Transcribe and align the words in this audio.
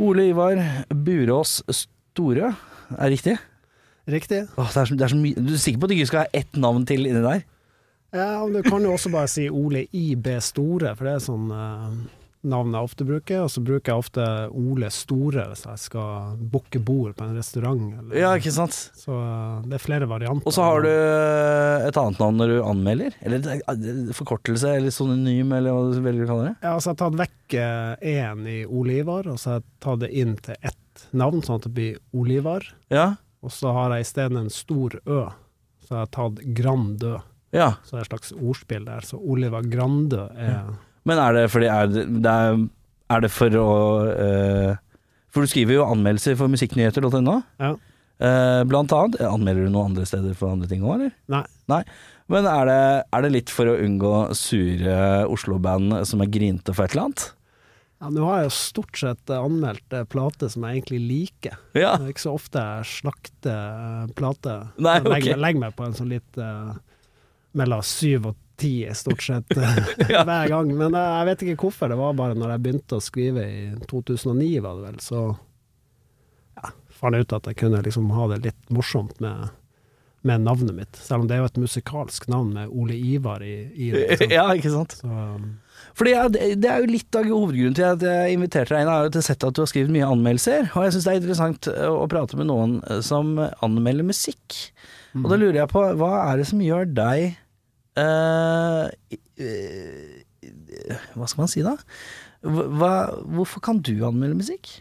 Ole 0.00 0.30
Ivar 0.30 0.60
Burås 0.88 1.60
Store, 1.68 2.54
er 2.96 3.02
det 3.04 3.10
riktig? 3.18 3.36
Riktig. 4.10 4.44
Åh, 4.56 4.70
det 4.72 4.80
er 4.80 4.88
så, 4.88 4.96
det 4.96 5.04
er 5.04 5.12
så 5.12 5.18
mye 5.20 5.42
Du 5.44 5.52
er 5.52 5.60
sikker 5.60 5.80
på 5.80 5.86
at 5.86 5.92
du 5.92 5.96
ikke 5.98 6.08
skal 6.08 6.24
ha 6.24 6.40
ett 6.40 6.56
navn 6.58 6.86
til 6.88 7.04
inni 7.06 7.20
der? 7.22 7.42
Ja, 8.16 8.40
men 8.42 8.56
du 8.56 8.64
kan 8.66 8.82
jo 8.82 8.94
også 8.96 9.12
bare 9.12 9.28
si 9.30 9.44
Ole 9.52 9.84
IB 9.94 10.26
Store, 10.42 10.96
for 10.96 11.06
det 11.06 11.12
er 11.12 11.22
sånn 11.22 11.52
eh, 11.54 11.92
navn 12.42 12.72
jeg 12.72 12.86
ofte 12.88 13.04
bruker. 13.04 13.42
Og 13.44 13.50
så 13.52 13.60
bruker 13.64 13.92
jeg 13.92 14.00
ofte 14.00 14.24
Ole 14.56 14.88
Store 14.94 15.44
hvis 15.50 15.64
jeg 15.66 15.82
skal 15.82 16.36
booke 16.52 16.80
bord 16.80 17.14
på 17.18 17.26
en 17.26 17.36
restaurant. 17.36 17.82
Eller, 17.98 18.16
Ja, 18.20 18.30
ikke 18.38 18.52
sant? 18.54 18.76
Så 18.96 19.12
eh, 19.12 19.66
det 19.68 19.76
er 19.78 19.84
flere 19.84 20.08
varianter. 20.10 20.46
Og 20.48 20.56
så 20.56 20.64
har 20.64 20.84
du 20.86 20.88
eh, 20.90 21.88
et 21.90 22.00
annet 22.00 22.22
navn 22.22 22.40
når 22.40 22.54
du 22.54 22.58
anmelder? 22.64 23.16
Eller 23.22 23.44
er- 23.58 24.12
forkortelse, 24.16 24.76
eller 24.78 24.94
synonym, 24.94 25.52
eller 25.58 25.74
hva 25.76 25.90
du 25.94 26.00
velger 26.04 26.24
å 26.24 26.30
kalle 26.32 26.48
det? 26.50 26.54
Ja, 26.64 26.74
altså 26.76 26.90
jeg 26.92 26.96
har 26.96 27.02
tatt 27.04 27.20
vekk 27.20 27.58
én 28.14 28.44
i 28.48 28.58
Ole 28.66 29.00
Ivar, 29.02 29.26
og 29.32 29.38
så 29.40 29.54
har 29.54 29.60
jeg 29.60 29.68
tatt 29.84 30.00
det 30.04 30.10
inn 30.22 30.36
til 30.40 30.56
ett 30.62 31.04
navn, 31.16 31.40
sånn 31.44 31.60
at 31.60 31.66
det 31.68 31.74
blir 31.76 31.98
Olivar. 32.16 32.64
Ja. 32.92 33.08
Og 33.44 33.52
så 33.54 33.72
har 33.72 33.94
jeg 33.96 34.04
isteden 34.08 34.36
en 34.42 34.50
stor 34.52 34.98
Ø, 35.08 35.22
så 35.86 35.94
jeg 35.94 36.00
har 36.02 36.10
tatt 36.14 36.40
Grandø. 36.56 37.16
ja. 37.56 37.70
Så 37.84 37.96
det 37.96 38.00
er 38.02 38.04
et 38.04 38.10
slags 38.12 38.32
ordspill 38.36 38.84
der. 38.86 39.00
Så 39.08 39.18
Oliver 39.18 39.64
Grandø 39.66 40.26
er 40.36 40.74
Men 41.08 41.20
er 41.22 41.36
det 41.36 41.44
fordi 41.52 41.68
er 41.72 41.90
det, 41.90 42.06
det 42.24 42.36
er, 42.44 42.62
er 43.14 43.24
det 43.24 43.32
for 43.32 43.56
å 43.56 43.70
uh, 44.10 44.72
For 45.32 45.44
du 45.44 45.50
skriver 45.50 45.78
jo 45.78 45.86
anmeldelser 45.88 46.36
for 46.38 46.52
musikknyheter.no. 46.52 47.40
Ja. 47.62 47.74
Uh, 48.20 48.62
blant 48.68 48.92
annet. 48.92 49.20
Anmelder 49.24 49.64
du 49.64 49.72
noen 49.72 49.92
andre 49.94 50.06
steder 50.08 50.36
for 50.36 50.52
andre 50.52 50.68
ting 50.70 50.84
òg, 50.84 50.98
eller? 50.98 51.12
Nei. 51.32 51.44
Nei. 51.72 51.84
Men 52.30 52.46
er 52.46 52.68
det, 52.68 52.80
er 53.10 53.24
det 53.24 53.34
litt 53.34 53.50
for 53.50 53.70
å 53.70 53.78
unngå 53.82 54.14
sure 54.38 54.96
Oslo-band 55.32 56.02
som 56.06 56.22
er 56.22 56.30
grinte 56.30 56.74
for 56.76 56.86
et 56.86 56.94
eller 56.94 57.08
annet? 57.08 57.24
Ja, 58.00 58.08
nå 58.14 58.22
har 58.24 58.38
jeg 58.38 58.46
jo 58.46 58.52
stort 58.56 58.96
sett 58.96 59.32
eh, 59.32 59.40
anmeldt 59.44 59.96
plater 60.08 60.48
som 60.48 60.64
jeg 60.64 60.78
egentlig 60.78 61.00
liker. 61.04 61.58
Ja. 61.76 61.96
Det 62.00 62.06
er 62.06 62.12
ikke 62.14 62.22
så 62.22 62.36
ofte 62.38 62.62
jeg 62.62 62.86
slakter 62.94 64.14
plater. 64.16 64.70
Okay. 64.78 65.10
Legger, 65.10 65.42
legger 65.42 65.64
meg 65.66 65.74
på 65.76 65.84
en 65.84 65.96
sånn 65.98 66.08
litt 66.12 66.40
uh, 66.40 66.72
mellom 67.60 67.82
syv 67.84 68.30
og 68.30 68.38
ti, 68.60 68.72
stort 68.96 69.22
sett, 69.24 69.54
eh, 69.56 69.78
Ja. 70.10 70.24
hver 70.28 70.50
gang. 70.52 70.72
Men 70.76 70.96
eh, 70.98 71.12
jeg 71.20 71.28
vet 71.30 71.44
ikke 71.46 71.66
hvorfor. 71.68 71.92
Det 71.92 72.00
var 72.00 72.18
bare 72.18 72.36
når 72.38 72.54
jeg 72.54 72.64
begynte 72.66 72.98
å 72.98 73.04
skrive 73.04 73.46
i 73.46 73.62
2009, 73.90 74.50
var 74.64 74.76
det 74.80 74.90
vel, 74.90 75.00
så 75.04 75.22
ja, 76.60 76.74
fant 77.00 77.16
jeg 77.16 77.26
ut 77.26 77.38
at 77.40 77.48
jeg 77.50 77.58
kunne 77.62 77.80
liksom 77.86 78.12
ha 78.16 78.28
det 78.34 78.42
litt 78.48 78.74
morsomt 78.74 79.18
med, 79.24 79.48
med 80.28 80.44
navnet 80.44 80.76
mitt. 80.76 81.00
Selv 81.00 81.24
om 81.24 81.30
det 81.30 81.38
er 81.38 81.42
jo 81.44 81.48
et 81.50 81.60
musikalsk 81.64 82.28
navn 82.32 82.52
med 82.58 82.70
Ole 82.76 82.98
Ivar 82.98 83.42
i, 83.46 83.56
i 83.72 83.90
det. 83.94 84.04
Liksom. 84.12 84.34
ja, 84.38 84.46
ikke 84.56 84.74
sant? 84.74 84.98
Så, 85.00 85.08
um, 85.08 85.50
Fordi 85.96 86.14
ja, 86.14 86.26
det 86.30 86.68
er 86.68 86.84
jo 86.84 86.92
litt 86.92 87.16
av 87.16 87.28
hovedgrunnen 87.30 87.76
til 87.78 87.88
at 87.88 88.04
jeg 88.04 88.36
inviterte 88.36 88.76
deg 88.76 88.84
inn, 88.84 88.92
jo 89.08 89.14
til 89.16 89.24
å 89.24 89.36
at 89.50 89.56
du 89.56 89.62
har 89.64 89.70
skrevet 89.72 89.94
mye 89.96 90.10
anmeldelser. 90.12 90.72
Og 90.74 90.86
jeg 90.86 90.96
syns 90.96 91.08
det 91.08 91.14
er 91.14 91.22
interessant 91.22 91.70
eh, 91.72 91.86
å 91.88 92.08
prate 92.12 92.36
med 92.40 92.50
noen 92.52 92.80
som 93.06 93.36
anmelder 93.40 94.06
musikk. 94.06 94.58
Og 95.18 95.26
da 95.32 95.38
lurer 95.40 95.64
jeg 95.64 95.70
på, 95.72 95.80
hva 95.98 96.10
er 96.28 96.38
det 96.38 96.46
som 96.50 96.60
gjør 96.62 96.86
deg 96.94 97.32
Hva 101.14 101.26
skal 101.28 101.42
man 101.42 101.50
si 101.50 101.64
da? 101.64 101.74
Hva, 102.40 102.92
hvorfor 103.28 103.60
kan 103.64 103.82
du 103.84 103.94
anmelde 104.06 104.38
musikk? 104.40 104.78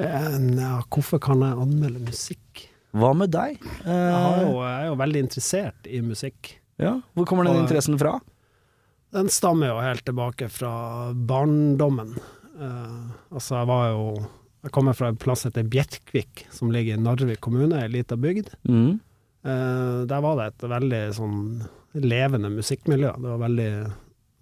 eh, 0.00 0.36
ja, 0.56 0.80
hvorfor 0.88 1.20
kan 1.22 1.42
jeg 1.44 1.58
anmelde 1.60 2.00
musikk? 2.06 2.66
Hva 2.96 3.12
med 3.14 3.30
deg? 3.34 3.60
Jeg, 3.60 4.14
har 4.14 4.40
Eh, 4.40 4.46
jo, 4.46 4.56
jeg 4.64 4.76
er 4.80 4.86
jo 4.88 4.96
veldig 4.98 5.20
interessert 5.26 5.86
i 5.86 6.00
musikk. 6.02 6.56
ja, 6.80 7.00
hvor 7.14 7.26
kommer 7.28 7.44
den 7.46 7.60
interessen 7.62 7.98
fra? 8.00 8.18
Den 9.12 9.28
stammer 9.28 9.72
jo 9.72 9.80
helt 9.82 10.04
tilbake 10.06 10.48
fra 10.48 11.12
barndommen. 11.14 12.14
Uh, 12.60 13.10
altså, 13.32 13.56
jeg 13.56 13.66
var 13.66 13.88
jo 13.90 14.26
Jeg 14.62 14.72
kommer 14.76 14.92
fra 14.92 15.08
en 15.08 15.16
plass 15.16 15.40
som 15.40 15.48
heter 15.48 15.64
Bjerkvik, 15.64 16.46
som 16.52 16.68
ligger 16.70 16.98
i 16.98 17.00
Narvik 17.00 17.40
kommune, 17.40 17.78
ei 17.80 17.88
lita 17.88 18.16
bygd. 18.20 18.50
Mm. 18.68 18.98
Eh, 19.42 20.00
der 20.06 20.20
var 20.20 20.36
det 20.36 20.46
et 20.50 20.68
veldig 20.68 21.02
sånn 21.16 21.40
levende 22.00 22.52
musikkmiljø. 22.52 23.12
Det 23.16 23.28
var 23.32 23.42
veldig 23.46 23.72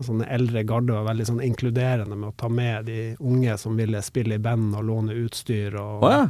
sånne 0.04 0.28
eldre 0.31 0.62
garde 0.66 0.94
var 0.94 1.09
veldig 1.09 1.26
sånn 1.26 1.41
inkluderende 1.42 2.14
med 2.14 2.31
å 2.31 2.36
ta 2.38 2.50
med 2.50 2.86
de 2.86 3.00
unge 3.19 3.56
som 3.59 3.75
ville 3.78 4.03
spille 4.06 4.38
i 4.38 4.42
band 4.42 4.76
og 4.78 4.86
låne 4.86 5.16
utstyr. 5.25 5.75
Og, 5.81 6.04
oh, 6.06 6.12
ja. 6.12 6.28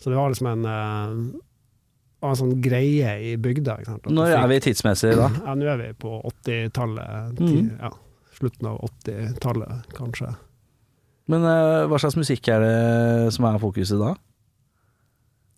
Så 0.00 0.12
det 0.12 0.16
var 0.16 0.32
liksom 0.32 0.50
en, 0.52 0.64
eh, 0.72 2.28
en 2.28 2.38
sånn 2.40 2.54
greie 2.64 3.14
i 3.28 3.36
bygda. 3.40 3.80
Når 4.08 4.36
er 4.38 4.48
vi 4.52 4.60
tidsmessig 4.68 5.14
da? 5.18 5.30
ja, 5.44 5.56
nå 5.58 5.68
er 5.68 5.82
vi 5.82 5.90
på 6.00 6.20
80-tallet. 6.32 7.40
Mm. 7.40 7.72
Ja, 7.80 7.92
slutten 8.38 8.70
av 8.70 8.80
80-tallet, 8.88 9.90
kanskje. 9.96 10.32
Men 11.28 11.44
uh, 11.44 11.84
hva 11.90 11.98
slags 12.00 12.16
musikk 12.16 12.48
er 12.48 12.62
det 12.64 12.76
som 13.36 13.44
er 13.44 13.60
fokuset 13.60 14.00
da? 14.00 14.14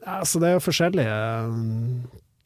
Ja, 0.02 0.16
så 0.26 0.40
det 0.42 0.48
er 0.48 0.56
jo 0.56 0.64
forskjellige 0.64 1.14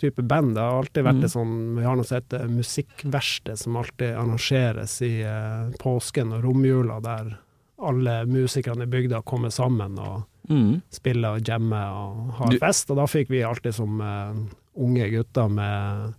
typer 0.01 0.23
band. 0.23 0.55
Det 0.57 0.61
har 0.61 0.79
alltid 0.83 1.05
vært 1.05 1.21
Mm. 1.21 1.25
et 1.25 1.31
sånn 1.31 1.77
Vi 1.77 1.85
har 1.85 1.97
noe 1.97 2.05
som 2.05 2.17
heter 2.21 2.49
musikkverksted, 2.49 3.59
som 3.59 3.77
alltid 3.77 4.15
arrangeres 4.17 5.01
i 5.03 5.23
eh, 5.23 5.71
påsken 5.79 6.33
og 6.35 6.45
romjula, 6.45 7.01
der 7.03 7.39
alle 7.79 8.25
musikerne 8.27 8.83
i 8.83 8.87
bygda 8.87 9.23
kommer 9.25 9.51
sammen 9.51 9.99
og 9.99 10.25
Mm. 10.51 10.83
spiller 10.93 11.37
og 11.37 11.43
jammer 11.43 11.89
og 11.91 12.33
har 12.35 12.51
Du- 12.51 12.59
fest. 12.59 12.91
Og 12.91 12.97
da 12.97 13.07
fikk 13.07 13.29
vi 13.31 13.41
alltid 13.43 13.73
som 13.75 14.01
eh, 14.01 14.35
unge 14.77 15.11
gutter 15.11 15.49
med 15.51 16.15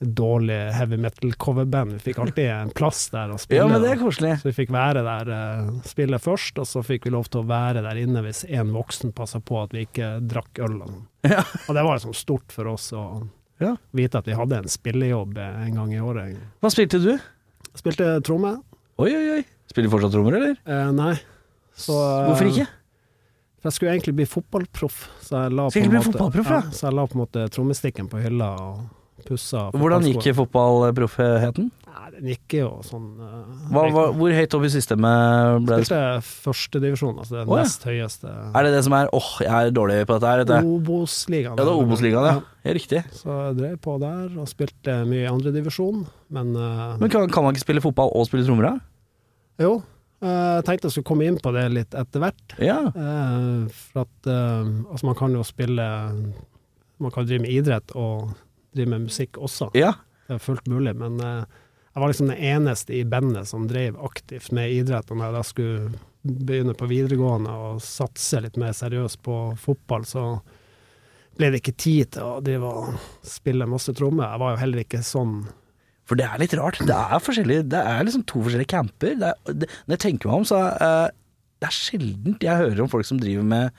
dårlig 0.00 0.72
heavy 0.72 0.96
metal-coverband, 0.96 1.92
vi 1.92 1.98
fikk 1.98 2.18
alltid 2.22 2.46
en 2.50 2.70
plass 2.72 3.02
der 3.12 3.34
å 3.34 3.38
spille. 3.38 3.60
Ja, 3.60 3.66
men 3.68 3.82
det 3.84 3.90
er 3.92 4.00
koselig. 4.00 4.30
Så 4.40 4.48
vi 4.48 4.54
fikk 4.56 4.70
være 4.72 5.02
der, 5.04 5.28
eh, 5.34 5.66
spille 5.84 6.16
først, 6.18 6.58
og 6.58 6.64
så 6.66 6.80
fikk 6.86 7.04
vi 7.04 7.12
lov 7.12 7.28
til 7.28 7.42
å 7.42 7.46
være 7.50 7.82
der 7.84 8.00
inne 8.00 8.22
hvis 8.24 8.44
en 8.48 8.72
voksen 8.72 9.12
passa 9.14 9.40
på 9.44 9.58
at 9.62 9.74
vi 9.76 9.84
ikke 9.84 10.08
drakk 10.26 10.62
øl. 10.64 10.78
Sånn. 10.80 11.02
Ja. 11.28 11.42
og 11.68 11.74
det 11.76 11.84
var 11.84 11.98
liksom 11.98 12.14
stort 12.16 12.50
for 12.50 12.66
oss 12.72 12.90
å 12.96 13.28
Ja. 13.60 13.74
vite 13.92 14.16
at 14.16 14.24
vi 14.24 14.32
hadde 14.32 14.56
en 14.56 14.64
spillejobb 14.72 15.36
en 15.36 15.74
gang 15.74 15.92
i 15.92 16.00
året. 16.00 16.36
Hva 16.62 16.70
spilte 16.72 17.00
du? 17.02 17.18
Spilte 17.76 18.22
tromme. 18.24 18.54
Oi, 18.98 19.10
oi, 19.14 19.26
oi. 19.36 19.44
Spiller 19.68 19.88
du 19.90 19.92
fortsatt 19.98 20.12
trommer, 20.16 20.34
eller? 20.38 20.56
Eh, 20.66 20.90
nei. 20.92 21.14
Så, 21.76 21.92
Hvorfor 21.92 22.48
ikke? 22.48 22.66
For 23.60 23.68
jeg 23.68 23.76
skulle 23.76 23.92
egentlig 23.92 24.16
bli 24.16 24.24
fotballproff, 24.24 25.02
så 25.20 25.42
jeg 25.44 25.52
la 25.52 25.68
på 25.68 25.76
en 25.76 25.92
måte, 25.92 26.44
ja. 26.48 26.60
Så 26.72 26.88
jeg 26.88 26.94
la 26.96 27.04
på 27.06 27.12
en 27.18 27.20
måte 27.26 27.44
trommestikken 27.52 28.08
på 28.08 28.22
hylla 28.24 28.48
og 28.58 28.88
pussa 29.26 29.68
Hvordan 29.74 30.06
gikk 30.08 30.30
fotballproffheten? 30.38 31.70
Den 32.10 32.26
gikk 32.32 32.54
jo 32.58 32.68
sånn 32.84 33.04
eh, 33.22 33.50
Hva, 33.70 33.82
hva, 33.94 34.02
hvor 34.16 34.32
høyt 34.34 34.54
opp 34.56 34.64
i 34.66 34.70
systemet 34.72 35.60
ble 35.66 35.76
det? 35.78 35.86
Spilte 35.86 36.00
førstedivisjon, 36.26 37.20
altså 37.22 37.36
det 37.36 37.44
Å, 37.44 37.54
ja. 37.54 37.62
nest 37.62 37.84
høyeste. 37.86 38.32
Er 38.58 38.66
det 38.66 38.72
det 38.74 38.80
som 38.86 38.96
er 38.98 39.10
åh, 39.14 39.28
jeg 39.44 39.68
er 39.70 39.70
dårlig 39.76 39.98
på 40.08 40.16
dette 40.18 40.32
her. 40.58 40.66
Obos-ligaen. 40.66 41.54
Ja, 41.54 41.66
det 41.68 41.70
er 41.70 41.84
Obos-ligaen, 41.84 42.26
ja. 42.26 42.34
ja. 42.66 42.74
Riktig. 42.76 43.02
Så 43.14 43.36
jeg 43.46 43.56
drev 43.60 43.76
på 43.86 43.94
der 44.02 44.34
og 44.42 44.50
spilte 44.50 44.96
mye 45.08 45.22
i 45.22 45.30
andredivisjon, 45.30 46.02
men 46.34 46.52
eh, 46.58 46.84
Men 47.04 47.14
kan, 47.14 47.30
kan 47.32 47.46
man 47.46 47.54
ikke 47.56 47.66
spille 47.68 47.84
fotball 47.86 48.12
og 48.18 48.26
spille 48.28 48.44
trommer, 48.48 48.72
da? 48.72 48.74
jo. 49.64 49.72
eh, 50.24 50.36
Jeg 50.58 50.66
tenkte 50.68 50.90
jeg 50.90 50.96
skulle 50.98 51.10
komme 51.14 51.30
inn 51.30 51.38
på 51.40 51.54
det 51.56 51.66
litt 51.78 51.94
etter 51.96 52.26
hvert. 52.26 52.58
Ja. 52.58 52.80
for 53.94 54.02
at 54.04 54.30
altså 54.34 55.06
man 55.12 55.18
kan 55.22 55.36
jo 55.38 55.46
spille 55.46 55.86
Man 57.00 57.12
kan 57.14 57.24
drive 57.28 57.46
med 57.46 57.54
idrett 57.54 57.94
og 57.96 58.34
drive 58.76 58.92
med 58.92 59.08
musikk 59.08 59.40
også. 59.40 59.70
Ja. 59.78 59.94
Det 60.28 60.36
er 60.36 60.44
fullt 60.44 60.68
mulig, 60.70 60.94
men 60.98 61.18
eh, 61.24 61.58
jeg 61.90 62.02
var 62.02 62.12
liksom 62.12 62.30
den 62.30 62.44
eneste 62.52 62.94
i 62.94 63.04
bandet 63.04 63.48
som 63.50 63.66
drev 63.70 63.98
aktivt 64.06 64.52
med 64.54 64.70
idrett. 64.70 65.10
Og 65.10 65.18
når 65.18 65.40
jeg 65.40 65.48
skulle 65.48 66.00
begynne 66.22 66.74
på 66.78 66.88
videregående 66.90 67.50
og 67.50 67.82
satse 67.82 68.42
litt 68.44 68.58
mer 68.60 68.74
seriøst 68.76 69.18
på 69.26 69.38
fotball, 69.58 70.06
så 70.06 70.24
ble 71.38 71.50
det 71.50 71.62
ikke 71.62 71.78
tid 71.80 72.12
til 72.14 72.26
å 72.26 72.42
drive 72.44 72.70
og 72.70 73.26
spille 73.26 73.68
masse 73.70 73.94
trommer. 73.96 74.28
Jeg 74.28 74.42
var 74.44 74.54
jo 74.54 74.62
heller 74.62 74.84
ikke 74.84 75.02
sånn 75.06 75.40
For 76.10 76.18
det 76.18 76.26
er 76.26 76.40
litt 76.42 76.54
rart. 76.58 76.80
Det 76.82 76.94
er 76.94 77.62
Det 77.62 77.80
er 77.80 78.04
liksom 78.04 78.26
to 78.26 78.42
forskjellige 78.42 78.72
camper. 78.72 79.14
Er, 79.14 79.34
det, 79.46 79.68
når 79.86 79.94
jeg 79.96 80.04
tenker 80.06 80.30
meg 80.30 80.40
om, 80.40 80.46
så 80.46 80.58
uh, 80.74 81.06
Det 81.60 81.68
er 81.68 81.76
sjeldent 81.76 82.42
jeg 82.42 82.62
hører 82.62 82.82
om 82.82 82.90
folk 82.90 83.06
som 83.06 83.20
driver 83.20 83.46
med 83.46 83.70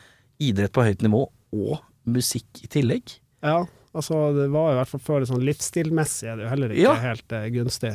idrett 0.41 0.71
på 0.73 0.83
høyt 0.83 1.03
nivå 1.03 1.27
og 1.51 1.79
musikk 2.07 2.63
i 2.63 2.67
tillegg. 2.71 3.19
Ja, 3.43 3.65
altså 3.93 4.21
det 4.35 4.47
var 4.53 4.71
i 4.71 4.77
hvert 4.79 4.87
fall 4.91 5.03
før 5.03 5.19
det 5.23 5.29
sånn 5.31 5.43
livsstilmessig 5.45 6.29
er 6.31 6.37
det 6.39 6.45
jo 6.45 6.49
heller 6.53 6.73
ikke 6.75 6.81
Ja. 6.87 6.93
helt 7.01 7.31
eh, 7.37 7.49
gunstig. 7.53 7.93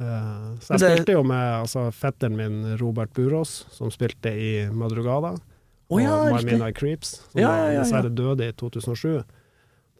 Uh, 0.00 0.56
så 0.64 0.74
jeg 0.74 0.80
det- 0.80 0.90
spilte 0.96 1.12
jo 1.12 1.22
med 1.28 1.46
altså, 1.60 1.90
fetteren 1.92 2.36
min 2.36 2.76
Robert 2.80 3.12
Burås, 3.12 3.66
som 3.70 3.90
spilte 3.92 4.32
i 4.32 4.68
Madrugada. 4.72 5.34
Oh, 5.90 5.98
ja, 6.00 6.14
og 6.30 6.36
My. 6.38 6.42
Midnight 6.46 6.76
Creeps, 6.78 7.16
som 7.32 7.40
Ja, 7.42 7.50
ja, 7.72 7.80
dessverre 7.82 8.08
døde 8.14 8.46
i 8.48 8.52
2007. 8.52 9.24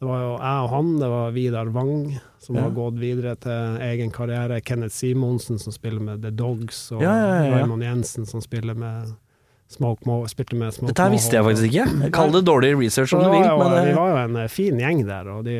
Det 0.00 0.08
var 0.08 0.20
jo 0.22 0.30
jeg 0.38 0.60
og 0.64 0.68
han, 0.70 0.92
det 1.00 1.08
var 1.10 1.32
Vidar 1.32 1.66
Wang, 1.74 2.20
som 2.40 2.56
har 2.56 2.70
gått 2.70 2.94
videre 2.96 3.34
til 3.36 3.76
egen 3.84 4.10
karriere. 4.10 4.62
Kenneth 4.64 4.94
Simonsen, 4.94 5.58
som 5.60 5.72
spiller 5.74 6.00
med 6.00 6.22
The 6.22 6.30
Dogs, 6.30 6.92
og 6.92 7.02
ja. 7.02 7.12
Raymond 7.52 7.82
Jensen, 7.82 8.24
som 8.24 8.40
spiller 8.40 8.74
med 8.74 9.10
Mo 9.78 10.16
spilte 10.26 10.56
med 10.58 10.74
Smoke 10.74 10.90
Dette 10.90 11.04
her 11.06 11.12
visste 11.14 11.36
jeg 11.38 11.46
faktisk 11.46 11.66
ikke. 11.70 12.10
Kall 12.16 12.32
det 12.34 12.40
dårlig 12.48 12.72
research 12.80 13.12
om 13.14 13.22
du 13.22 13.28
vil, 13.30 13.44
men 13.46 13.76
vi 13.86 13.92
var 13.94 14.10
jo 14.10 14.16
en 14.24 14.36
eh, 14.42 14.48
fin 14.50 14.80
gjeng 14.82 15.04
der, 15.06 15.28
og 15.30 15.44
de, 15.46 15.54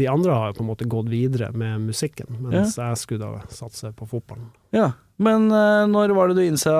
de 0.00 0.08
andre 0.10 0.34
har 0.34 0.50
jo 0.50 0.56
på 0.58 0.64
en 0.64 0.70
måte 0.72 0.88
gått 0.90 1.08
videre 1.12 1.52
med 1.54 1.84
musikken, 1.86 2.26
mens 2.42 2.74
jeg 2.80 2.98
skulle 2.98 3.22
da 3.22 3.44
satse 3.54 3.92
på 3.94 4.08
fotballen. 4.10 4.50
ja. 4.74 4.90
Men 5.22 5.44
eh, 5.54 5.84
når 5.86 6.16
var 6.16 6.32
det 6.32 6.40
du 6.40 6.46
innså 6.48 6.72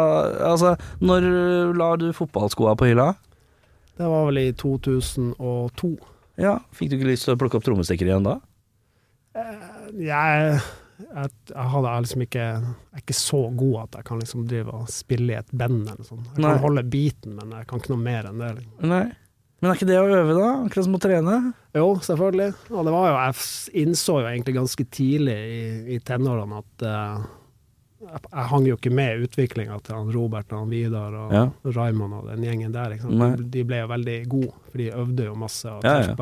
Altså, 0.42 0.72
når 1.04 1.22
la 1.78 1.90
du 2.00 2.08
fotballskoa 2.16 2.72
på 2.80 2.88
hylla? 2.88 3.12
Det 4.00 4.08
var 4.08 4.24
vel 4.26 4.40
i 4.40 4.48
2002. 4.58 5.90
Ja, 6.42 6.56
Fikk 6.74 6.90
du 6.90 6.96
ikke 6.96 7.10
lyst 7.12 7.28
til 7.28 7.36
å 7.36 7.38
plukke 7.38 7.60
opp 7.60 7.66
trommestikker 7.68 8.08
igjen 8.08 8.26
da? 8.26 8.38
Jeg, 9.94 10.56
jeg, 11.02 11.30
jeg 11.52 11.68
hadde 11.74 11.94
liksom 12.04 12.22
ikke 12.26 12.44
Jeg 12.44 12.94
er 12.98 13.02
ikke 13.02 13.16
så 13.18 13.40
god 13.58 13.76
at 13.82 13.98
jeg 13.98 14.04
kan 14.08 14.20
liksom 14.22 14.46
drive 14.50 14.76
og 14.78 14.88
spille 14.92 15.34
i 15.34 15.38
et 15.40 15.50
band 15.52 15.82
eller 15.88 16.06
sånn. 16.06 16.22
Jeg 16.30 16.38
Nei. 16.44 16.52
kan 16.54 16.62
holde 16.66 16.84
beaten, 16.94 17.34
men 17.40 17.52
jeg 17.58 17.66
kan 17.70 17.82
ikke 17.82 17.92
noe 17.94 18.04
mer 18.06 18.30
enn 18.30 18.40
det. 18.42 18.54
liksom. 18.60 18.88
Nei. 18.92 19.04
Men 19.62 19.70
er 19.70 19.76
ikke 19.78 19.86
det 19.92 19.98
å 20.00 20.06
øve, 20.10 20.32
da? 20.34 20.46
Akkurat 20.66 20.86
som 20.88 20.96
å 20.98 21.02
trene? 21.04 21.36
Jo, 21.78 21.84
selvfølgelig. 22.02 22.48
Og 22.74 22.88
det 22.88 22.94
var 22.96 23.04
jo 23.06 23.20
Jeg 23.20 23.84
innså 23.84 24.16
jo 24.18 24.26
egentlig 24.32 24.56
ganske 24.56 24.86
tidlig 24.90 25.36
i, 25.38 25.60
i 25.94 25.98
tenårene 26.02 26.58
at 26.58 26.82
uh, 26.88 27.22
jeg, 28.02 28.22
jeg 28.26 28.48
hang 28.50 28.66
jo 28.66 28.74
ikke 28.80 28.90
med 28.98 29.12
i 29.20 29.28
utviklinga 29.28 29.76
til 29.86 29.94
han 30.00 30.10
Robert 30.10 30.50
og 30.50 30.64
han 30.64 30.72
Vidar 30.74 31.14
og 31.14 31.36
Ja. 31.36 31.44
Raymond 31.76 32.16
og 32.18 32.26
den 32.32 32.42
gjengen 32.48 32.74
der. 32.74 32.96
Ikke 32.96 33.06
sant? 33.06 33.46
De 33.54 33.62
ble 33.68 33.84
jo 33.84 33.92
veldig 33.94 34.18
gode, 34.34 34.50
for 34.72 34.82
de 34.82 34.90
øvde 35.04 35.28
jo 35.30 35.38
masse 35.38 35.70
og 35.70 35.86
Ja, 35.86 36.00
ja. 36.08 36.18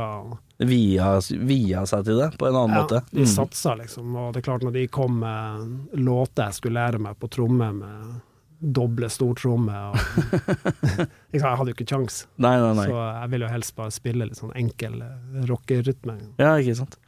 Via, 0.60 1.14
via 1.48 1.86
seg 1.88 2.02
til 2.04 2.18
det 2.20 2.26
på 2.36 2.48
en 2.50 2.56
annen 2.58 2.74
måte? 2.76 2.98
De 3.14 3.22
Mm. 3.24 3.28
satsa, 3.32 3.72
liksom. 3.78 4.10
Og 4.16 4.32
det 4.34 4.42
er 4.42 4.48
klart, 4.50 4.62
når 4.66 4.74
de 4.74 4.86
kom 4.92 5.14
med 5.22 5.94
låter 5.96 6.50
jeg 6.50 6.58
skulle 6.58 6.76
lære 6.80 7.00
meg 7.00 7.16
på 7.18 7.30
tromme 7.32 7.70
med 7.72 8.18
doble 8.60 9.08
stortromme 9.08 9.72
liksom, 9.96 11.06
Jeg 11.32 11.56
hadde 11.56 11.70
jo 11.72 11.76
ikke 11.78 11.86
kjangs, 11.88 12.26
Nei, 12.36 12.58
nei, 12.60 12.74
nei. 12.76 12.84
så 12.90 12.98
jeg 13.22 13.30
ville 13.32 13.46
jo 13.46 13.52
helst 13.54 13.74
bare 13.78 13.94
spille 13.94 14.26
litt 14.28 14.36
sånn 14.36 14.52
enkel 14.60 14.98
eh, 15.00 15.46
rockerytme. 15.48 16.18
Ja, 16.42 16.52
ikke 16.60 16.76
sant. 16.82 16.98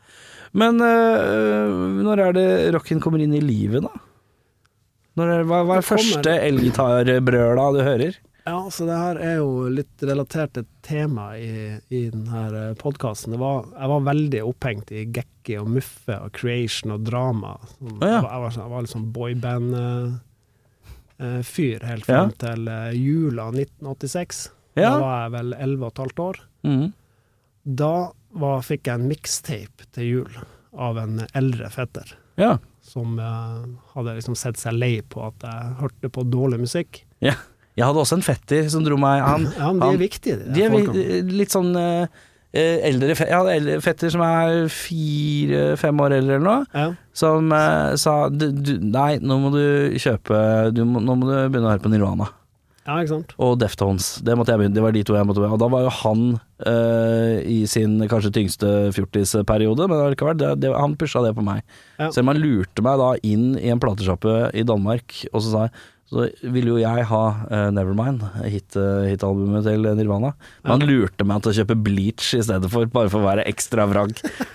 Men 0.56 0.80
øh, 0.80 2.00
når 2.08 2.24
er 2.24 2.32
det 2.38 2.48
rocken 2.74 3.00
kommer 3.04 3.20
inn 3.20 3.34
i 3.36 3.40
livet, 3.44 3.84
da? 3.84 3.92
Er, 5.20 5.42
hva, 5.44 5.58
hva 5.68 5.76
er 5.76 5.82
Det 5.84 5.90
første 5.92 6.32
elgitarbrøla 6.48 7.66
du 7.76 7.82
hører? 7.84 8.16
Ja, 8.44 8.70
så 8.74 8.86
det 8.88 8.96
her 8.98 9.16
er 9.22 9.36
jo 9.38 9.68
litt 9.70 10.02
relatert 10.02 10.52
til 10.56 10.64
tema 10.82 11.28
i, 11.38 11.78
i 11.94 12.00
denne 12.10 12.72
podkasten. 12.80 13.36
Jeg 13.36 13.88
var 13.92 14.00
veldig 14.08 14.40
opphengt 14.48 14.90
i 14.90 15.04
Gekki 15.14 15.54
og 15.60 15.68
Muffe 15.76 16.16
og 16.24 16.32
Creation 16.34 16.90
og 16.96 17.04
drama. 17.06 17.52
Sånn, 17.76 18.00
Å, 18.00 18.02
ja. 18.02 18.16
jeg, 18.16 18.22
var, 18.24 18.32
jeg, 18.32 18.40
var, 18.42 18.50
sånn- 18.56 18.64
jeg 18.64 18.72
var 18.74 18.82
litt 18.86 18.94
sånn 18.96 19.12
boyband-fyr 19.18 20.18
helt 21.86 22.08
Ja. 22.10 22.16
frem 22.16 22.32
til 22.42 22.60
eh, 22.72 22.90
jula 22.98 23.46
1986. 23.54 24.42
Ja. 24.74 24.90
Da 24.90 24.98
var 25.04 25.14
jeg 25.22 25.30
vel 25.36 25.54
11 25.60 25.84
og 25.86 25.90
et 25.92 26.02
halvt 26.02 26.18
år. 26.26 26.36
Mm. 26.66 26.86
Da 27.78 27.92
var, 28.42 28.62
fikk 28.66 28.82
jeg 28.88 28.94
en 28.98 29.08
mixtape 29.10 29.86
til 29.94 30.04
jul 30.08 30.32
av 30.82 30.98
en 30.98 31.20
eldre 31.36 31.68
fetter. 31.70 32.14
Ja. 32.40 32.56
Som 32.82 33.18
uh, 33.20 33.62
hadde 33.94 34.14
liksom 34.18 34.34
sett 34.40 34.56
seg 34.58 34.74
lei 34.74 34.96
på 35.06 35.20
at 35.28 35.38
jeg 35.46 35.74
hørte 35.78 36.08
på 36.10 36.24
dårlig 36.32 36.58
musikk. 36.66 37.04
ja. 37.22 37.36
Jeg 37.76 37.86
hadde 37.88 38.02
også 38.02 38.18
en 38.18 38.26
fetter 38.26 38.66
som 38.68 38.84
dro 38.84 38.98
meg 39.00 39.22
Han, 39.24 39.46
Ja, 39.56 39.70
men 39.72 39.80
de 39.80 39.86
han- 39.86 39.94
er 39.94 40.02
viktige, 40.02 40.36
de, 40.44 40.52
De 40.52 40.62
er 40.62 40.70
vi- 40.70 41.22
litt 41.38 41.48
sånn 41.54 41.70
eh, 41.76 42.06
eldre 42.84 43.14
Jeg 43.16 43.32
hadde 43.32 43.54
eldre 43.56 43.78
fetter 43.80 44.10
som 44.12 44.20
er 44.26 44.66
fire-fem 44.68 46.00
år 46.04 46.18
eldre 46.18 46.36
eller 46.36 46.44
noe, 46.44 46.66
Ja. 46.74 46.92
som 47.14 47.50
eh, 47.52 47.94
sa 47.96 48.28
du, 48.28 48.50
du, 48.52 48.78
Nei, 48.78 49.18
nå 49.18 49.38
må 49.40 49.50
du 49.54 49.96
kjøpe 49.98 50.72
du 50.74 50.84
må, 50.84 51.00
Nå 51.02 51.16
må 51.16 51.26
du 51.30 51.34
begynne 51.48 51.68
å 51.70 51.72
høre 51.74 51.82
på 51.84 51.90
Nirvana. 51.92 52.28
ja, 52.86 52.96
ikke 52.98 53.08
sant? 53.14 53.32
Og 53.38 53.58
Deftones. 53.60 54.20
Det, 54.26 54.34
det 54.74 54.82
var 54.82 54.92
de 54.92 55.02
to 55.06 55.14
jeg 55.14 55.24
måtte 55.24 55.38
begynne. 55.40 55.54
Og 55.54 55.60
da 55.62 55.68
var 55.70 55.84
jo 55.86 55.92
han 56.02 56.40
eh, 56.66 57.40
i 57.46 57.64
sin 57.70 58.00
kanskje 58.10 58.32
tyngste 58.34 58.92
fjortisperiode, 58.92 59.86
men 59.88 60.00
allikevel, 60.02 60.36
det, 60.36 60.60
det, 60.64 60.72
han 60.74 60.96
pusha 60.98 61.22
det 61.24 61.32
på 61.36 61.44
meg. 61.46 61.62
Ja. 62.00 62.10
Så 62.10 62.24
han 62.26 62.36
lurte 62.42 62.82
meg 62.82 62.98
da 62.98 63.12
inn 63.22 63.52
i 63.58 63.70
en 63.70 63.78
platesjappe 63.82 64.50
i 64.54 64.64
Danmark, 64.66 65.14
og 65.32 65.40
så 65.44 65.52
sa 65.54 65.62
jeg 65.68 65.72
så 66.12 66.26
ville 66.52 66.74
jo 66.74 66.80
jeg 66.80 67.06
ha 67.08 67.22
uh, 67.48 67.70
Nevermind, 67.72 68.20
hit-albumet 68.44 69.08
hitalbumet 69.14 69.64
til 69.64 69.86
Nirvana. 69.96 70.34
Men 70.60 70.74
han 70.74 70.84
lurte 70.90 71.24
meg 71.24 71.40
til 71.42 71.52
å 71.54 71.56
kjøpe 71.62 71.78
Bleach 71.86 72.34
i 72.36 72.42
stedet 72.44 72.68
for, 72.72 72.88
bare 72.92 73.08
for 73.12 73.22
å 73.22 73.30
være 73.30 73.46
ekstra 73.48 73.86
vrang. 73.88 74.12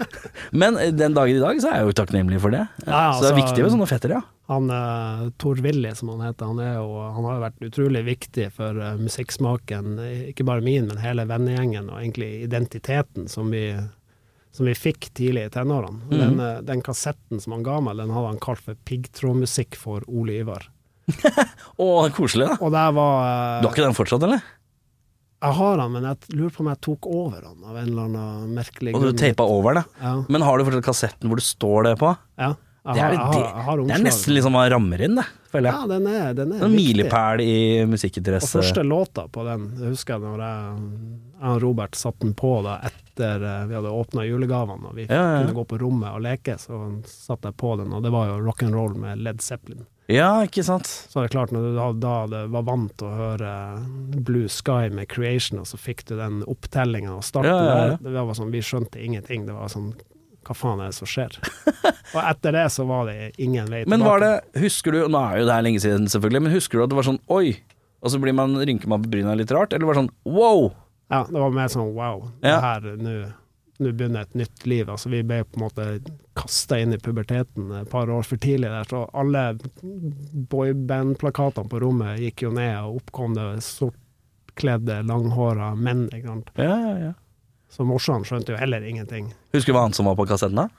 Men 0.62 0.78
eh, 0.78 0.94
den 0.94 1.18
dagen 1.18 1.40
i 1.40 1.42
dag 1.42 1.60
så 1.64 1.72
er 1.72 1.82
jeg 1.82 1.90
jo 1.90 1.98
takknemlig 1.98 2.42
for 2.44 2.54
det. 2.54 2.68
Ja, 2.86 3.10
så 3.18 3.24
det 3.24 3.32
er 3.32 3.34
altså- 3.34 3.38
viktig 3.42 3.66
med 3.66 3.74
sånne 3.74 3.90
fettere, 3.90 4.22
ja. 4.22 4.26
Han 4.48 4.70
uh, 4.72 5.28
Tor 5.36 5.60
Willy, 5.60 5.90
som 5.96 6.14
han 6.14 6.22
heter, 6.24 6.46
han, 6.46 6.62
jo, 6.62 7.02
han 7.12 7.26
har 7.28 7.34
jo 7.36 7.44
vært 7.44 7.66
utrolig 7.68 8.04
viktig 8.08 8.46
for 8.56 8.80
uh, 8.80 8.94
musikksmaken, 8.96 9.98
eh, 10.00 10.22
ikke 10.32 10.46
bare 10.48 10.64
min, 10.64 10.88
men 10.88 11.02
hele 11.04 11.26
vennegjengen, 11.28 11.90
og 11.92 12.00
egentlig 12.00 12.30
identiteten 12.46 13.28
som 13.28 13.52
vi, 13.52 13.66
som 14.56 14.70
vi 14.70 14.78
fikk 14.78 15.10
tidlig 15.20 15.50
i 15.50 15.52
tenårene. 15.58 16.00
Mhm. 16.06 16.22
den, 16.22 16.40
eh, 16.40 16.62
den 16.70 16.86
kassetten 16.86 17.44
som 17.44 17.58
han 17.58 17.68
ga 17.68 17.82
meg, 17.84 18.00
den 18.00 18.16
hadde 18.16 18.32
han 18.32 18.40
kalt 18.48 18.64
for 18.64 18.80
piggtrådmusikk 18.88 19.76
for 19.76 20.08
Ole 20.08 20.40
Ivar. 20.46 20.70
Å, 21.84 21.88
koselig, 22.16 22.48
da. 22.52 22.58
Og 22.62 22.72
der 22.74 22.94
var 22.98 23.18
eh, 23.26 23.62
Du 23.64 23.68
har 23.70 23.74
ikke 23.76 23.86
den 23.88 23.98
fortsatt, 23.98 24.24
eller? 24.28 24.42
Jeg 25.38 25.54
har 25.54 25.78
han, 25.84 25.92
men 25.94 26.06
jeg 26.10 26.34
lurer 26.34 26.54
på 26.56 26.64
om 26.64 26.70
jeg 26.72 26.80
tok 26.82 27.08
over 27.14 27.44
han 27.46 27.60
av 27.70 27.76
en 27.78 27.90
eller 27.92 28.06
annen 28.08 28.56
merkelig 28.58 28.96
Og 28.98 29.04
du 29.06 29.12
teipa 29.20 29.46
over 29.46 29.78
det? 29.78 29.84
Ja. 30.02 30.16
Men 30.34 30.42
har 30.48 30.58
du 30.58 30.66
fortsatt 30.66 30.88
kassetten 30.88 31.30
hvor 31.30 31.38
det 31.38 31.46
står 31.46 31.92
det 31.92 31.98
på? 32.02 32.16
ja. 32.42 32.56
Jeg 32.88 32.96
Det 32.96 33.02
har, 33.04 33.10
er, 33.12 33.16
jeg 33.18 33.20
har, 33.28 33.42
jeg 33.58 33.64
har 33.68 33.80
det 33.84 33.96
er 33.98 34.04
nesten 34.06 34.32
liksom 34.32 34.46
som 34.48 34.54
man 34.56 34.70
rammer 34.72 35.02
inn, 35.04 35.18
det, 35.20 35.24
føler 35.52 35.68
jeg. 35.68 35.76
Ja, 35.76 35.88
den 35.92 36.06
er, 36.08 36.28
den 36.38 36.54
er 36.56 36.62
En 36.64 36.72
viktig. 36.72 36.78
milepæl 36.96 37.42
i 37.44 37.56
Og 37.84 37.90
musikkinteresse. 37.92 38.62
første 38.62 38.84
låta 38.88 39.26
på 39.28 39.44
den, 39.44 39.66
jeg 39.82 39.92
husker 39.92 40.14
jeg 40.16 40.24
når 40.24 40.44
jeg, 40.46 40.86
jeg 41.34 41.50
og 41.52 41.60
Robert 41.66 42.00
satte 42.00 42.24
den 42.24 42.32
på 42.40 42.54
da 42.64 42.78
etter 42.88 43.44
eh, 43.44 43.66
vi 43.68 43.76
hadde 43.76 43.92
åpna 43.92 44.24
julegavene 44.30 44.88
og 44.88 44.96
vi 45.02 45.04
Ja, 45.10 45.18
ja, 45.20 45.26
ja. 45.36 45.42
kunne 45.44 45.58
gå 45.60 45.66
på 45.74 45.82
rommet 45.84 46.16
og 46.16 46.24
leke, 46.30 46.56
så 46.64 46.80
satte 47.12 47.52
jeg 47.52 47.60
på 47.60 47.74
den, 47.84 47.92
og 47.92 48.08
det 48.08 48.14
var 48.16 48.32
jo 48.32 48.40
rock'n'roll 48.48 48.96
med 49.04 49.20
Led 49.28 49.44
Zeppelin. 49.44 49.84
Ja, 50.08 50.30
ikke 50.48 50.64
sant. 50.64 50.88
Så 50.88 51.20
er 51.20 51.28
det 51.28 51.34
klart, 51.34 51.52
når 51.52 51.66
du 51.68 51.72
da, 51.76 51.88
da 52.00 52.14
det 52.32 52.42
var 52.54 52.64
vant 52.68 52.94
til 53.00 53.10
å 53.10 53.16
høre 53.18 53.50
Blue 54.24 54.48
Sky 54.52 54.88
med 54.96 55.10
Creation, 55.12 55.60
og 55.60 55.68
så 55.68 55.80
fikk 55.80 56.06
du 56.08 56.16
den 56.20 56.42
opptellinga 56.48 57.12
og 57.18 57.26
starten 57.28 57.52
Ja, 57.52 57.58
ja, 57.66 57.74
ja. 57.92 57.98
der, 58.00 58.14
det 58.16 58.24
var 58.30 58.38
sånn, 58.40 58.54
vi 58.56 58.62
skjønte 58.64 59.04
ingenting. 59.04 59.44
Det 59.50 59.56
var 59.58 59.72
sånn 59.74 59.92
hva 60.48 60.56
faen 60.56 60.80
er 60.80 60.94
det 60.94 60.96
som 60.96 61.10
skjer? 61.12 61.34
og 62.16 62.20
etter 62.24 62.56
det 62.56 62.62
så 62.72 62.86
var 62.88 63.10
det 63.10 63.34
ingen 63.36 63.68
vei 63.68 63.82
tilbake. 63.84 63.92
Men 63.92 64.06
var 64.08 64.24
det, 64.24 64.32
husker 64.64 64.96
du, 64.96 65.02
nå 65.12 65.20
er 65.28 65.42
jo 65.42 65.50
det 65.50 65.58
her 65.58 65.66
lenge 65.68 65.82
siden 65.84 66.08
selvfølgelig, 66.08 66.44
men 66.46 66.56
husker 66.56 66.80
du 66.80 66.86
at 66.86 66.94
det 66.94 67.00
var 67.02 67.08
sånn 67.10 67.20
oi, 67.36 67.58
og 68.00 68.14
så 68.14 68.22
blir 68.24 68.36
man, 68.38 68.56
rynker 68.64 68.88
man 68.88 69.04
på 69.04 69.12
bryna 69.12 69.36
litt 69.36 69.52
rart, 69.52 69.76
eller 69.76 69.90
var 69.90 69.98
det 69.98 70.06
sånn 70.06 70.14
wow? 70.38 70.70
Ja, 71.12 71.26
det 71.28 71.42
var 71.44 71.52
mer 71.56 71.68
sånn 71.74 71.92
wow, 71.98 72.24
Ja. 72.40 72.48
det 72.48 72.56
her 72.64 72.88
nå 73.04 73.18
nå 73.78 73.92
begynner 73.94 74.26
et 74.26 74.38
nytt 74.38 74.66
liv. 74.66 74.90
Altså, 74.90 75.10
vi 75.14 75.22
ble 75.28 75.44
på 75.46 75.60
en 75.60 75.66
måte 75.68 75.86
kasta 76.38 76.80
inn 76.82 76.96
i 76.96 77.00
puberteten 77.02 77.72
et 77.82 77.90
par 77.92 78.10
år 78.14 78.26
for 78.26 78.42
tidlig 78.42 78.72
der, 78.74 78.90
så 78.90 79.04
alle 79.18 79.44
boyband-plakatene 80.54 81.70
på 81.72 81.82
rommet 81.84 82.22
gikk 82.22 82.48
jo 82.48 82.52
ned, 82.58 82.76
og 82.84 83.02
opp 83.02 83.14
kom 83.16 83.38
det 83.38 83.48
sortkledde, 83.66 85.04
langhåra 85.10 85.74
menn. 85.78 86.08
Ikke 86.12 86.34
sant? 86.34 86.52
Ja, 86.58 86.76
ja, 86.88 86.98
ja. 87.10 87.14
Så 87.74 87.84
morsan 87.86 88.24
skjønte 88.26 88.54
jo 88.54 88.60
heller 88.60 88.86
ingenting. 88.88 89.32
Husker 89.54 89.74
du 89.74 89.78
hva 89.78 89.88
annet 89.88 90.00
som 90.00 90.08
var 90.08 90.18
på 90.18 90.28
kassetten 90.30 90.62
da? 90.62 90.70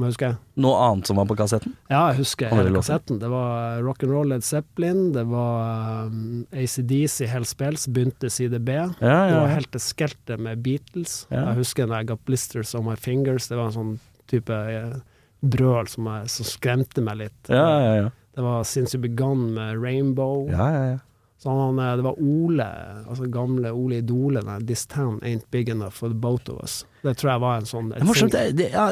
Husker 0.00 0.26
jeg? 0.32 0.36
Noe 0.58 0.78
annet 0.88 1.06
som 1.06 1.18
var 1.20 1.26
på 1.30 1.36
kassetten? 1.38 1.76
Ja, 1.86 2.00
jeg 2.10 2.24
husker 2.24 2.50
hele 2.50 2.72
kassetten. 2.74 3.20
Det 3.22 3.28
var 3.30 3.78
rock'n'roll 3.86 4.32
Led 4.32 4.42
Zeppelin, 4.42 5.12
det 5.14 5.22
var 5.30 6.08
um, 6.10 6.40
ACDC 6.50 7.28
Hellspells, 7.30 7.86
begynte 7.94 8.30
side 8.30 8.58
B. 8.66 8.74
Ja, 8.74 8.90
Det 9.30 9.36
var 9.38 9.52
helt 9.54 9.70
til 9.76 9.84
skeltet 9.84 10.42
med 10.42 10.64
Beatles. 10.66 11.20
Ja. 11.30 11.44
Jeg 11.52 11.60
husker 11.62 11.86
når 11.86 12.02
jeg 12.02 12.10
ga 12.10 12.16
blisters 12.26 12.74
on 12.74 12.88
my 12.88 12.96
fingers. 12.98 13.46
Det 13.48 13.56
var 13.60 13.70
en 13.70 13.76
sånn 13.78 13.94
type 14.30 14.50
eh, 14.74 14.96
brøl 15.44 15.86
som, 15.92 16.10
jeg, 16.10 16.30
som 16.34 16.48
skremte 16.50 17.04
meg 17.04 17.20
litt. 17.22 17.40
Ja, 17.52 17.64
ja, 17.84 17.94
ja. 18.02 18.10
Det 18.34 18.42
var 18.42 18.64
Since 18.66 18.96
You 18.96 19.02
Begun 19.06 19.52
med 19.54 19.78
Rainbow. 19.78 20.48
ja, 20.50 20.70
ja, 20.74 20.84
ja. 20.96 20.98
Så 21.44 21.52
han, 21.52 21.76
eh, 21.78 21.96
det 22.00 22.04
var 22.06 22.16
Ole, 22.24 22.66
altså 23.04 23.26
gamle 23.28 23.68
Ole 23.76 23.98
Idole, 24.00 24.40
This 24.64 24.86
Town 24.88 25.18
Ain't 25.20 25.44
Big 25.52 25.68
Enough 25.68 25.92
for 25.92 26.08
the 26.08 26.16
Both 26.16 26.48
of 26.48 26.62
Us. 26.64 26.78
Det 27.04 27.12
tror 27.20 27.34
jeg 27.34 27.42
var 27.42 27.58
en 27.60 27.68
sånn 27.68 27.90
er 27.92 28.06
morsomt. 28.08 28.32
Ja, 28.32 28.86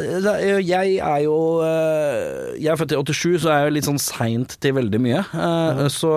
jeg 0.60 0.98
er 1.00 1.22
jo 1.24 1.38
Jeg 2.60 2.68
er 2.74 2.76
født 2.76 2.92
i 2.92 3.00
87, 3.00 3.40
så 3.40 3.48
er 3.54 3.62
jeg 3.62 3.70
jo 3.70 3.74
litt 3.78 3.88
sånn 3.88 4.02
seint 4.04 4.58
til 4.60 4.76
veldig 4.76 5.00
mye. 5.00 5.24
Eh, 5.32 5.88
Så 5.88 6.12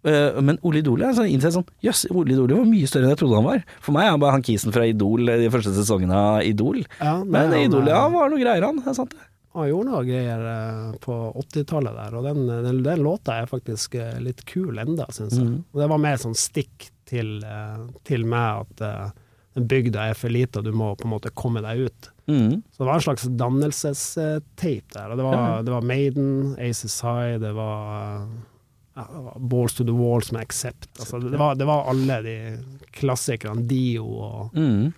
Men 0.00 0.56
Ole 0.64 0.80
Idol 0.80 1.02
er 1.04 1.18
innsett 1.28 1.52
sånn 1.52 1.66
Jøss, 1.84 2.06
Ole 2.08 2.32
Idol 2.32 2.54
var 2.56 2.64
mye 2.64 2.88
større 2.88 3.04
enn 3.04 3.12
jeg 3.12 3.20
trodde 3.20 3.36
han 3.36 3.44
var. 3.50 3.64
For 3.84 3.92
meg 3.92 4.06
er 4.06 4.14
han 4.14 4.22
bare 4.22 4.38
han 4.38 4.46
kisen 4.46 4.72
fra 4.72 4.86
Idol 4.88 5.28
de 5.28 5.50
første 5.52 5.74
sesongene 5.76 6.16
av 6.16 6.40
Idol. 6.48 6.80
Ja, 7.02 7.18
Men 7.22 7.52
han, 7.52 7.58
Idol, 7.66 7.84
eh, 7.84 7.92
ja, 7.92 8.06
var 8.08 8.32
noe 8.32 8.40
greier, 8.40 8.64
han. 8.64 8.80
Det 8.80 8.88
er 8.88 8.96
sant 8.96 9.12
det. 9.12 9.26
Han 9.52 9.66
gjorde 9.68 9.90
noe 9.90 10.04
greier 10.06 10.44
eh, 10.46 10.92
på 11.02 11.14
80-tallet 11.42 11.96
der, 11.96 12.14
og 12.20 12.22
den, 12.28 12.44
den, 12.46 12.82
den 12.86 13.02
låta 13.02 13.40
er 13.42 13.48
faktisk 13.50 13.96
eh, 13.98 14.20
litt 14.22 14.44
kul 14.46 14.78
enda, 14.78 15.08
syns 15.10 15.34
jeg. 15.34 15.48
Mm. 15.48 15.56
Og 15.72 15.80
det 15.82 15.88
var 15.90 15.98
mer 16.04 16.20
sånn 16.22 16.36
stikk 16.38 16.90
til, 17.10 17.40
eh, 17.42 17.80
til 18.06 18.26
meg 18.30 18.62
at 18.62 19.14
den 19.58 19.66
bygda 19.66 20.04
er 20.12 20.14
for 20.14 20.30
lite, 20.30 20.60
og 20.60 20.68
du 20.68 20.70
må 20.78 20.92
på 20.94 21.08
en 21.08 21.14
måte 21.16 21.32
komme 21.34 21.58
deg 21.64 21.88
ut. 21.88 22.10
Mm. 22.30 22.60
Så 22.70 22.78
det 22.78 22.86
var 22.86 22.94
en 22.94 23.02
slags 23.08 23.24
dannelsestape 23.40 24.94
der. 24.94 25.10
Og 25.10 25.16
det 25.18 25.24
var, 25.26 25.34
Ja. 25.34 25.62
det 25.66 25.70
var 25.74 25.82
Maiden, 25.82 26.54
Aces 26.58 27.00
High, 27.02 27.38
det 27.42 27.50
var, 27.52 28.28
ja, 28.94 29.06
Balls 29.38 29.74
to 29.74 29.84
the 29.84 29.90
Walls 29.92 30.30
med 30.32 30.42
Accept. 30.42 30.88
Altså, 31.00 31.18
det, 31.18 31.36
var, 31.38 31.54
det 31.58 31.66
var 31.66 31.90
alle 31.90 32.20
de 32.22 32.36
klassikerne, 32.92 33.66
Dio 33.66 34.06
og 34.06 34.54
Mm. 34.54 34.92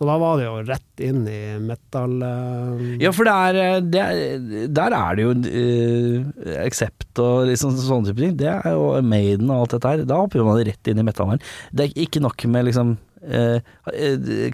Så 0.00 0.06
da 0.08 0.14
var 0.16 0.38
det 0.40 0.46
jo 0.46 0.52
rett 0.64 1.02
inn 1.04 1.26
i 1.28 1.40
metal 1.60 2.14
Uh, 2.24 2.94
Ja, 3.02 3.10
for 3.12 3.28
det 3.28 3.34
er, 3.34 3.58
eh, 3.60 3.82
det 3.84 4.00
er 4.00 4.70
Der 4.72 4.94
er 4.96 5.18
det 5.18 5.26
jo 5.26 5.34
uh, 5.36 6.54
Accept 6.64 7.20
og 7.20 7.50
liksom 7.50 7.74
sånne 7.76 8.08
type 8.08 8.22
ting. 8.22 8.32
Det 8.40 8.48
er 8.48 8.72
jo 8.72 8.94
Maiden 9.04 9.52
og 9.52 9.66
alt 9.66 9.76
dette 9.76 9.92
her. 9.92 10.06
Da 10.08 10.22
hopper 10.22 10.46
man 10.46 10.62
rett 10.64 10.88
inn 10.88 11.02
i 11.02 11.04
metallverdenen. 11.04 11.44
Det 11.76 11.84
er 11.84 12.00
ikke 12.06 12.24
nok 12.24 12.46
med 12.48 12.70
liksom 12.70 12.94
uh, 12.96 13.60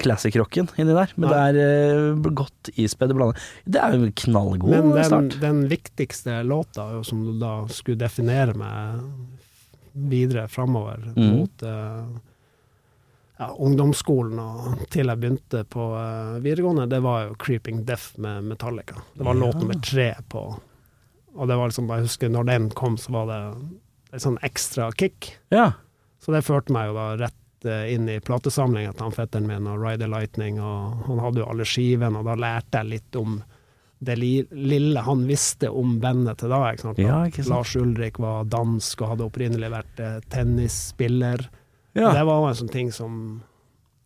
classic-rocken 0.03 0.73
inni 0.83 0.99
der, 0.99 1.15
men 1.15 1.31
det 1.31 1.41
er 1.45 2.11
uh, 2.11 2.29
godt 2.43 2.73
ispedd 2.75 3.15
blanda. 3.15 3.39
Det 3.63 3.85
er 3.85 3.95
jo 3.95 4.09
en 4.09 4.17
knallgod 4.27 4.75
Men 4.75 4.93
den, 4.97 5.11
start. 5.13 5.41
den 5.47 5.67
viktigste 5.71 6.41
låta, 6.43 6.91
jo, 6.97 7.07
som 7.07 7.23
du 7.23 7.37
da 7.39 7.61
skulle 7.71 8.03
definere 8.03 8.57
med 8.59 9.07
videre 10.11 10.49
framover 10.51 11.07
mm. 11.15 11.29
mot 11.37 11.71
ja, 13.39 13.49
ungdomsskolen 13.53 14.39
og 14.41 14.85
til 14.93 15.11
jeg 15.11 15.21
begynte 15.21 15.63
på 15.69 15.89
uh, 15.93 16.39
videregående, 16.45 16.87
det 16.91 17.03
var 17.05 17.27
jo 17.27 17.35
'Creeping 17.35 17.85
Death' 17.85 18.21
med 18.21 18.45
Metallica. 18.45 18.97
Det 19.15 19.25
var 19.25 19.35
låt 19.35 19.61
nummer 19.61 19.75
tre 19.75 20.15
på 20.29 20.61
Og 21.37 21.49
det 21.49 21.57
var 21.57 21.69
liksom, 21.69 21.89
jeg 21.93 22.07
husker 22.07 22.29
når 22.33 22.45
den 22.45 22.71
kom, 22.71 22.95
så 22.97 23.13
var 23.13 23.27
det 23.29 23.41
et 24.17 24.23
sånn 24.23 24.39
ekstra 24.41 24.89
kick. 24.97 25.35
Ja. 25.53 25.73
Så 26.19 26.33
det 26.33 26.47
førte 26.47 26.73
meg 26.73 26.89
jo 26.89 26.95
da 26.97 27.11
rett 27.21 27.67
uh, 27.69 27.85
inn 27.93 28.09
i 28.09 28.21
platesamlinga 28.25 28.95
til 28.95 29.05
han 29.05 29.13
fetteren 29.13 29.47
min 29.47 29.69
og 29.69 29.83
Ryder 29.85 30.09
Lightning, 30.09 30.57
og 30.65 31.05
han 31.11 31.21
hadde 31.21 31.43
jo 31.43 31.51
alle 31.51 31.69
skivene, 31.69 32.23
og 32.23 32.25
da 32.25 32.39
lærte 32.41 32.81
jeg 32.81 32.93
litt 32.95 33.21
om 33.21 33.43
det 33.99 34.17
li 34.17 34.47
lille 34.51 35.01
han 35.01 35.27
visste 35.29 35.69
om 35.69 35.99
bandet 36.01 36.41
til 36.41 36.53
da. 36.53 36.63
Ikke 36.73 36.87
sant? 36.89 37.05
Ja, 37.05 37.21
ikke 37.29 37.45
sant. 37.45 37.53
Lars 37.53 37.77
Ulrik 37.77 38.19
var 38.21 38.49
dansk 38.49 39.05
og 39.05 39.13
hadde 39.13 39.29
opprinnelig 39.29 39.73
vært 39.77 40.01
uh, 40.01 40.19
tennisspiller. 40.33 41.45
Ja. 41.97 42.13
Det 42.15 42.25
var 42.29 42.49
en 42.49 42.59
sånn 42.59 42.73
ting 42.73 42.93
som, 42.95 43.17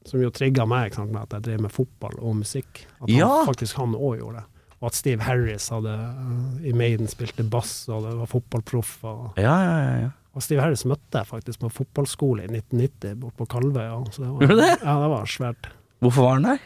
som 0.07 0.23
jo 0.23 0.31
trigga 0.35 0.67
meg, 0.69 0.95
sant? 0.97 1.13
med 1.13 1.27
at 1.27 1.37
jeg 1.39 1.49
drev 1.49 1.67
med 1.67 1.75
fotball 1.75 2.17
og 2.21 2.39
musikk. 2.45 2.87
At 3.01 3.09
han, 3.09 3.19
Ja. 3.19 3.33
faktisk 3.49 3.81
han 3.81 3.97
òg 3.99 4.21
gjorde 4.23 4.41
det. 4.41 4.47
Og 4.81 4.89
at 4.89 4.97
Steve 4.97 5.27
Harris 5.27 5.69
hadde 5.69 5.93
eh, 5.93 6.71
i 6.71 6.73
Maiden 6.73 7.11
spilte 7.11 7.45
bass, 7.45 7.85
og 7.93 8.07
det 8.07 8.15
var 8.17 8.31
fotballproff. 8.31 8.95
og 9.05 9.37
ja, 9.37 9.53
ja, 9.53 9.77
ja, 9.77 9.95
ja. 10.07 10.11
og 10.33 10.45
Steve 10.47 10.65
Harris 10.65 10.87
møtte 10.89 11.21
jeg 11.21 11.29
faktisk 11.29 11.61
på 11.67 11.73
fotballskole 11.83 12.47
i 12.47 12.49
1990 12.49 13.19
borte 13.21 13.43
på 13.43 13.49
Kalvøya. 13.57 13.99
Så 14.09 14.25
det 14.25 14.31
var, 14.31 14.47
Gjorde 14.47 14.61
det? 14.63 14.75
Ja, 14.81 14.95
det 15.03 15.11
var 15.13 15.33
svært. 15.37 15.73
Hvorfor 16.01 16.25
var 16.25 16.39
han 16.39 16.49
der? 16.49 16.63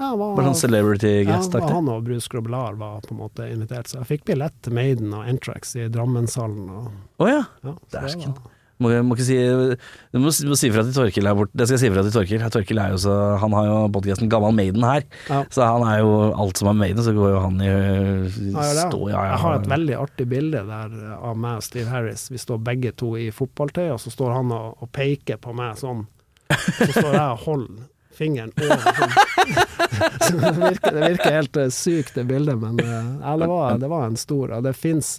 Ja, 0.00 0.14
var, 0.16 0.30
var, 0.32 0.46
sånn 0.48 0.56
celebrity 0.56 1.10
guest 1.28 1.52
det 1.52 1.60
var 1.60 1.74
han 1.76 1.88
og 1.92 2.06
Bruce 2.06 2.30
Grobelar 2.32 2.78
var 2.80 3.02
på 3.04 3.12
en 3.12 3.18
måte 3.20 3.44
invitert, 3.52 3.90
så 3.90 3.98
jeg 3.98 4.08
fikk 4.14 4.22
billett 4.30 4.54
til 4.64 4.72
Maiden 4.72 5.12
og 5.12 5.28
Entrax 5.28 5.74
i 5.76 5.90
Drammenshallen. 5.92 6.70
Å 7.20 7.28
ja. 7.28 7.42
ja, 7.60 7.74
det 7.92 8.00
Dæsken. 8.06 8.32
Må, 8.80 8.90
må 9.04 9.16
ikke 9.16 9.26
si 9.26 9.36
Du 9.36 10.20
må, 10.22 10.30
må 10.32 10.56
si 10.56 10.70
ifra 10.70 10.84
til 10.86 10.94
Torkil 10.96 11.28
her 11.28 11.36
borte. 11.36 11.52
Det 11.52 11.66
skal 11.66 11.76
jeg 11.76 11.82
si 11.82 11.90
ifra 11.90 12.04
til 12.06 12.14
Torkil. 12.14 12.44
Torkil 12.54 12.80
er 12.80 12.94
jo 12.94 13.00
så 13.02 13.16
Han 13.42 13.56
har 13.56 13.68
jo 13.68 13.76
podkasten 13.92 14.30
Gammal 14.32 14.56
Maiden 14.56 14.86
her. 14.86 15.04
Ja. 15.28 15.42
Så 15.52 15.66
han 15.68 15.84
er 15.84 16.00
jo 16.00 16.14
alt 16.30 16.60
som 16.60 16.70
er 16.72 16.78
Maiden, 16.80 17.04
så 17.04 17.12
går 17.16 17.34
jo 17.34 17.42
han 17.44 17.60
i 17.60 17.68
Ja, 17.68 18.64
ja, 18.64 18.86
stå, 18.88 19.02
ja. 19.12 19.26
Jeg 19.34 19.42
har 19.44 19.60
et 19.60 19.70
veldig 19.74 19.98
artig 20.00 20.28
bilde 20.30 20.64
der 20.70 20.96
eh, 20.96 21.14
av 21.30 21.38
meg 21.40 21.60
og 21.60 21.66
Steve 21.66 21.92
Harris. 21.92 22.26
Vi 22.32 22.40
står 22.40 22.62
begge 22.70 22.94
to 22.96 23.12
i 23.20 23.28
fotballtøy, 23.34 23.90
og 23.92 24.00
så 24.00 24.12
står 24.14 24.36
han 24.38 24.52
og, 24.56 24.80
og 24.80 24.92
peker 24.96 25.40
på 25.42 25.54
meg 25.56 25.76
sånn. 25.80 26.06
Så 26.50 26.90
står 26.94 27.12
jeg 27.12 27.26
og 27.26 27.44
holder 27.44 27.88
fingeren 28.16 28.52
over 28.56 28.80
sånn. 29.00 29.18
Så 30.20 30.38
det, 30.40 30.54
virker, 30.56 30.96
det 30.96 31.10
virker 31.14 31.36
helt 31.36 31.60
eh, 31.60 31.72
sykt, 31.74 32.14
det 32.16 32.24
bildet, 32.30 32.56
men 32.60 32.80
det, 32.80 33.50
var, 33.50 33.76
det 33.80 33.90
var 33.92 34.08
en 34.08 34.18
stor. 34.20 34.56
Og 34.56 34.64
det 34.66 34.74
fins 34.78 35.18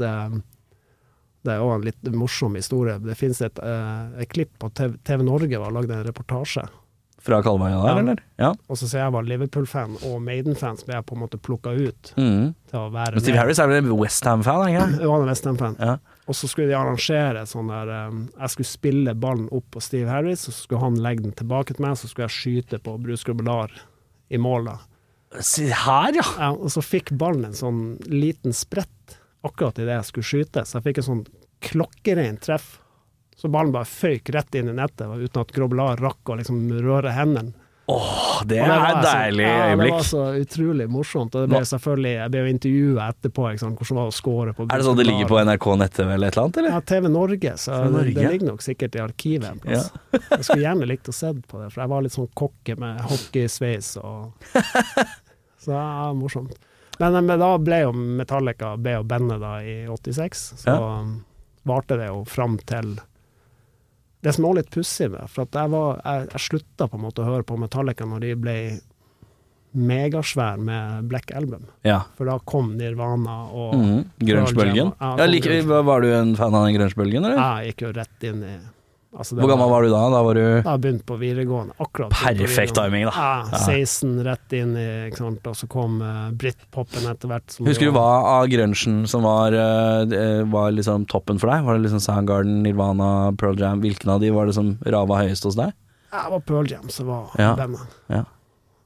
Det 1.44 1.56
er 1.56 1.64
òg 1.64 1.76
en 1.80 1.88
litt 1.88 2.12
morsom 2.14 2.54
historie. 2.56 3.00
Det 3.02 3.16
fins 3.18 3.42
et, 3.42 3.58
eh, 3.64 4.22
et 4.22 4.30
klipp 4.30 4.52
på 4.62 4.70
TV, 4.78 4.98
TV 5.04 5.24
Norge 5.26 5.58
var 5.60 5.72
lagd 5.72 5.90
en 5.92 6.04
reportasje. 6.06 6.68
Fra 7.22 7.38
Kalvøya 7.46 7.84
der, 7.84 7.90
Ja. 7.94 7.98
eller? 8.00 8.20
Ja. 8.40 8.48
Og 8.68 8.78
så 8.78 8.88
sier 8.90 9.04
jeg 9.04 9.12
var 9.14 9.22
Liverpool-fan 9.24 9.92
og 10.10 10.22
Maiden-fan, 10.26 10.78
som 10.80 10.88
jeg 10.90 11.06
på 11.06 11.14
en 11.14 11.22
måte 11.22 11.38
plukka 11.38 11.70
ut 11.78 12.14
Mm. 12.18 12.56
til 12.70 12.80
å 12.80 12.92
være 12.92 13.12
Men 13.14 13.20
Steve 13.22 13.36
med. 13.36 13.42
Harris 13.44 13.60
er 13.60 13.68
vel 13.68 13.92
Westham-fan, 13.94 14.68
ikke 14.70 14.82
han 15.12 15.22
er 15.22 15.28
Westham-fan. 15.30 15.76
Ja. 15.80 15.98
Og 16.28 16.34
så 16.34 16.48
skulle 16.50 16.70
de 16.70 16.74
arrangere 16.78 17.44
sånn 17.46 17.68
der 17.70 18.08
um, 18.08 18.30
Jeg 18.40 18.50
skulle 18.50 18.66
spille 18.66 19.14
ballen 19.20 19.50
opp 19.52 19.66
på 19.72 19.82
Steve 19.82 20.08
Harris, 20.10 20.48
og 20.48 20.54
så 20.54 20.62
skulle 20.66 20.80
han 20.82 20.96
legge 20.96 21.22
den 21.24 21.34
tilbake 21.34 21.76
til 21.76 21.86
meg, 21.86 21.94
så 21.98 22.08
skulle 22.10 22.28
jeg 22.28 22.64
skyte 22.66 22.80
på 22.82 22.98
Bruce 23.02 23.24
Grobelar 23.24 23.70
i 24.32 24.38
mål, 24.38 24.66
da. 24.66 24.78
Se 25.42 25.68
her, 25.70 26.12
ja! 26.14 26.26
Ja, 26.40 26.52
og 26.54 26.70
så 26.74 26.82
fikk 26.82 27.12
ballen 27.18 27.46
en 27.46 27.54
sånn 27.54 28.00
liten 28.10 28.52
sprett 28.52 29.20
akkurat 29.44 29.80
idet 29.82 29.98
jeg 30.00 30.10
skulle 30.12 30.30
skyte, 30.32 30.66
så 30.66 30.78
jeg 30.80 30.84
fikk 30.90 31.02
en 31.02 31.10
sånn 31.10 31.26
klokkereint 31.62 32.42
treff. 32.46 32.78
Så 33.38 33.50
ballen 33.50 33.74
bare 33.74 33.90
føyk 33.90 34.30
rett 34.36 34.54
inn 34.60 34.70
i 34.70 34.78
nettet, 34.78 35.08
uten 35.10 35.42
at 35.42 35.52
Grobelar 35.56 35.98
rakk 36.02 36.30
å 36.30 36.38
liksom 36.38 36.62
røre 36.84 37.14
hendene. 37.16 37.54
Åh, 37.92 38.44
det 38.46 38.56
det 38.56 38.60
er 38.62 38.84
et 38.86 39.04
så- 39.04 39.12
deilig 39.12 39.44
ja, 39.44 39.76
Det 39.76 39.90
var 39.92 40.04
så 40.06 40.22
utrolig 40.40 40.86
morsomt. 40.88 41.34
Og 41.36 41.42
det 41.42 41.50
ble 41.50 41.60
selvfølgelig 41.66 42.12
Jeg 42.14 42.32
ble 42.32 42.40
jo 42.40 42.52
intervjua 42.54 43.08
etterpå, 43.12 43.42
hvordan 43.58 43.76
det 43.90 43.96
var 43.98 44.08
å 44.08 44.14
score 44.14 44.54
på 44.54 44.64
Er 44.70 44.78
det 44.78 44.86
sånn 44.86 44.96
det 44.98 45.06
ligger 45.08 45.28
på 45.28 45.40
NRK 45.44 45.66
nett-TV 45.82 46.14
eller 46.14 46.28
et 46.28 46.38
eller 46.38 46.44
annet, 46.46 46.58
eller? 46.62 46.70
Ja, 46.70 46.80
TV 46.82 47.10
Norge, 47.10 47.52
så 47.58 47.92
Norge. 47.92 48.14
det, 48.14 48.30
ligger 48.32 48.48
nok 48.48 48.62
sikkert 48.62 48.96
i 48.96 49.00
arkivet 49.04 49.50
en 49.50 49.60
plass. 49.60 49.92
Jeg 50.30 50.44
skulle 50.46 50.62
gjerne 50.64 50.88
likt 50.88 51.10
å 51.10 51.14
se 51.18 51.34
på 51.34 51.60
det, 51.64 51.72
for 51.74 51.82
jeg 51.82 51.90
var 51.90 52.02
litt 52.06 52.14
sånn 52.16 52.30
kokke 52.38 52.78
med 52.80 53.02
hockeysveis 53.02 53.98
og 53.98 54.32
Så 55.66 55.72
ja, 55.76 56.14
morsomt. 56.14 56.56
Men, 57.02 57.18
men 57.26 57.42
da 57.42 57.52
ble 57.58 57.82
jo 57.84 57.94
Metallica 57.96 58.76
ble 58.78 59.00
jo 59.00 59.06
bandet 59.10 59.42
da 59.42 59.56
i 59.66 59.76
86, 59.90 60.44
så 60.62 60.76
ja. 60.76 61.02
varte 61.68 61.98
det 61.98 62.12
jo 62.12 62.22
fram 62.30 62.60
til 62.70 62.96
Det 64.22 64.36
som 64.36 64.46
er 64.46 64.60
litt 64.60 64.70
pussig 64.74 65.10
med 65.10 65.26
for 65.34 65.48
at 65.48 65.58
jeg, 65.58 65.74
var, 65.74 66.02
jeg, 66.06 66.28
jeg 66.36 66.46
slutta 66.46 66.88
på 66.88 67.00
en 67.00 67.06
måte 67.08 67.24
å 67.24 67.30
høre 67.32 67.48
på 67.48 67.58
Metallica 67.58 68.06
når 68.06 68.26
de 68.28 68.36
ble 68.38 68.58
megasvær 69.72 70.60
med 70.60 71.08
Black 71.08 71.32
Album, 71.32 71.64
Ja. 71.88 72.02
for 72.18 72.28
da 72.28 72.38
kom 72.44 72.74
Nirvana 72.78 73.38
og 73.56 73.76
mm, 73.80 74.00
Grunge-bølgen. 74.20 74.92
Ja, 75.00 75.26
like, 75.26 75.62
var 75.64 76.04
du 76.04 76.12
en 76.14 76.36
fan 76.36 76.54
av 76.54 76.66
den 76.68 76.76
grunge-bølgen, 76.76 77.24
eller? 77.24 77.40
Jeg 77.40 77.72
gikk 77.72 77.86
jo 77.86 77.92
rett 77.96 78.28
inn 78.28 78.44
i 78.44 78.56
altså, 79.18 79.36
Hvor 79.40 79.50
gammel 79.52 79.70
var 79.72 79.84
du 79.86 79.90
da? 79.92 80.02
Da 80.14 80.22
var 80.24 80.38
du 80.38 80.44
Da 80.66 80.74
begynte 80.82 81.06
på 81.08 81.18
videregående. 81.20 81.74
Akkurat 81.84 82.12
Perfekt 82.16 82.76
timing, 82.78 83.06
da. 83.10 83.14
Ja, 83.16 83.46
Ja. 83.52 83.60
16 83.66 84.24
rett 84.28 84.56
inn 84.58 84.76
i 84.80 84.86
ikke 85.10 85.18
sant? 85.22 85.48
Og 85.52 85.56
så 85.60 85.68
kom 85.72 86.00
uh, 86.02 86.30
britpopen 86.32 87.08
etter 87.12 87.28
hvert. 87.32 87.50
som 87.52 87.66
Husker 87.70 87.92
du 87.92 87.96
hva 87.98 88.06
av 88.38 88.48
grunchen 88.52 89.02
som 89.12 89.24
var, 89.28 89.52
eh, 89.54 90.44
var 90.52 90.72
liksom 90.72 91.06
toppen 91.12 91.40
for 91.42 91.52
deg? 91.52 91.64
Var 91.68 91.78
det 91.80 91.86
liksom 91.88 92.04
Soundgarden, 92.04 92.62
Nirvana, 92.64 93.12
Pearl 93.38 93.60
Jam? 93.60 93.82
Hvilken 93.84 94.10
av 94.16 94.20
de 94.24 94.32
var 94.32 94.46
det 94.48 94.56
som 94.56 94.78
rava 94.86 95.20
høyest 95.24 95.44
hos 95.50 95.56
deg? 95.60 95.74
Ja, 96.12 96.24
det 96.26 96.32
var 96.38 96.40
Pearl 96.48 96.72
Jam 96.72 96.90
som 96.90 97.08
var 97.08 97.30
Ja, 97.40 97.54
bandet. 97.56 98.00
ja. 98.12 98.24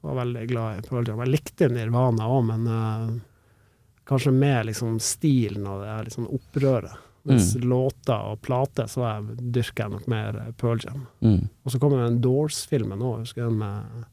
Var 0.06 0.14
veldig 0.24 0.48
glad 0.48 0.78
i 0.78 0.88
Pearl 0.88 1.08
Jam. 1.08 1.18
Jeg 1.24 1.32
likte 1.34 1.68
Nirvana 1.72 2.28
òg, 2.30 2.44
men 2.46 2.66
uh, 2.70 3.08
kanskje 4.06 4.30
mer 4.32 4.64
liksom 4.68 5.00
stilen 5.02 5.66
og 5.66 5.80
det 5.82 5.96
liksom 6.10 6.28
opprøret. 6.30 6.94
Mens 7.26 7.56
Mm. 7.56 7.64
låter 7.68 8.20
og 8.32 8.40
plater, 8.46 8.86
så 8.86 9.02
jeg, 9.02 9.36
dyrker 9.52 9.84
jeg 9.84 9.90
nok 9.96 10.06
mer 10.08 10.36
eh, 10.44 10.52
Pearl 10.60 10.78
Jam. 10.84 11.06
Mm. 11.22 11.48
Og 11.64 11.72
så 11.74 11.80
kommer 11.82 12.04
den 12.06 12.20
Doors-filmen 12.22 13.02
òg, 13.02 13.24
husker 13.24 13.42
du 13.42 13.48
den 13.50 13.58
med 13.58 14.04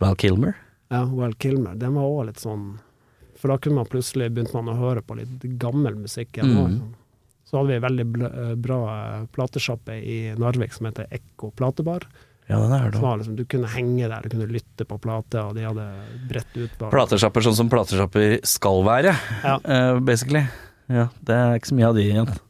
Val 0.00 0.16
Kilmer? 0.16 0.54
Ja, 0.90 1.04
Val 1.04 1.34
Kilmer. 1.40 1.74
Den 1.80 1.94
var 1.94 2.08
òg 2.08 2.26
litt 2.30 2.40
sånn 2.42 2.78
For 3.40 3.48
da 3.52 3.58
kunne 3.58 3.76
man 3.82 3.88
plutselig 3.90 4.30
begynt 4.32 4.54
man 4.54 4.70
å 4.72 4.76
høre 4.78 5.02
på 5.04 5.16
litt 5.18 5.42
gammel 5.60 5.96
musikk 6.00 6.38
igjen. 6.38 6.52
Mm. 6.54 6.68
liksom. 6.70 6.92
Så 7.44 7.58
hadde 7.58 7.68
vi 7.68 7.74
en 7.76 7.82
veldig 7.84 8.06
eh, 8.24 8.54
bra 8.56 8.78
eh, 8.94 9.26
platesjappe 9.34 9.96
i 10.00 10.14
Narvik 10.40 10.72
som 10.72 10.86
heter 10.88 11.10
Ekko 11.12 11.50
platebar. 11.52 12.06
Ja, 12.48 12.58
den 12.62 12.72
er 12.72 12.90
det. 12.92 13.00
liksom, 13.00 13.36
du 13.36 13.44
kunne 13.48 13.68
henge 13.72 14.08
der, 14.08 14.22
du 14.24 14.28
kunne 14.32 14.48
lytte 14.52 14.84
på 14.88 14.98
plate, 15.00 15.40
og 15.44 15.54
de 15.56 15.62
hadde 15.64 15.84
bredt 16.28 16.56
utvalg. 16.56 16.90
Platesjapper 16.92 17.44
sånn 17.46 17.56
som 17.56 17.70
platesjapper 17.72 18.38
skal 18.44 18.82
være, 18.84 19.14
Ja. 19.42 19.54
uh, 19.64 20.00
basically. 20.00 20.42
Ja, 20.92 21.08
det 21.24 21.34
er 21.34 21.58
ikke 21.58 21.72
så 21.72 21.76
mye 21.78 21.90
av 21.90 21.98
de 21.98 22.06
igjen. 22.10 22.32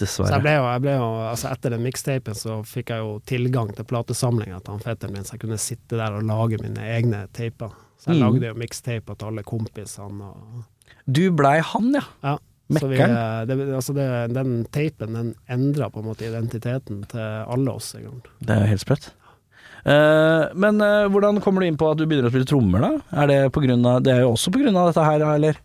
Så 0.00 0.24
jeg 0.24 0.40
ble 0.40 0.54
jo, 0.54 0.62
jeg 0.64 0.80
ble 0.80 0.92
jo 0.96 1.08
altså 1.28 1.50
Etter 1.50 1.74
den 1.74 1.82
mixtapen 1.84 2.36
så 2.38 2.54
fikk 2.64 2.88
jeg 2.94 3.02
jo 3.02 3.18
tilgang 3.28 3.68
til 3.76 3.84
platesamlinga 3.84 4.62
til 4.64 4.72
han 4.72 4.80
fetteren 4.80 5.12
min, 5.12 5.26
så 5.28 5.34
jeg 5.34 5.42
kunne 5.42 5.58
sitte 5.60 5.98
der 6.00 6.16
og 6.16 6.24
lage 6.24 6.56
mine 6.62 6.86
egne 6.96 7.26
taper. 7.36 7.74
Så 8.00 8.14
jeg 8.14 8.16
Mm. 8.16 8.22
lagde 8.24 8.48
jo 8.48 8.54
mixtaper 8.62 9.18
til 9.18 9.28
alle 9.28 9.42
kompisene. 9.44 10.30
og 10.30 10.64
Du 11.04 11.30
blei 11.36 11.60
han, 11.60 11.92
ja. 11.92 12.06
Ja. 12.24 12.38
Så 12.78 12.88
vi, 12.88 12.96
det, 12.96 13.74
altså 13.74 13.92
det, 13.92 14.32
den 14.32 14.64
tapen 14.72 15.12
den 15.12 15.34
endra 15.50 15.90
på 15.90 16.00
en 16.00 16.06
måte 16.06 16.24
identiteten 16.24 17.02
til 17.10 17.20
alle 17.20 17.72
oss. 17.74 17.92
Det 17.92 18.50
er 18.54 18.60
jo 18.62 18.70
helt 18.70 18.80
sprøtt. 18.80 19.10
Uh, 19.80 20.52
men 20.54 20.80
uh, 20.80 21.08
hvordan 21.08 21.40
kommer 21.40 21.60
du 21.60 21.66
inn 21.66 21.76
på 21.80 21.88
at 21.90 21.98
du 21.98 22.04
begynner 22.06 22.28
å 22.28 22.32
spille 22.32 22.46
trommer, 22.46 22.80
da? 22.80 23.22
Er 23.22 23.26
det 23.26 23.38
på 23.52 23.62
grunn 23.64 23.84
av 23.88 24.02
Det 24.04 24.12
er 24.12 24.20
jo 24.22 24.34
også 24.34 24.52
av 24.76 24.90
dette 24.92 25.04
her, 25.04 25.20
eller? 25.34 25.56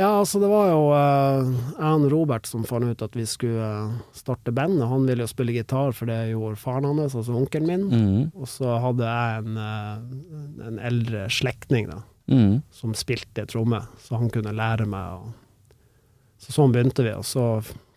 Ja, 0.00 0.14
altså 0.22 0.40
det 0.40 0.48
var 0.48 0.70
jo 0.70 0.84
uh, 0.94 1.50
jeg 1.76 1.96
og 1.98 2.06
Robert 2.14 2.48
som 2.48 2.62
fant 2.64 2.88
ut 2.88 3.02
at 3.04 3.16
vi 3.18 3.26
skulle 3.28 3.66
eh, 3.66 3.98
starte 4.16 4.52
band. 4.56 4.80
Han 4.88 5.04
ville 5.04 5.26
jo 5.26 5.28
spille 5.28 5.52
gitar, 5.52 5.92
for 5.96 6.08
det 6.08 6.30
gjorde 6.30 6.56
faren 6.60 6.88
hans, 6.88 7.16
altså 7.18 7.36
onkelen 7.36 7.68
min. 7.68 7.84
Mm. 7.90 8.22
Og 8.32 8.48
så 8.48 8.78
hadde 8.80 9.10
jeg 9.10 9.42
en, 9.42 9.58
eh, 9.60 10.64
en 10.70 10.80
eldre 10.90 11.26
slektning 11.32 11.90
da, 11.92 12.00
Mm. 12.30 12.60
som 12.70 12.92
spilte 12.94 13.42
tromme, 13.50 13.80
så 13.98 14.14
han 14.20 14.30
kunne 14.30 14.52
lære 14.54 14.86
meg. 14.86 15.18
Og... 15.18 15.72
Så 16.38 16.54
sånn 16.54 16.70
begynte 16.72 17.02
vi, 17.02 17.10
og 17.10 17.26
så 17.26 17.48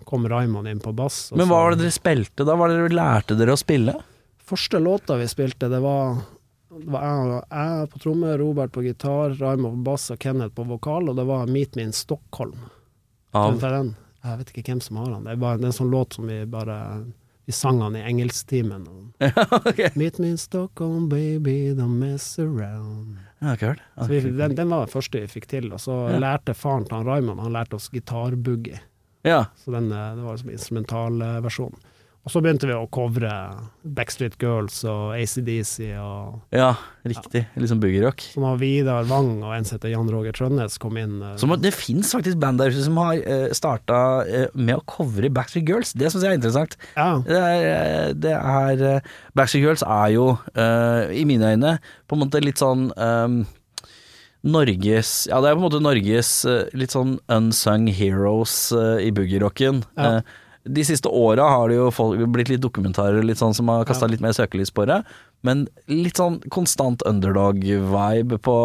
kom 0.09 0.25
Raymond 0.27 0.67
inn 0.67 0.81
på 0.81 0.91
bass. 0.97 1.27
Men 1.37 1.47
hva 1.47 1.59
var 1.61 1.75
det 1.75 1.83
dere 1.83 1.93
spilte 1.93 2.41
da? 2.41 2.55
Hva 2.55 2.63
var 2.63 2.73
det 2.73 2.79
dere 2.81 2.97
lærte 2.97 3.37
dere 3.37 3.53
å 3.53 3.61
spille? 3.61 3.93
Første 4.43 4.81
låta 4.81 5.19
vi 5.21 5.29
spilte, 5.29 5.69
det 5.71 5.79
var, 5.85 6.17
det 6.79 6.89
var 6.91 7.03
jeg, 7.07 7.41
jeg 7.51 7.89
på 7.93 7.99
tromme, 8.03 8.37
Robert 8.41 8.71
på 8.75 8.83
gitar, 8.85 9.35
Raymond 9.39 9.79
på 9.81 9.91
bass 9.91 10.09
og 10.13 10.19
Kenneth 10.23 10.55
på 10.57 10.65
vokal, 10.69 11.09
og 11.11 11.15
det 11.19 11.25
var 11.29 11.45
Meet 11.51 11.75
Me 11.75 11.83
in 11.87 11.93
Stockholm. 11.93 12.55
Av 13.33 13.59
den? 13.59 13.95
Jeg 14.23 14.37
vet 14.39 14.51
ikke 14.53 14.63
hvem 14.71 14.81
som 14.81 14.97
har 15.01 15.09
den. 15.11 15.23
Det 15.27 15.31
er, 15.33 15.41
bare, 15.41 15.57
det 15.59 15.65
er 15.67 15.71
en 15.73 15.77
sånn 15.81 15.91
låt 15.91 16.13
som 16.15 16.27
vi 16.29 16.43
bare 16.47 16.77
Vi 17.45 17.51
sang 17.51 17.79
den 17.81 17.97
i 17.99 18.03
engelsktimen. 18.07 18.85
Ja, 19.19 19.43
okay. 19.65 19.89
Meet 19.99 20.19
me 20.23 20.29
in 20.31 20.37
Stockholm, 20.39 21.09
baby, 21.11 21.73
don't 21.75 21.97
mess 21.99 22.37
around. 22.39 23.17
Ja. 23.43 23.55
Så 23.97 24.05
vi, 24.07 24.21
den, 24.21 24.55
den 24.55 24.69
var 24.71 24.85
den 24.85 24.93
første 24.93 25.19
vi 25.19 25.27
fikk 25.27 25.49
til. 25.51 25.67
Og 25.75 25.81
så 25.83 25.97
Ja. 26.13 26.19
lærte 26.23 26.53
faren 26.55 26.85
til 26.87 26.95
han 26.95 27.05
Raymond 27.09 27.41
Han 27.43 27.51
lærte 27.51 27.75
oss 27.75 27.89
gitarboogie. 27.91 28.79
Ja. 29.27 29.45
Så 29.59 29.71
den, 29.75 29.91
eh, 29.91 30.15
det 30.15 30.23
var 30.23 30.37
liksom 30.37 30.53
instrumentalversjonen. 30.55 31.79
Og 32.23 32.31
så 32.31 32.39
begynte 32.39 32.63
vi 32.69 32.71
å 32.71 32.85
covre 32.87 33.29
Backstreet 33.83 34.37
Girls 34.39 34.77
og 34.87 35.09
ACDC 35.17 35.89
og 35.99 36.37
ja, 36.55 36.69
riktig. 37.03 37.41
Liksom 37.59 37.81
boogie-rock. 37.83 38.23
Så 38.31 38.39
når 38.39 38.61
Vidar 38.61 39.03
Wang 39.09 39.41
og 39.43 39.51
en 39.57 39.65
som 39.67 39.75
heter 39.75 39.91
Jan 39.91 40.07
Roger 40.07 40.31
Trønnes 40.37 40.77
kom 40.79 40.95
inn 41.01 41.17
Som 41.35 41.41
Så 41.41 41.49
må- 41.51 41.57
det 41.59 41.73
fins 41.75 42.13
faktisk 42.15 42.39
band 42.39 42.61
der 42.63 42.71
ute 42.71 42.85
som 42.85 42.95
har 43.01 43.19
uh, 43.19 43.49
starta 43.51 43.97
med 44.55 44.77
å 44.77 44.85
covre 44.87 45.27
Backstreet 45.35 45.67
Girls. 45.67 45.91
Det 45.91 46.13
syns 46.13 46.23
jeg 46.23 46.31
er 46.31 46.39
interessant. 46.39 46.77
Ja, 46.95 47.09
Det 47.27 47.41
er, 47.41 47.65
eh, 47.73 48.13
det 48.15 48.37
er 48.39 48.85
eh, 48.93 49.11
Backstreet 49.35 49.65
Girls 49.67 49.83
er 49.83 50.13
jo, 50.15 50.29
eh, 50.55 51.11
i 51.19 51.25
mine 51.27 51.51
øyne, 51.57 51.75
på 52.07 52.15
en 52.15 52.23
måte 52.23 52.39
litt 52.43 52.63
sånn 52.63 52.87
um, 52.95 53.41
Norges 54.43 55.27
Ja, 55.31 55.39
det 55.43 55.49
er 55.51 55.55
på 55.55 55.61
en 55.61 55.67
måte 55.69 55.83
Norges 55.83 56.31
eh, 56.47 56.65
litt 56.75 56.91
sånn 56.95 57.17
unsung 57.31 57.87
heroes 57.95 58.71
eh, 58.75 59.07
i 59.07 59.11
boogie-rocken. 59.15 59.83
Ja. 59.99 60.21
De 60.63 60.83
siste 60.87 61.09
åra 61.11 61.43
har 61.51 61.67
det 61.69 61.75
jo 61.75 61.89
folk, 61.91 62.21
blitt 62.31 62.47
litt 62.53 62.61
dokumentarer 62.63 63.23
litt 63.25 63.37
sånn 63.41 63.53
som 63.57 63.67
har 63.67 63.83
kasta 63.85 64.05
Ja. 64.07 64.11
litt 64.13 64.21
mer 64.23 64.31
søkelys 64.31 64.71
på 64.71 64.85
det. 64.87 65.01
Men 65.43 65.65
litt 65.91 66.15
sånn 66.15 66.37
konstant 66.49 67.01
underdog-vibe 67.05 68.37
på, 68.39 68.57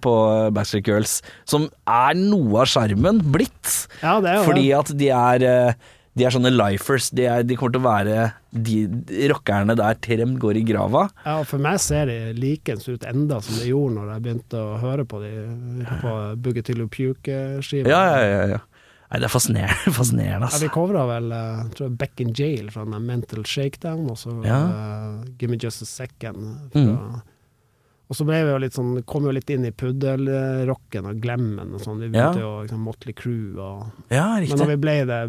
på 0.00 0.12
Backstreet 0.56 0.88
Girls, 0.88 1.18
som 1.44 1.68
er 1.86 2.14
noe 2.16 2.62
av 2.64 2.70
sjarmen 2.72 3.20
blitt. 3.34 3.88
ja 4.02 4.18
det 4.24 4.30
er 4.32 4.38
jo 4.40 4.46
Fordi 4.48 4.70
at 4.78 4.94
de 4.96 5.10
er 5.12 5.44
eh, 5.44 5.74
De 6.14 6.24
er 6.26 6.30
sånne 6.34 6.50
lifers. 6.52 7.06
De, 7.16 7.24
er, 7.24 7.42
de 7.42 7.56
kommer 7.56 7.72
til 7.72 7.80
å 7.80 7.86
være 7.88 8.16
de, 8.52 8.82
de 9.08 9.28
rockerne 9.32 9.72
der 9.76 9.94
til 10.04 10.20
de 10.20 10.26
går 10.40 10.58
i 10.60 10.64
grava. 10.68 11.06
Ja, 11.24 11.38
for 11.48 11.56
meg 11.64 11.78
ser 11.80 12.04
de 12.10 12.18
likens 12.36 12.84
ut 12.88 13.06
enda 13.08 13.38
som 13.40 13.56
det 13.56 13.70
gjorde 13.70 13.94
når 13.96 14.10
jeg 14.12 14.24
begynte 14.26 14.60
å 14.60 14.74
høre 14.82 15.06
på 15.08 15.22
de 15.22 15.30
på 16.02 16.12
Boogie 16.44 16.62
Till 16.68 16.82
You 16.84 16.88
Puke-skiva. 16.92 17.88
Ja, 17.88 18.02
ja, 18.12 18.20
ja, 18.28 18.42
ja. 18.56 18.60
Nei, 19.12 19.18
det 19.20 19.26
er 19.28 19.32
fascinerende, 19.34 19.92
fascinerende 20.00 20.48
Ja, 20.48 20.56
vi 20.56 20.64
altså. 20.64 20.70
covra 20.72 21.02
vel 21.10 21.26
uh, 21.36 21.66
tror 21.76 21.84
jeg 21.90 21.98
Back 22.00 22.20
in 22.24 22.30
Jail 22.38 22.70
fra 22.72 22.86
den 22.88 23.04
Mental 23.06 23.44
Shakedown, 23.44 24.06
og 24.08 24.16
så 24.16 24.32
Ja. 24.46 24.60
uh, 24.64 25.26
Give 25.38 25.52
Me 25.52 25.58
Just 25.60 25.84
a 25.84 25.88
Second. 25.90 26.70
Fra, 26.72 26.80
Mm. 26.82 27.20
Og 28.12 28.16
så 28.18 28.24
ble 28.28 28.42
vi 28.44 28.50
jo 28.50 28.56
litt 28.60 28.74
sånn, 28.76 28.90
kom 29.08 29.24
jo 29.24 29.30
litt 29.32 29.48
inn 29.48 29.62
i 29.64 29.70
puddelrocken 29.72 31.06
og 31.08 31.20
glemmen 31.22 31.70
og 31.72 31.80
sånn. 31.80 32.00
Vi 32.02 32.10
begynte 32.12 32.42
jo 32.42 32.50
liksom 32.66 32.82
Motley 32.84 33.14
Crue 33.16 33.56
og 33.56 34.10
Ja, 34.12 34.34
Men 34.36 34.50
da 34.50 34.58
når 34.60 34.68
vi 34.74 34.76
ble 34.82 34.96
det, 35.08 35.20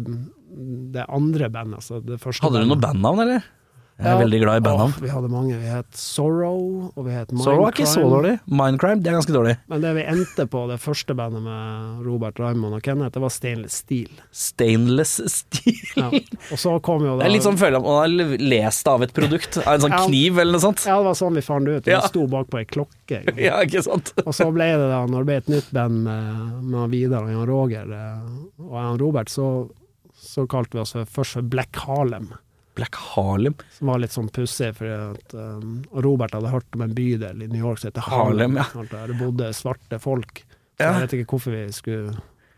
det 0.92 1.06
andre 1.08 1.48
bandet, 1.54 1.78
altså 1.80 2.02
det 2.04 2.18
første 2.20 2.44
Hadde 2.44 2.60
du 2.60 2.68
noe 2.68 2.80
bandnavn, 2.82 3.22
eller? 3.24 3.46
Jeg 3.94 4.06
er 4.10 4.16
Ja. 4.18 4.18
veldig 4.24 4.38
glad 4.42 4.56
i 4.58 4.62
bandnavn. 4.66 4.94
Vi 5.00 5.08
hadde 5.08 5.28
mange. 5.30 5.54
Vi 5.60 5.66
het 5.70 5.86
Sorrow, 5.94 6.90
og 6.96 7.04
vi 7.06 7.12
het 7.14 7.28
Sorrow 7.30 7.66
er 7.68 7.70
ikke 7.70 7.86
så 7.86 8.02
dårlig. 8.10 8.40
Mindcrime, 8.50 8.98
det 9.00 9.12
er 9.12 9.14
ganske 9.20 9.32
dårlig. 9.36 9.52
Men 9.70 9.80
det 9.84 9.92
vi 9.94 10.02
endte 10.02 10.46
på, 10.50 10.64
det 10.68 10.80
første 10.82 11.14
bandet 11.14 11.40
med 11.44 12.04
Robert 12.04 12.40
Raymond 12.42 12.74
og 12.74 12.82
Kenneth, 12.82 13.12
det 13.14 13.22
var 13.22 13.30
Stainless 13.30 13.76
Steel. 13.84 14.08
Stainless 14.32 15.20
steel. 15.30 15.78
Ja. 15.96 16.08
Og 16.10 16.58
så 16.58 16.74
kom 16.82 17.04
jo 17.06 17.14
Det 17.14 17.22
da 17.22 17.28
er 17.28 17.34
litt 17.36 17.46
sånn 17.46 17.56
føler 17.60 17.76
av 17.78 17.86
man 17.86 18.00
har 18.02 18.38
lest 18.42 18.88
av 18.90 19.02
et 19.06 19.14
produkt. 19.14 19.58
Av 19.62 19.74
en 19.76 19.80
sånn 19.86 19.94
Ja. 19.94 20.02
kniv 20.08 20.38
eller 20.42 20.52
noe 20.58 20.60
sånt. 20.66 20.84
Ja, 20.86 20.96
det 20.98 21.04
var 21.04 21.14
sånn 21.14 21.34
vi 21.38 21.40
fant 21.46 21.64
det 21.64 21.76
ut. 21.76 21.86
Ja. 21.86 22.00
Sto 22.00 22.26
bak 22.26 22.50
på 22.50 22.58
ei 22.58 22.64
klokke. 22.64 23.22
Ja, 23.38 23.60
ikke 23.62 23.82
sant? 23.84 24.12
Og 24.26 24.34
så 24.34 24.50
ble 24.52 24.72
det 24.74 24.90
da, 24.90 25.06
når 25.06 25.22
det 25.22 25.26
ble 25.30 25.36
et 25.36 25.46
nytt 25.54 25.70
band 25.72 26.02
med, 26.02 26.64
med 26.64 26.90
Vidar 26.90 27.22
og 27.22 27.30
Jan 27.30 27.46
Roger 27.46 27.92
eh, 27.94 28.26
og 28.58 28.74
Jan 28.74 28.98
Robert, 28.98 29.28
så, 29.30 29.70
så 30.18 30.48
kalte 30.48 30.72
vi 30.74 30.80
oss 30.82 30.94
først 30.94 31.38
for 31.38 31.42
Black 31.42 31.76
Harlem. 31.86 32.32
Black 32.74 32.94
Harlem. 33.14 33.54
Som 33.78 33.88
var 33.92 33.98
litt 34.02 34.14
sånn 34.14 34.28
pussig, 34.34 34.72
fordi 34.76 34.94
at 35.14 35.34
um, 35.38 35.84
Robert 35.94 36.34
hadde 36.34 36.50
hørt 36.52 36.74
om 36.74 36.82
en 36.86 36.94
bydel 36.96 37.42
i 37.44 37.48
New 37.50 37.60
York 37.62 37.78
som 37.78 37.90
heter 37.92 38.06
Harlem, 38.08 38.56
Harlem. 38.56 38.88
ja. 38.90 38.98
Der 38.98 39.12
det 39.12 39.18
bodde 39.20 39.52
svarte 39.54 40.00
folk. 40.02 40.42
Så 40.74 40.82
Ja. 40.82 40.92
jeg 40.98 41.04
vet 41.08 41.12
ikke 41.20 41.30
hvorfor 41.36 41.54
vi 41.54 41.72
skulle 41.72 42.16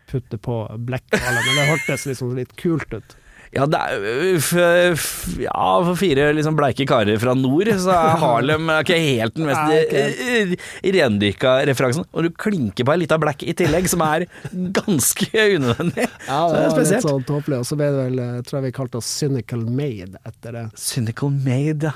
putte 0.09 0.37
på 0.41 0.55
Black 0.87 1.05
Harlem, 1.13 1.43
men 1.45 1.55
det 1.61 1.67
hørtes 1.69 2.05
liksom 2.09 2.35
litt 2.35 2.55
kult 2.57 2.93
ut. 2.93 3.15
Ja, 3.55 3.65
det 3.69 3.79
er 3.79 4.05
f, 4.37 4.49
f, 4.97 5.05
Ja, 5.39 5.67
for 5.87 5.95
fire 5.99 6.25
liksom 6.35 6.57
bleike 6.57 6.85
karer 6.89 7.19
fra 7.21 7.33
nord, 7.37 7.69
så 7.79 7.93
er 7.95 8.17
Harlem 8.23 8.67
ikke 8.79 8.97
helt 8.99 9.37
den 9.37 9.47
mest 9.47 10.65
rendyrka 10.83 11.53
referansen. 11.69 12.05
Og 12.11 12.27
du 12.27 12.31
klinker 12.35 12.87
på 12.87 12.93
ei 12.95 13.01
lita 13.03 13.17
black 13.21 13.43
i 13.47 13.55
tillegg, 13.57 13.87
som 13.91 14.03
er 14.05 14.27
ganske 14.51 15.29
unødvendig. 15.57 16.07
Ja, 16.27 16.41
det 16.51 16.59
er 16.65 16.73
var 16.73 16.83
litt 16.83 17.05
sånn 17.05 17.23
tåpelig. 17.27 17.61
Og 17.61 17.67
så 17.69 17.77
ble 17.79 17.87
det 17.93 18.01
vel, 18.09 18.19
eh, 18.19 18.41
tror 18.47 18.59
jeg 18.59 18.65
vi 18.67 18.73
kalte 18.75 18.99
oss 18.99 19.07
Cynical 19.21 19.63
Made 19.63 20.19
etter 20.27 20.55
det. 20.57 20.65
Cynical 20.79 21.31
Made, 21.31 21.87
ja. 21.91 21.95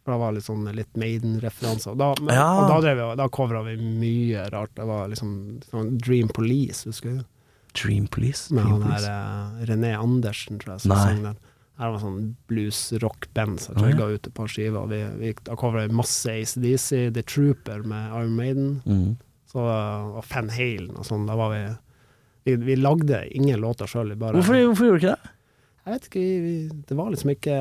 For 0.00 0.14
det 0.14 0.20
var 0.22 0.32
litt 0.32 0.46
sånn 0.46 0.62
litt 0.72 0.96
Maiden-referanser. 0.96 1.96
Da, 2.00 2.14
men, 2.20 2.34
Ja. 2.34 2.46
og 2.62 2.70
da, 2.70 2.78
drev 2.84 2.96
vi, 3.00 3.08
da 3.20 3.26
covra 3.28 3.60
vi 3.66 3.74
mye 3.76 4.46
rart. 4.52 4.72
Det 4.76 4.86
var 4.88 5.08
liksom 5.12 5.34
sånn 5.70 5.90
Dream 6.00 6.28
Police, 6.32 6.86
husker 6.88 7.18
du? 7.18 7.24
Dream 7.76 8.06
Police. 8.06 8.52
Med 8.54 8.64
han 8.64 8.80
der 8.84 9.06
uh, 9.08 9.62
René 9.68 9.94
Andersen, 9.98 10.58
tror 10.62 10.74
jeg, 10.76 10.84
som 10.86 10.96
sang 10.96 11.24
den. 11.24 11.38
Her 11.80 11.94
var 11.94 12.02
sånn 12.02 12.34
blues-rock-band 12.50 13.60
som 13.62 13.78
jeg 13.78 13.84
oh, 13.86 13.90
ja. 13.94 13.96
ga 13.96 14.08
ut 14.18 14.26
et 14.28 14.34
par 14.36 14.50
skiver. 14.52 14.88
Vi, 14.90 14.98
vi, 15.22 15.30
da 15.46 15.54
covra 15.56 15.86
vi 15.86 15.94
masse 15.96 16.28
ACDC, 16.28 16.88
The 17.16 17.22
Trooper 17.24 17.84
med 17.88 18.10
Iron 18.18 18.34
Maiden, 18.36 18.70
Mm. 18.84 19.14
så, 19.50 19.64
uh, 19.64 20.18
og 20.20 20.24
Fan 20.28 20.50
Halen 20.52 20.92
og 21.00 21.06
sånn. 21.08 21.24
Da 21.30 21.38
var 21.40 21.54
vi 21.54 21.62
Vi, 22.48 22.54
vi 22.56 22.74
lagde 22.76 23.18
ingen 23.36 23.60
låter 23.60 23.84
sjøl. 23.86 24.14
Hvorfor, 24.16 24.56
hvorfor 24.56 24.86
gjorde 24.86 25.00
du 25.00 25.06
ikke 25.06 25.16
det? 25.16 25.32
Jeg 25.84 25.92
vet 25.94 26.06
ikke, 26.08 26.20
vi, 26.20 26.38
vi, 26.40 26.82
det 26.88 26.96
var 26.96 27.10
liksom 27.12 27.30
ikke 27.34 27.56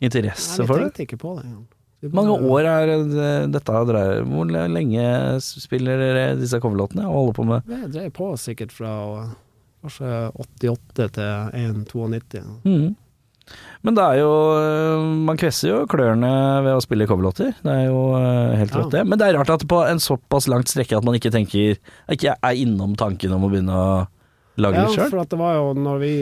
Interesse 0.00 0.62
vi 0.62 0.66
for 0.68 0.78
det? 0.78 0.84
tenkte 0.94 1.02
ikke 1.08 1.18
på 1.22 1.32
det 1.38 1.44
engang. 1.48 1.64
Mange 2.12 2.34
år 2.36 2.68
er 2.68 2.90
dette 3.52 3.78
dreier 3.88 4.26
Hvor 4.28 4.50
lenge 4.50 5.06
spiller 5.44 6.00
dere 6.02 6.26
disse 6.40 6.60
coverlåtene 6.60 7.06
og 7.08 7.14
holder 7.14 7.38
på 7.38 7.46
med 7.48 7.70
Vi 7.70 7.80
drev 7.94 8.10
på 8.16 8.28
sikkert 8.40 8.74
fra 8.74 8.92
kanskje 9.84 10.10
88 10.40 11.08
til 11.16 11.56
1,92. 11.60 12.44
Mm. 12.64 12.94
Men 13.84 13.96
det 13.98 14.04
er 14.04 14.20
jo 14.22 14.30
Man 15.28 15.36
kvesser 15.40 15.68
jo 15.68 15.82
klørne 15.90 16.30
ved 16.64 16.72
å 16.78 16.82
spille 16.84 17.08
coverlåter. 17.08 17.52
Det 17.60 17.74
er 17.74 17.86
jo 17.90 18.00
helt 18.16 18.72
helt 18.72 18.78
Ja. 18.86 18.88
det. 18.98 19.06
Men 19.08 19.20
det 19.20 19.28
er 19.28 19.38
rart 19.38 19.52
at 19.52 19.66
på 19.68 19.82
en 19.84 20.00
såpass 20.00 20.48
langt 20.48 20.72
strekke 20.72 20.96
at 20.96 21.04
man 21.04 21.14
ikke 21.18 21.32
tenker 21.34 21.76
Ikke 22.10 22.36
er 22.36 22.54
innom 22.56 22.96
tanken 22.96 23.32
om 23.36 23.44
å 23.44 23.52
begynne 23.52 23.76
å 23.76 24.06
lage 24.56 24.74
Ja, 24.76 24.84
det 24.86 24.94
sjøl. 24.94 25.10
for 25.10 25.24
det 25.24 25.38
var 25.38 25.54
jo 25.56 25.74
når 25.74 25.98
vi 26.00 26.12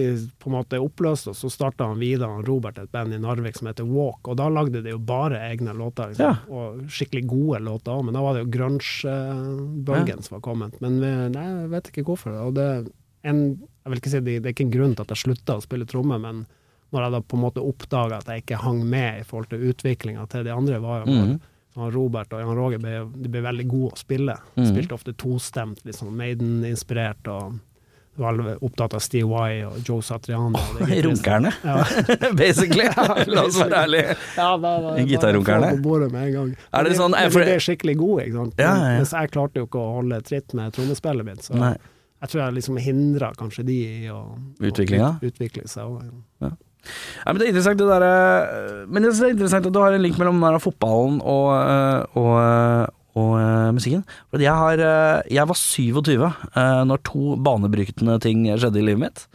på 0.40 0.48
en 0.48 0.54
måte 0.56 0.78
oppløste 0.80 1.30
oss, 1.30 1.42
så 1.44 1.50
starta 1.52 1.84
han 1.90 1.98
Vidar 2.00 2.28
og 2.38 2.46
Robert 2.48 2.78
et 2.78 2.90
band 2.90 3.12
i 3.12 3.18
Narvik 3.18 3.56
som 3.58 3.66
heter 3.68 3.84
Walk, 3.84 4.26
og 4.28 4.36
da 4.40 4.48
lagde 4.48 4.82
de 4.82 4.90
jo 4.94 4.98
bare 4.98 5.36
egne 5.50 5.74
låter. 5.76 6.08
Liksom. 6.14 6.24
Ja. 6.24 6.36
Og 6.48 6.80
skikkelig 6.88 7.26
gode 7.28 7.60
låter 7.60 7.92
òg, 7.92 8.04
men 8.06 8.14
da 8.14 8.22
var 8.24 8.34
det 8.38 8.44
jo 8.46 8.50
grunge-bølgen 8.56 10.22
som 10.22 10.36
var 10.38 10.40
kommet. 10.46 10.80
Men 10.80 10.98
vi, 11.02 11.10
nei, 11.36 11.46
jeg 11.62 11.70
vet 11.72 11.90
ikke 11.92 12.04
hvorfor. 12.08 12.36
Og 12.46 12.54
det, 12.56 12.66
en, 13.28 13.42
jeg 13.84 13.92
vil 13.92 14.00
ikke 14.02 14.12
si 14.14 14.20
det, 14.20 14.36
det 14.42 14.50
er 14.50 14.56
ikke 14.56 14.66
en 14.68 14.74
grunn 14.76 14.94
til 14.96 15.04
at 15.06 15.14
jeg 15.14 15.22
slutta 15.26 15.58
å 15.58 15.64
spille 15.64 15.86
tromme, 15.88 16.18
men 16.22 16.44
når 16.92 17.06
jeg 17.06 17.12
da 17.14 17.20
på 17.24 17.38
en 17.38 17.44
måte 17.46 17.62
oppdaga 17.64 18.18
at 18.20 18.28
jeg 18.28 18.42
ikke 18.44 18.60
hang 18.64 18.82
med 18.84 19.22
i 19.22 19.24
forhold 19.24 19.48
til 19.52 19.62
utviklinga 19.70 20.26
til 20.32 20.44
de 20.44 20.52
andre, 20.54 20.80
var 20.84 21.04
jo 21.06 21.12
Mhm. 21.12 21.40
Robert 21.74 22.30
og 22.34 22.40
Jan 22.42 22.54
Roger 22.58 22.78
ble, 22.78 22.90
de 23.16 23.28
ble 23.32 23.40
veldig 23.40 23.64
gode 23.66 23.92
å 23.94 23.96
spille. 23.96 24.34
Mhm. 24.58 24.66
Spilte 24.68 24.92
ofte 24.92 25.14
tostemt, 25.16 25.78
litt 25.86 25.96
sånn 25.96 26.12
Maiden-inspirert. 26.14 27.26
og 27.28 27.60
var 28.20 28.38
opptatt 28.60 28.94
av 28.94 29.00
Steve 29.00 29.24
Y 29.52 29.62
og 29.64 29.78
Joe 29.88 30.02
Satriani. 30.04 30.58
Oh. 30.58 30.82
Runkerne, 31.06 31.52
Ja. 31.64 31.78
basically. 32.36 32.84
La 33.34 33.44
oss 33.46 33.56
være 33.60 33.84
ærlige. 33.86 34.16
Ja, 34.36 34.50
Gitarrunkerne? 35.08 35.70
Er 35.72 36.84
det 36.84 36.92
Men 36.92 36.98
sånn- 36.98 37.16
men 37.16 37.30
for- 37.32 37.40
de 37.40 37.46
ble 37.54 37.58
skikkelig 37.64 37.96
gode, 38.00 38.26
ikke 38.28 38.36
sant. 38.42 38.54
Ja, 38.60 38.74
ja. 38.76 38.98
Mens 39.00 39.14
jeg 39.16 39.30
klarte 39.32 39.62
jo 39.62 39.66
ikke 39.70 39.80
å 39.80 39.94
holde 40.00 40.20
tritt 40.28 40.54
med 40.58 40.72
trommespillet 40.76 41.24
mitt, 41.24 41.42
så 41.48 41.56
Nei. 41.56 41.72
jeg 42.22 42.28
tror 42.34 42.42
jeg 42.44 42.54
liksom 42.60 42.76
hindra 42.84 43.32
kanskje 43.38 43.64
de 43.66 43.78
i 44.04 44.10
å 44.12 44.20
Utviklinga? 44.60 45.14
ut, 45.22 45.32
utvikle 45.32 45.64
seg 45.68 45.84
òg. 45.88 46.12
Ja. 46.44 46.52
Nei, 46.82 47.30
men 47.32 47.38
det 47.38 47.44
er 47.46 47.50
interessant 47.52 47.78
det 47.78 47.86
der, 47.86 48.02
eh, 48.02 48.86
Men 48.90 49.02
det 49.04 49.12
er 49.14 49.28
interessant 49.30 49.66
at 49.68 49.72
du 49.72 49.78
har 49.78 49.92
en 49.94 50.02
link 50.02 50.16
mellom 50.18 50.40
fotballen 50.60 51.20
og, 51.22 51.50
eh, 51.54 52.18
og, 52.18 52.32
eh, 52.42 52.86
og 53.18 53.32
eh, 53.38 53.72
musikken. 53.76 54.04
Fordi 54.32 54.46
jeg, 54.48 54.54
har, 54.62 54.84
eh, 54.84 55.34
jeg 55.36 55.48
var 55.50 55.58
27 55.58 56.22
uh, 56.22 56.82
når 56.88 57.02
to 57.08 57.36
banebrytende 57.36 58.18
ting 58.24 58.46
skjedde 58.50 58.80
i 58.80 58.86
livet 58.86 59.04
mitt. 59.04 59.26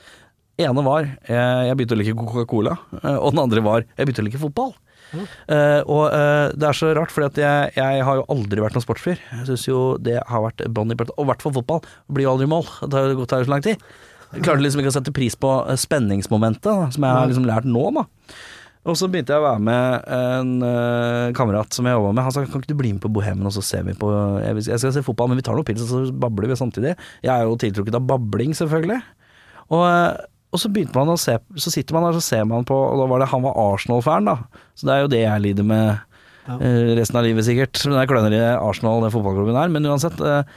ene 0.57 0.83
var 0.85 1.05
eh, 1.05 1.67
jeg 1.69 1.77
begynte 1.77 1.97
å 1.97 2.01
like 2.01 2.17
Coca-Cola, 2.17 2.77
eh, 3.03 3.15
og 3.15 3.35
den 3.35 3.43
andre 3.45 3.65
var 3.65 3.85
jeg 3.85 4.07
begynte 4.07 4.25
å 4.25 4.29
like 4.29 4.41
fotball. 4.41 4.75
Eh, 5.15 5.81
og 5.87 6.11
uh, 6.11 6.49
det 6.51 6.67
er 6.67 6.75
så 6.75 6.91
rart, 6.97 7.13
for 7.13 7.27
jeg, 7.27 7.71
jeg 7.77 8.03
har 8.03 8.19
jo 8.19 8.27
aldri 8.33 8.63
vært 8.63 8.75
noen 8.75 8.85
sportsfyr. 8.85 9.21
Jeg 9.39 9.47
syns 9.49 9.65
jo 9.69 9.79
det 10.03 10.19
har 10.19 10.43
vært 10.43 10.65
bånn 10.73 10.91
i 10.91 10.99
bøtta. 10.99 11.15
Og 11.17 11.27
i 11.27 11.31
hvert 11.31 11.45
fall 11.45 11.55
fotball. 11.55 11.81
Blir 12.11 12.27
jo 12.27 12.35
aldri 12.35 12.49
mål. 12.51 12.67
Det 12.83 12.99
har 12.99 13.15
gått 13.17 13.35
jo 13.37 13.47
så 13.47 13.53
lang 13.53 13.65
tid. 13.65 13.87
Jeg 14.33 14.43
klarte 14.43 14.63
liksom 14.63 14.81
ikke 14.83 14.91
å 14.91 14.97
sette 14.97 15.15
pris 15.15 15.37
på 15.39 15.51
eh, 15.63 15.79
spenningsmomentet, 15.79 16.67
da, 16.67 16.89
som 16.91 17.05
jeg 17.07 17.15
har 17.15 17.29
liksom 17.31 17.47
lært 17.47 17.67
nå, 17.69 17.85
da. 17.95 18.07
Og 18.87 18.95
så 18.95 19.09
begynte 19.11 19.35
jeg 19.35 19.41
å 19.41 19.43
være 19.43 19.63
med 19.67 20.05
en 20.15 20.51
uh, 20.63 21.33
kamerat 21.35 21.75
som 21.75 21.87
jeg 21.87 21.97
jobba 21.97 22.13
med. 22.13 22.23
Han 22.23 22.33
sa 22.33 22.45
kan 22.45 22.61
ikke 22.63 22.71
du 22.71 22.77
bli 22.79 22.93
med 22.95 23.03
på 23.03 23.11
Bohemen, 23.11 23.49
og 23.49 23.51
så 23.55 23.63
ser 23.65 23.83
vi 23.83 23.95
på 23.99 24.07
Jeg, 24.39 24.63
jeg 24.69 24.79
skal 24.79 24.93
se 24.95 25.03
fotball, 25.03 25.27
men 25.33 25.41
vi 25.41 25.43
tar 25.43 25.57
noen 25.57 25.67
pils, 25.67 25.83
og 25.83 25.91
så 25.91 26.15
babler 26.23 26.53
vi 26.53 26.59
samtidig. 26.59 26.93
Jeg 27.25 27.33
er 27.33 27.43
jo 27.43 27.57
tiltrukket 27.59 27.97
av 27.99 28.05
babling, 28.07 28.55
selvfølgelig. 28.55 29.01
Og, 29.75 29.83
eh, 29.83 30.25
og 30.55 30.61
så 30.63 30.71
begynte 30.71 30.95
man 30.95 31.11
å 31.11 31.17
se 31.19 31.33
Så 31.59 31.73
sitter 31.73 31.97
man 31.97 32.05
der, 32.07 32.15
så 32.15 32.23
ser 32.23 32.45
man 32.47 32.63
på 32.63 32.71
Og 32.71 33.01
da 33.01 33.07
var 33.11 33.19
det 33.19 33.27
han 33.33 33.43
var 33.43 33.57
Arsenal-fan, 33.59 34.29
da. 34.31 34.61
Så 34.79 34.87
det 34.87 34.93
er 34.93 35.01
jo 35.03 35.09
det 35.11 35.23
jeg 35.25 35.43
lider 35.43 35.67
med 35.67 35.87
Ja. 36.47 36.55
eh, 36.63 36.93
resten 36.95 37.19
av 37.19 37.25
livet, 37.27 37.43
sikkert. 37.43 37.75
Men 37.89 37.99
jeg 37.99 38.07
kløner 38.13 38.31
i 38.31 38.43
Arsenal, 38.55 39.03
den 39.03 39.11
fotballklubben 39.11 39.59
her. 39.59 39.67
Men 39.73 39.83
uansett. 39.91 40.15
Uh, 40.23 40.47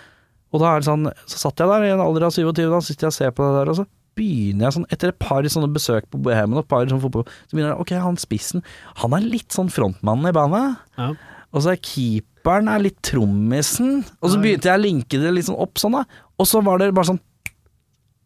og 0.54 0.62
da 0.62 0.70
er 0.70 0.82
det 0.82 0.86
sånn 0.86 1.08
Så 1.26 1.38
satt 1.42 1.58
jeg 1.58 1.66
der 1.70 1.88
i 1.88 1.90
en 1.94 2.02
alder 2.02 2.28
av 2.28 2.34
27, 2.34 2.70
da 2.70 2.78
sitter 2.82 3.08
jeg 3.08 3.10
og 3.10 3.16
ser 3.16 3.34
på 3.34 3.42
det 3.42 3.56
der, 3.58 3.72
og 3.72 3.80
så 3.80 3.86
begynner 4.18 4.66
jeg 4.66 4.76
sånn 4.76 4.88
Etter 4.92 5.12
et 5.12 5.20
par 5.22 5.46
sånne 5.46 5.70
besøk 5.72 6.08
på 6.10 6.20
Bohemen 6.24 6.58
og 6.58 6.64
et 6.64 6.70
par 6.70 6.86
sånne 6.86 7.04
fotball, 7.04 7.26
så 7.46 7.56
begynner 7.56 7.74
jeg 7.74 7.84
Ok, 7.84 7.92
han 8.02 8.18
spissen, 8.20 8.64
han 9.02 9.16
er 9.16 9.26
litt 9.26 9.54
sånn 9.54 9.70
frontmannen 9.72 10.30
i 10.30 10.36
bandet. 10.36 10.80
Ja. 10.98 11.12
Og 11.50 11.64
så 11.64 11.72
er 11.72 11.80
keeperen 11.82 12.70
er 12.70 12.84
litt 12.84 13.00
trommisen. 13.06 14.04
Og 14.20 14.30
så 14.32 14.38
begynte 14.42 14.70
jeg 14.70 14.78
å 14.78 14.84
linke 14.84 15.18
det 15.18 15.32
litt 15.34 15.48
sånn 15.48 15.58
opp 15.60 15.80
sånn, 15.82 15.96
da. 15.98 16.04
Og 16.38 16.46
så 16.46 16.62
var 16.64 16.78
det 16.78 16.92
bare 16.94 17.12
sånn 17.12 17.22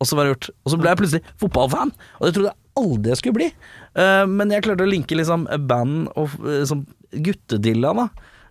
Og 0.02 0.08
så 0.08 0.18
var 0.18 0.26
det 0.26 0.34
gjort. 0.34 0.50
Og 0.64 0.72
så 0.72 0.78
ble 0.80 0.90
jeg 0.90 1.00
plutselig 1.00 1.34
fotballfan. 1.40 1.94
Og 2.18 2.26
det 2.26 2.34
trodde 2.36 2.50
jeg 2.52 2.60
aldri 2.84 3.12
jeg 3.12 3.20
skulle 3.22 3.38
bli. 3.38 3.48
Uh, 3.96 4.24
men 4.28 4.52
jeg 4.52 4.66
klarte 4.66 4.84
å 4.84 4.90
linke 4.90 5.16
liksom 5.16 5.46
band 5.70 6.10
og 6.18 6.34
sånn 6.68 6.84
guttedilla, 7.14 7.92
da. 7.94 8.08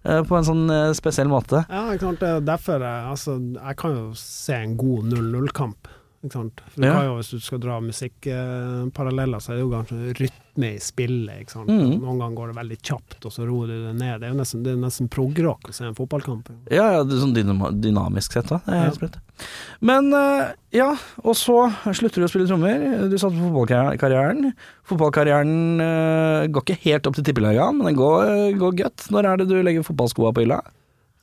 eh, 0.08 0.22
på 0.24 0.38
en 0.38 0.46
sånn 0.48 0.72
spesiell 0.96 1.28
måte. 1.28 1.66
Ja, 1.68 1.84
klart 2.00 2.22
det 2.22 2.30
er 2.30 2.46
derfor 2.48 2.80
jeg, 2.80 3.10
altså, 3.12 3.36
jeg 3.58 3.78
kan 3.82 3.98
jo 3.98 4.06
se 4.16 4.56
en 4.56 4.78
god 4.80 5.12
0-0-kamp. 5.12 5.92
Ikke 6.24 6.38
sant? 6.38 6.62
For 6.72 6.86
Ja. 6.86 7.04
jo, 7.04 7.18
Hvis 7.20 7.32
du 7.32 7.40
skal 7.44 7.60
dra 7.60 7.80
musikkparalleller, 7.84 9.42
så 9.44 9.52
er 9.52 9.56
det 9.58 9.64
jo 9.66 9.72
kanskje 9.74 10.14
rytme 10.22 10.70
i 10.76 10.80
spillet. 10.80 11.42
Ikke 11.44 11.52
sant? 11.52 11.68
Mm. 11.68 12.00
Noen 12.00 12.20
ganger 12.22 12.36
går 12.38 12.52
det 12.54 12.58
veldig 12.62 12.78
kjapt, 12.82 13.18
og 13.28 13.32
så 13.36 13.48
roer 13.48 13.68
du 13.68 13.76
det 13.88 13.96
ned. 14.00 14.22
Det 14.22 14.28
er 14.30 14.34
jo 14.34 14.38
nesten, 14.40 14.64
det 14.64 14.72
er 14.74 14.80
nesten 14.82 15.10
prog-rock 15.12 15.68
å 15.70 15.74
se 15.76 15.84
en 15.90 15.98
fotballkamp. 15.98 16.48
Ja, 16.72 16.86
ja, 16.96 17.04
det 17.04 17.18
er 17.18 17.24
sånn 17.26 17.36
dynam 17.36 17.66
dynamisk 17.84 18.32
sett, 18.38 18.48
da. 18.48 18.62
Det 18.66 18.74
er 18.74 18.78
Ja. 18.78 18.84
helt 18.90 19.00
sprøtt. 19.02 19.18
Men 19.82 20.14
eh, 20.14 20.54
ja, 20.72 20.92
og 21.24 21.36
så 21.36 21.58
slutter 21.92 22.22
du 22.22 22.26
å 22.28 22.30
spille 22.32 22.48
trommer. 22.48 23.10
Du 23.10 23.18
satte 23.18 23.36
på 23.36 23.52
fotballkarrieren. 23.52 24.54
Fotballkarrieren 24.88 25.82
eh, 25.82 26.48
går 26.48 26.64
ikke 26.64 26.80
helt 26.88 27.08
opp 27.08 27.16
til 27.16 27.24
tippeligaen, 27.28 27.78
men 27.78 27.88
den 27.92 27.96
går, 28.00 28.58
går 28.58 28.78
godt. 28.86 29.10
Når 29.12 29.26
er 29.34 29.38
det 29.44 29.50
du 29.50 29.58
legger 29.62 29.84
fotballskoa 29.84 30.32
på 30.34 30.46
hylla? 30.46 30.62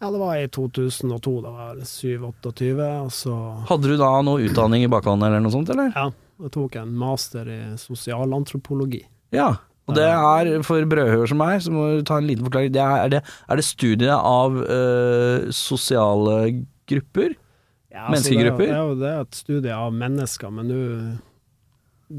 Ja, 0.01 0.09
det 0.11 0.19
var 0.23 0.37
i 0.41 0.47
2002, 0.49 1.33
da 1.45 1.51
var 1.53 1.75
jeg 1.77 1.89
7-28, 2.21 2.69
og 3.05 3.11
så 3.13 3.35
Hadde 3.69 3.91
du 3.91 3.97
da 4.01 4.11
noe 4.25 4.47
utdanning 4.47 4.87
i 4.87 4.89
bakhånd 4.93 5.23
eller 5.27 5.43
noe 5.45 5.53
sånt, 5.53 5.69
eller? 5.75 5.91
ja, 5.93 6.07
jeg 6.41 6.53
tok 6.55 6.79
en 6.81 6.95
master 6.97 7.51
i 7.53 7.59
sosialantropologi. 7.81 9.03
Ja. 9.37 9.51
Og 9.91 9.97
det 9.99 10.05
er, 10.07 10.49
for 10.63 10.85
brødhøer 10.87 11.27
som 11.29 11.41
meg, 11.43 11.59
så 11.65 11.73
må 11.75 11.87
du 11.99 12.05
ta 12.07 12.21
en 12.21 12.29
liten 12.29 12.47
forklaring. 12.47 12.71
Det 12.73 12.81
er, 12.81 12.97
er, 13.05 13.09
det, 13.17 13.21
er 13.51 13.59
det 13.59 13.65
studiet 13.67 14.15
av 14.15 14.61
eh, 14.63 15.49
sosiale 15.57 16.37
grupper? 16.89 17.35
Ja, 17.91 18.05
Menneskegrupper? 18.13 18.69
Det 18.71 18.77
er, 18.77 18.85
jo- 18.87 18.99
det 19.01 19.09
er 19.11 19.17
jo 19.19 19.25
et 19.27 19.35
studie 19.41 19.75
av 19.75 19.91
mennesker, 19.99 20.53
men 20.55 20.71
du, 20.71 20.79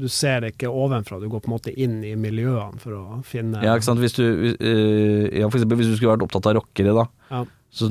du 0.02 0.04
ser 0.12 0.44
det 0.44 0.52
ikke 0.52 0.68
ovenfra. 0.68 1.16
Du 1.22 1.30
går 1.32 1.40
på 1.46 1.48
en 1.50 1.54
måte 1.56 1.72
inn 1.80 1.96
i 2.04 2.12
miljøene 2.20 2.76
for 2.82 2.98
å 2.98 3.22
finne 3.24 3.64
Ja, 3.64 3.72
ikke 3.78 3.88
sant. 3.88 4.02
Hvis 4.04 4.18
du, 4.20 4.26
eh, 4.52 5.32
ja, 5.40 5.48
for 5.48 5.56
eksempel 5.58 5.80
hvis 5.80 5.88
du 5.94 5.96
skulle 5.96 6.12
vært 6.18 6.26
opptatt 6.28 6.50
av 6.52 6.58
rockere, 6.60 6.92
da. 7.00 7.06
Ja. 7.32 7.42
Så, 7.72 7.88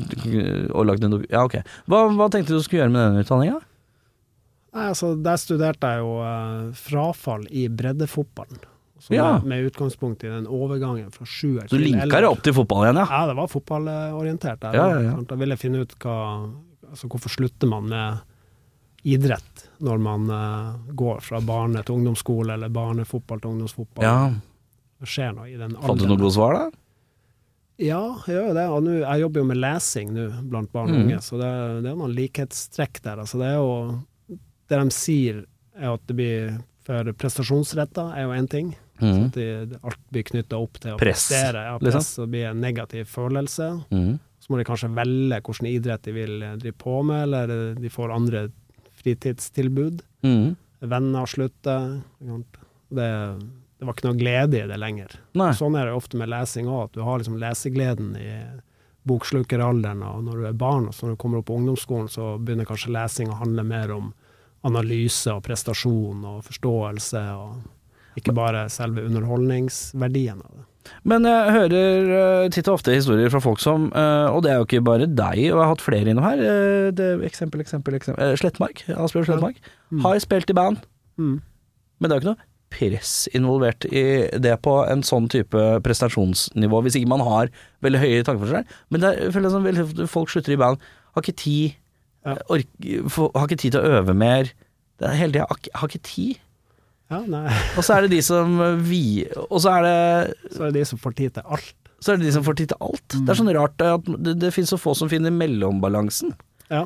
og 0.78 0.86
lagd 0.86 1.04
en 1.06 1.17
Ja, 1.32 1.44
ok. 1.48 1.60
Hva, 1.89 2.06
hva 2.13 2.30
tenkte 2.30 2.54
du 2.54 2.60
du 2.60 2.65
skulle 2.65 2.84
gjøre 2.84 2.94
med 2.94 3.02
denne 3.02 3.24
utdanninga? 3.26 3.60
Nei, 4.72 4.88
altså, 4.94 5.15
Der 5.20 5.39
studerte 5.41 5.89
jeg 5.89 6.04
jo 6.04 6.12
uh, 6.22 6.70
frafall 6.78 7.48
i 7.50 7.67
breddefotballen. 7.67 8.62
Så 9.02 9.15
Ja. 9.15 9.39
med, 9.39 9.48
med 9.50 9.72
utgangspunkt 9.72 10.24
i 10.24 10.30
den 10.30 10.46
overgangen 10.46 11.10
fra 11.12 11.26
sjuer 11.26 11.65
Så 11.65 11.74
du 11.74 11.82
til 11.82 11.88
linka 11.89 12.22
det 12.22 12.30
opp 12.30 12.44
til 12.46 12.54
fotball 12.54 12.86
igjen, 12.86 13.00
ja? 13.02 13.08
Ja, 13.10 13.22
det 13.32 13.36
var 13.39 13.50
fotballorientert. 13.50 14.67
Ja, 14.70 14.84
ja, 14.94 15.00
ja. 15.02 15.36
ville 15.41 15.58
Jeg 15.58 15.63
finne 15.63 15.82
ut 15.82 15.96
hva, 16.06 16.17
altså, 16.91 17.10
hvorfor 17.10 17.34
slutter 17.34 17.72
man 17.72 17.89
med 17.89 18.22
idrett 19.02 19.65
når 19.82 19.98
man 19.98 20.30
uh, 20.30 20.94
går 20.94 21.26
fra 21.26 21.41
barne 21.41 21.82
til 21.82 21.98
ungdomsskole, 21.98 22.54
eller 22.54 22.70
barnefotball 22.70 23.41
til 23.41 23.56
ungdomsfotball. 23.56 24.06
ja. 24.06 24.32
Det 25.02 25.10
skjer 25.10 25.32
noe 25.34 25.48
i 25.50 25.56
den 25.58 25.72
alderen. 25.74 25.88
Fant 25.89 25.98
du 26.04 26.06
noe 26.06 26.22
godt 26.22 26.36
svar, 26.36 26.54
da? 26.54 26.81
Ja, 27.82 28.02
jeg 28.28 28.36
gjør 28.38 28.48
jo 28.52 28.54
det. 28.58 28.65
Og 28.70 28.84
nu, 28.86 28.91
jeg 29.02 29.22
jobber 29.24 29.41
jo 29.41 29.48
med 29.50 29.58
lesing 29.58 30.12
nå 30.13 30.26
blant 30.52 30.72
barn 30.72 30.91
og 30.91 30.98
Mm. 31.00 31.04
unge, 31.08 31.20
så 31.26 31.39
det, 31.41 31.52
det 31.84 31.91
er 31.91 31.96
noen 31.98 32.13
likhetstrekk 32.15 33.02
der. 33.02 33.17
Altså, 33.24 33.39
det 33.41 33.48
er 33.52 33.58
jo 33.58 33.72
Det 34.72 34.78
de 34.80 34.89
sier, 34.96 35.41
er 35.76 35.89
at 35.91 36.04
det 36.08 36.15
blir 36.15 36.60
for 36.86 37.04
prestasjonsretta, 37.20 38.06
er 38.15 38.24
jo 38.24 38.30
én 38.38 38.48
ting. 38.50 38.70
Mhm. 39.02 39.26
At 39.26 39.32
de, 39.34 39.78
alt 39.84 39.98
blir 40.13 40.24
knytta 40.24 40.56
opp 40.62 40.78
til 40.80 40.94
å 40.94 40.98
Press, 41.02 41.28
prestere. 41.28 41.63
Ja, 41.65 41.78
liksom. 41.78 41.91
press 41.91 42.20
og 42.20 42.30
blir 42.32 42.46
en 42.52 42.62
negativ 42.62 43.06
følelse. 43.12 43.67
Mm. 43.91 44.20
Så 44.39 44.50
må 44.50 44.58
de 44.58 44.63
kanskje 44.70 44.89
velge 44.96 45.41
hvilken 45.41 45.67
idrett 45.70 46.02
de 46.04 46.12
vil 46.13 46.41
eh, 46.44 46.56
drive 46.62 46.78
på 46.78 47.04
med, 47.04 47.24
eller 47.24 47.76
de 47.76 47.89
får 47.89 48.13
andre 48.15 48.46
fritidstilbud. 49.02 50.02
Mm. 50.24 50.56
Venner 50.82 51.26
slutter. 51.30 52.02
Det 52.22 53.10
sant. 53.10 53.52
Det, 53.82 53.88
var 53.89 53.96
ikke 53.98 54.06
noe 54.12 54.20
glede 54.20 54.60
i 54.62 54.67
det 54.70 54.78
lenger. 54.78 55.15
Sånn 55.58 55.74
er 55.80 55.88
det 55.89 55.96
ofte 55.98 56.20
med 56.22 56.30
lesing 56.30 56.67
òg, 56.70 56.84
at 56.91 56.98
du 57.00 57.02
har 57.02 57.17
liksom 57.17 57.39
lesegleden 57.41 58.12
i 58.22 58.28
bokslukeralderen, 59.10 60.04
og 60.06 60.24
når 60.28 60.38
du 60.38 60.48
er 60.52 60.58
barn, 60.62 60.86
og 60.89 60.94
så 60.94 61.08
når 61.08 61.15
du 61.15 61.22
kommer 61.24 61.41
opp 61.41 61.48
på 61.50 61.56
ungdomsskolen, 61.58 62.10
så 62.12 62.36
begynner 62.38 62.67
kanskje 62.70 62.94
lesing 62.94 63.32
å 63.34 63.39
handle 63.41 63.63
mer 63.65 63.94
om 63.96 64.12
analyse 64.70 65.32
og 65.34 65.41
prestasjon 65.48 66.22
og 66.30 66.44
forståelse, 66.46 67.24
og 67.41 68.20
ikke 68.22 68.36
bare 68.38 68.67
selve 68.70 69.02
underholdningsverdien 69.10 70.44
av 70.46 70.52
det. 70.60 70.67
Men 71.06 71.26
jeg 71.30 71.54
hører 71.56 72.13
eh, 72.20 72.48
titt 72.54 72.67
og 72.70 72.80
ofte 72.80 72.94
historier 72.94 73.30
fra 73.30 73.38
folk 73.44 73.60
som 73.62 73.84
eh, 73.94 74.28
Og 74.34 74.39
det 74.41 74.50
er 74.50 74.56
jo 74.58 74.65
ikke 74.65 74.80
bare 74.82 75.06
deg, 75.06 75.38
og 75.38 75.44
jeg 75.44 75.60
har 75.60 75.70
hatt 75.70 75.84
flere 75.86 76.10
innom 76.10 76.26
her. 76.26 76.41
eh, 76.41 76.88
det, 76.98 77.10
eksempel, 77.28 77.62
eksempel, 77.62 78.00
eksempel. 78.00 78.34
Slettmark. 78.41 78.82
Asbjørn 78.89 79.28
Slettmark. 79.30 79.60
Mm. 79.94 80.02
Har 80.08 80.17
spilt 80.26 80.50
i 80.50 80.58
band, 80.58 80.82
Mm. 81.22 81.36
men 82.00 82.10
det 82.10 82.15
er 82.15 82.17
jo 82.17 82.22
ikke 82.24 82.32
noe 82.34 82.51
press 82.72 83.28
involvert 83.38 83.86
i 83.92 84.04
det 84.42 84.56
på 84.66 84.74
en 84.90 85.04
sånn 85.06 85.28
type 85.32 85.62
prestasjonsnivå, 85.86 86.82
hvis 86.86 86.98
ikke 87.00 87.12
man 87.12 87.24
har 87.26 87.52
veldig 87.86 88.02
høye 88.02 88.24
tanker 88.28 88.46
for 88.46 88.56
seg. 88.58 88.76
Men 88.90 89.04
det 89.04 89.12
er, 89.12 89.32
føler 89.36 89.52
er 89.52 89.84
sånn, 89.84 90.08
folk 90.12 90.32
slutter 90.34 90.56
i 90.56 90.60
band, 90.62 90.80
har 91.16 91.22
ikke 91.26 91.38
tid, 91.44 91.78
Ja. 92.26 92.36
ork, 92.54 92.68
har 93.34 93.48
ikke 93.48 93.58
tid 93.58 93.72
til 93.74 93.82
å 93.82 93.94
øve 94.00 94.14
mer. 94.16 94.52
Det 95.02 95.08
er 95.10 95.16
hele 95.18 95.34
tida, 95.34 95.46
har, 95.50 95.88
ikke- 95.90 96.04
tid. 96.06 96.40
Ja, 97.12 97.18
Og 97.76 97.84
så 97.84 97.98
er 97.98 98.02
det 98.06 98.12
de 98.12 98.22
som 98.24 98.54
vi 98.88 99.26
Og 99.50 99.60
så 99.60 99.72
er 99.76 99.82
det 99.84 100.36
så 100.56 100.64
er 100.64 100.72
det 100.72 100.80
de 100.80 100.86
som 100.86 100.98
får 101.02 101.16
tid 101.18 101.34
til 101.34 101.44
alt. 101.44 101.74
så 102.00 102.14
er 102.14 102.18
det 102.18 102.26
de 102.28 102.32
som 102.32 102.44
får 102.44 102.56
tid 102.56 102.70
til 102.70 102.78
alt. 102.80 103.08
Det 103.10 103.30
er 103.30 103.36
sånn 103.36 103.54
rart 103.54 103.82
at 103.82 104.06
det, 104.24 104.40
det 104.40 104.54
finnes 104.54 104.70
så 104.72 104.78
få 104.80 104.96
som 104.96 105.10
finner 105.10 105.30
mellombalansen. 105.30 106.32
Ja. 106.70 106.86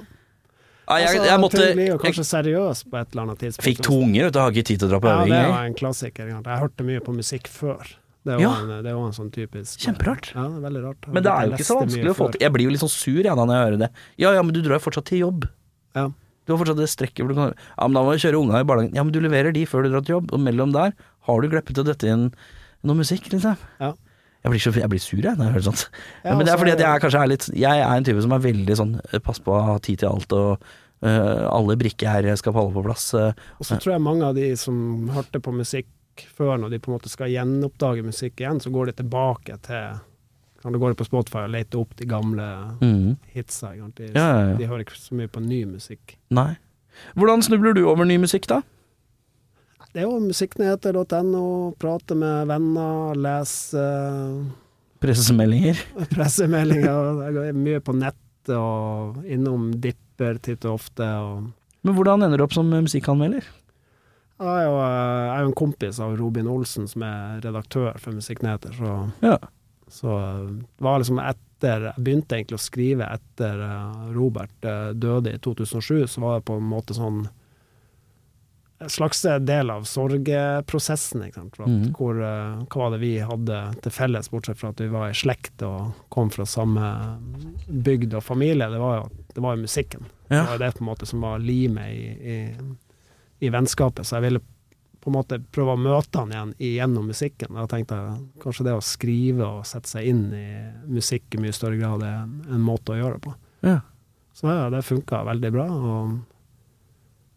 Ja, 0.85 0.97
jeg, 1.01 1.15
jeg, 1.17 1.25
jeg 1.25 1.41
måtte 1.41 1.61
ting 1.65 1.91
og 1.95 2.01
kanskje 2.03 2.25
seriøs 2.29 2.83
på 2.91 2.97
et 2.99 3.11
eller 3.11 3.23
annet 3.25 3.39
tidspunkt. 3.41 3.65
fikk 3.65 3.83
to 3.87 3.99
unger, 4.05 4.27
vet 4.27 4.33
du, 4.35 4.39
har 4.39 4.51
ikke 4.53 4.67
tid 4.69 4.81
til 4.81 4.87
å 4.87 4.91
dra 4.93 4.99
på 5.01 5.11
Ja, 5.11 5.21
det 5.25 5.43
var 5.55 5.69
en 5.69 5.77
klassiker. 5.77 6.27
Jeg 6.29 6.59
hørte 6.61 6.85
mye 6.85 7.01
på 7.05 7.15
musikk 7.15 7.49
før. 7.49 7.95
Det 8.25 8.33
er 8.33 8.39
jo, 8.41 8.49
Ja. 8.49 8.53
en, 8.61 8.83
det 8.83 8.91
en 8.91 9.13
sånn 9.13 9.31
typisk 9.33 9.79
Kjemperart. 9.85 10.31
Ja, 10.33 10.47
det 10.49 10.57
er 10.57 10.63
veldig 10.65 10.83
rart. 10.83 11.07
Men 11.13 11.23
det 11.25 11.31
er 11.31 11.45
jo 11.45 11.57
ikke 11.57 11.67
så 11.67 11.79
vanskelig 11.81 12.09
å 12.13 12.17
få 12.17 12.29
til. 12.33 12.41
Jeg 12.41 12.53
blir 12.55 12.65
jo 12.65 12.73
litt 12.73 12.81
sånn 12.81 12.93
sur 12.93 13.21
jeg, 13.21 13.35
når 13.37 13.53
jeg 13.53 13.65
hører 13.65 13.81
det. 13.85 13.89
Ja 14.17 14.31
ja, 14.33 14.41
men 14.41 14.53
du 14.55 14.61
drar 14.65 14.79
jo 14.79 14.85
fortsatt 14.85 15.05
til 15.09 15.21
jobb. 15.21 15.45
Ja. 15.95 16.07
Du 16.45 16.53
har 16.53 16.61
fortsatt 16.61 16.77
det 16.81 16.89
strekket 16.89 17.21
hvor 17.25 17.29
du 17.33 17.37
kan 17.37 17.53
Ja, 17.53 17.85
men 17.87 17.93
da 17.97 18.01
må 18.05 18.13
du 18.13 18.21
kjøre 18.21 18.39
unga 18.41 18.61
i 18.61 18.65
barnehagen. 18.65 18.95
Ja, 18.97 19.03
men 19.05 19.13
du 19.13 19.19
leverer 19.21 19.53
de 19.53 19.65
før 19.69 19.85
du 19.85 19.89
drar 19.93 20.05
til 20.05 20.17
jobb, 20.17 20.33
og 20.33 20.41
mellom 20.41 20.73
der 20.73 20.93
har 21.29 21.41
du 21.41 21.49
gleppet 21.49 21.81
å 21.81 21.85
dette 21.85 22.09
inn 22.09 22.27
noe 22.85 22.97
musikk, 22.97 23.29
liksom. 23.33 23.57
Ja. 23.81 23.93
Jeg 24.45 24.53
blir, 24.53 24.61
så, 24.61 24.73
jeg 24.77 24.89
blir 24.93 25.01
sur, 25.01 25.17
jeg, 25.25 25.35
når 25.39 25.47
jeg 25.49 25.53
hører 25.57 25.65
sånt. 25.71 25.83
Ja, 26.23 26.35
men 26.35 26.45
det 26.45 26.47
er 26.47 26.53
altså- 26.53 26.59
fordi 26.61 26.73
at 26.75 26.83
jeg 26.85 27.01
kanskje 27.01 27.21
er 27.23 27.27
litt 27.33 27.45
Jeg 27.65 27.79
er 27.81 27.95
en 27.97 28.03
type 28.05 28.21
som 28.21 28.31
er 28.35 28.43
veldig 28.45 28.75
sånn 28.77 28.95
eh, 29.11 29.19
Pass 29.25 29.39
på 29.41 29.51
å 29.57 29.61
ha 29.65 29.77
tid 29.79 29.99
til 30.03 30.09
alt, 30.09 30.31
og 30.37 30.61
uh, 31.05 31.49
alle 31.51 31.75
brikker 31.77 32.07
her 32.07 32.35
skal 32.39 32.53
falle 32.53 32.71
på 32.73 32.83
plass. 32.85 33.13
eh. 33.17 33.33
Og 33.59 33.65
så 33.67 33.77
tror 33.81 33.93
jeg 33.97 34.01
mange 34.05 34.23
av 34.23 34.35
de 34.37 34.55
som 34.55 35.09
hørte 35.09 35.41
på 35.41 35.51
musikk 35.53 35.87
før, 36.37 36.55
når 36.61 36.69
de 36.71 36.79
på 36.79 36.87
en 36.91 36.95
måte 36.97 37.09
skal 37.11 37.27
gjenoppdage 37.27 38.03
musikk 38.05 38.39
igjen, 38.39 38.61
så 38.63 38.71
går 38.71 38.85
de 38.93 38.93
tilbake 39.03 39.57
til 39.65 39.99
kan 40.61 40.71
du 40.73 40.79
gå 40.79 40.93
på 40.97 41.05
Spotify 41.05 41.43
og 41.45 41.51
lete 41.53 41.77
opp 41.77 41.95
de 41.97 42.05
gamle 42.09 42.45
Mhm. 42.81 43.17
hitsa. 43.35 43.73
De, 43.95 44.07
Ja, 44.15 44.21
ja, 44.39 44.47
ja. 44.49 44.55
de 44.57 44.65
hører 44.65 44.85
ikke 44.85 44.95
så 44.97 45.13
mye 45.13 45.27
på 45.27 45.41
ny 45.43 45.63
musikk. 45.65 46.15
Nei. 46.31 46.55
Hvordan 47.15 47.43
snubler 47.43 47.73
du 47.75 47.85
over 47.89 48.05
ny 48.05 48.17
musikk, 48.17 48.47
da? 48.47 48.61
Det 49.95 50.01
er 50.03 50.09
jo 50.09 50.17
musikknyheter.no, 50.19 51.41
prate 51.79 52.15
med 52.19 52.49
venner, 52.49 53.15
lese 53.15 53.83
Pressemeldinger. 54.99 55.79
pressemeldinger. 56.15 57.21
Jeg 57.23 57.35
går 57.37 57.59
mye 57.59 57.83
på 57.85 57.95
nettet 57.95 58.51
og 58.59 59.21
innom 59.31 59.69
Dipper 59.81 60.41
titt 60.43 60.65
og 60.67 60.81
ofte. 60.81 61.05
og 61.07 61.85
Men 61.87 61.95
hvordan 61.95 62.25
ender 62.27 62.41
du 62.41 62.43
opp 62.43 62.55
som 62.57 62.67
musikkanmelder? 62.73 63.47
Jeg 64.35 64.51
er 64.51 64.65
jo, 64.67 64.75
eh, 64.83 65.21
jeg 65.29 65.31
er 65.37 65.45
jo 65.45 65.49
en 65.53 65.57
kompis 65.63 65.99
av 66.03 66.17
Robin 66.19 66.49
Olsen, 66.51 66.89
som 66.91 67.05
er 67.07 67.39
redaktør 67.45 67.95
for 68.03 68.17
Musikknyheter. 68.19 68.75
Så, 68.75 68.97
Ja. 69.23 69.37
så 69.87 70.17
eh, 70.19 70.51
var 70.83 70.99
liksom 70.99 71.23
etter 71.23 71.85
Jeg 71.93 72.03
begynte 72.03 72.35
egentlig 72.35 72.59
å 72.59 72.65
skrive 72.65 73.07
etter 73.15 73.61
eh, 73.63 74.11
Robert 74.13 74.67
eh, 74.67 74.91
døde 74.91 75.31
i 75.31 75.39
2007, 75.39 76.03
så 76.11 76.19
var 76.25 76.39
det 76.41 76.45
på 76.51 76.59
en 76.59 76.67
måte 76.67 76.93
sånn 76.97 77.29
slags 78.87 79.21
del 79.39 79.69
av 79.69 79.83
sorgprosessen. 79.83 81.21
Mhm. 81.57 81.93
hvor, 81.95 82.15
eh, 82.21 82.63
hva 82.69 82.81
var 82.81 82.91
det 82.91 82.99
vi 82.99 83.19
hadde 83.19 83.59
til 83.81 83.91
felles, 83.91 84.29
bortsett 84.29 84.57
fra 84.57 84.69
at 84.69 84.81
vi 84.81 84.87
var 84.87 85.09
i 85.09 85.13
slekt 85.13 85.63
og 85.63 85.93
kom 86.09 86.29
fra 86.29 86.45
samme 86.45 87.19
bygd 87.67 88.13
og 88.13 88.23
familie? 88.23 88.69
Det 88.69 88.79
var 88.79 88.97
jo, 88.97 89.09
det 89.33 89.41
var 89.41 89.55
jo 89.55 89.61
musikken. 89.61 90.05
Det 90.27 90.47
var 90.49 90.59
det 90.59 90.73
på 90.75 90.83
en 90.83 90.89
måte 90.89 91.05
som 91.05 91.21
var 91.21 91.39
limet 91.39 91.87
i, 91.87 92.33
i, 92.35 92.51
i 93.39 93.49
vennskapet. 93.49 94.05
Så 94.05 94.17
jeg 94.17 94.21
ville 94.29 94.43
på 95.05 95.11
en 95.11 95.19
måte 95.19 95.37
prøve 95.53 95.75
å 95.75 95.77
møte 95.77 96.17
han 96.17 96.31
igjen 96.33 96.53
gjennom 96.57 97.07
musikken. 97.07 97.53
Da 97.53 97.67
tenkte 97.69 97.95
jeg 97.95 98.21
kanskje 98.41 98.63
det 98.65 98.73
å 98.73 98.81
skrive 98.81 99.45
og 99.45 99.65
sette 99.69 99.91
seg 99.91 100.07
inn 100.09 100.23
i 100.33 100.45
musikk 100.89 101.35
i 101.35 101.41
mye 101.43 101.53
større 101.53 101.77
grad 101.77 102.01
er 102.01 102.23
en, 102.23 102.39
en 102.49 102.63
måte 102.65 102.95
å 102.95 102.97
gjøre 102.97 103.19
det 103.19 103.27
på. 103.27 103.35
Ja. 103.69 103.79
Så 104.33 104.49
ja, 104.49 104.69
det 104.73 104.81
funka 104.83 105.21
veldig 105.29 105.51
bra. 105.53 105.67
Og 105.69 106.15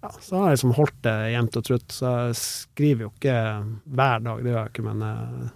ja, 0.02 0.10
så 0.22 0.36
har 0.38 0.50
jeg 0.50 0.58
liksom 0.58 0.74
holdt 0.78 0.98
det 1.06 1.16
jevnt 1.34 1.56
og 1.58 1.68
trutt. 1.68 1.86
Så 1.94 2.10
jeg 2.10 2.40
skriver 2.42 3.08
jo 3.08 3.14
ikke 3.14 3.38
hver 3.84 4.26
dag, 4.26 4.42
det 4.44 4.52
gjør 4.52 4.60
jeg 4.60 4.74
ikke, 4.74 4.84
men 4.86 5.06
eh, 5.08 5.48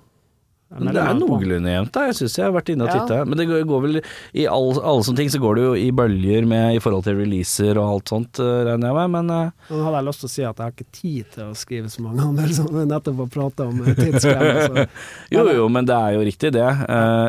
jeg 0.72 0.80
Men 0.80 0.96
det 0.96 1.02
er 1.02 1.16
noenlunde 1.18 1.72
jevnt, 1.72 1.90
da. 1.92 2.02
Jeg 2.08 2.16
syns 2.16 2.34
jeg 2.38 2.46
har 2.46 2.54
vært 2.54 2.70
inne 2.72 2.86
og 2.86 3.10
Ja. 3.12 3.24
Men 3.28 3.36
det 3.36 3.44
går, 3.50 3.64
går 3.68 3.80
vel 3.84 3.98
I 4.00 4.46
alle, 4.48 4.80
alle 4.80 5.04
sånne 5.04 5.20
ting 5.20 5.32
så 5.32 5.40
går 5.42 5.58
det 5.58 5.64
jo 5.66 5.72
i 5.76 5.90
bølger 5.92 6.46
med 6.48 6.78
i 6.78 6.80
forhold 6.80 7.04
til 7.04 7.18
releaser 7.20 7.76
og 7.76 7.90
alt 7.90 8.12
sånt, 8.14 8.40
eh, 8.40 8.62
regner 8.70 8.88
jeg 8.88 8.96
med. 8.96 9.12
Men 9.18 9.34
eh, 9.36 9.68
Nå 9.68 9.82
hadde 9.84 10.00
jeg 10.00 10.08
lyst 10.08 10.24
til 10.24 10.30
å 10.30 10.32
si 10.32 10.46
at 10.48 10.56
jeg 10.56 10.64
har 10.64 10.72
ikke 10.72 10.96
tid 10.96 11.30
til 11.36 11.44
å 11.44 11.58
skrive 11.62 11.92
så 11.92 12.06
mange 12.06 12.24
anmeldelser, 12.24 12.72
men 12.72 12.90
nettopp 12.94 13.22
har 13.22 13.30
prate 13.36 13.68
om. 13.68 13.84
Så 14.24 14.86
jo 15.36 15.46
jo, 15.52 15.68
men 15.76 15.88
det 15.92 15.98
er 15.98 16.16
jo 16.16 16.26
riktig, 16.26 16.54
det. 16.56 16.68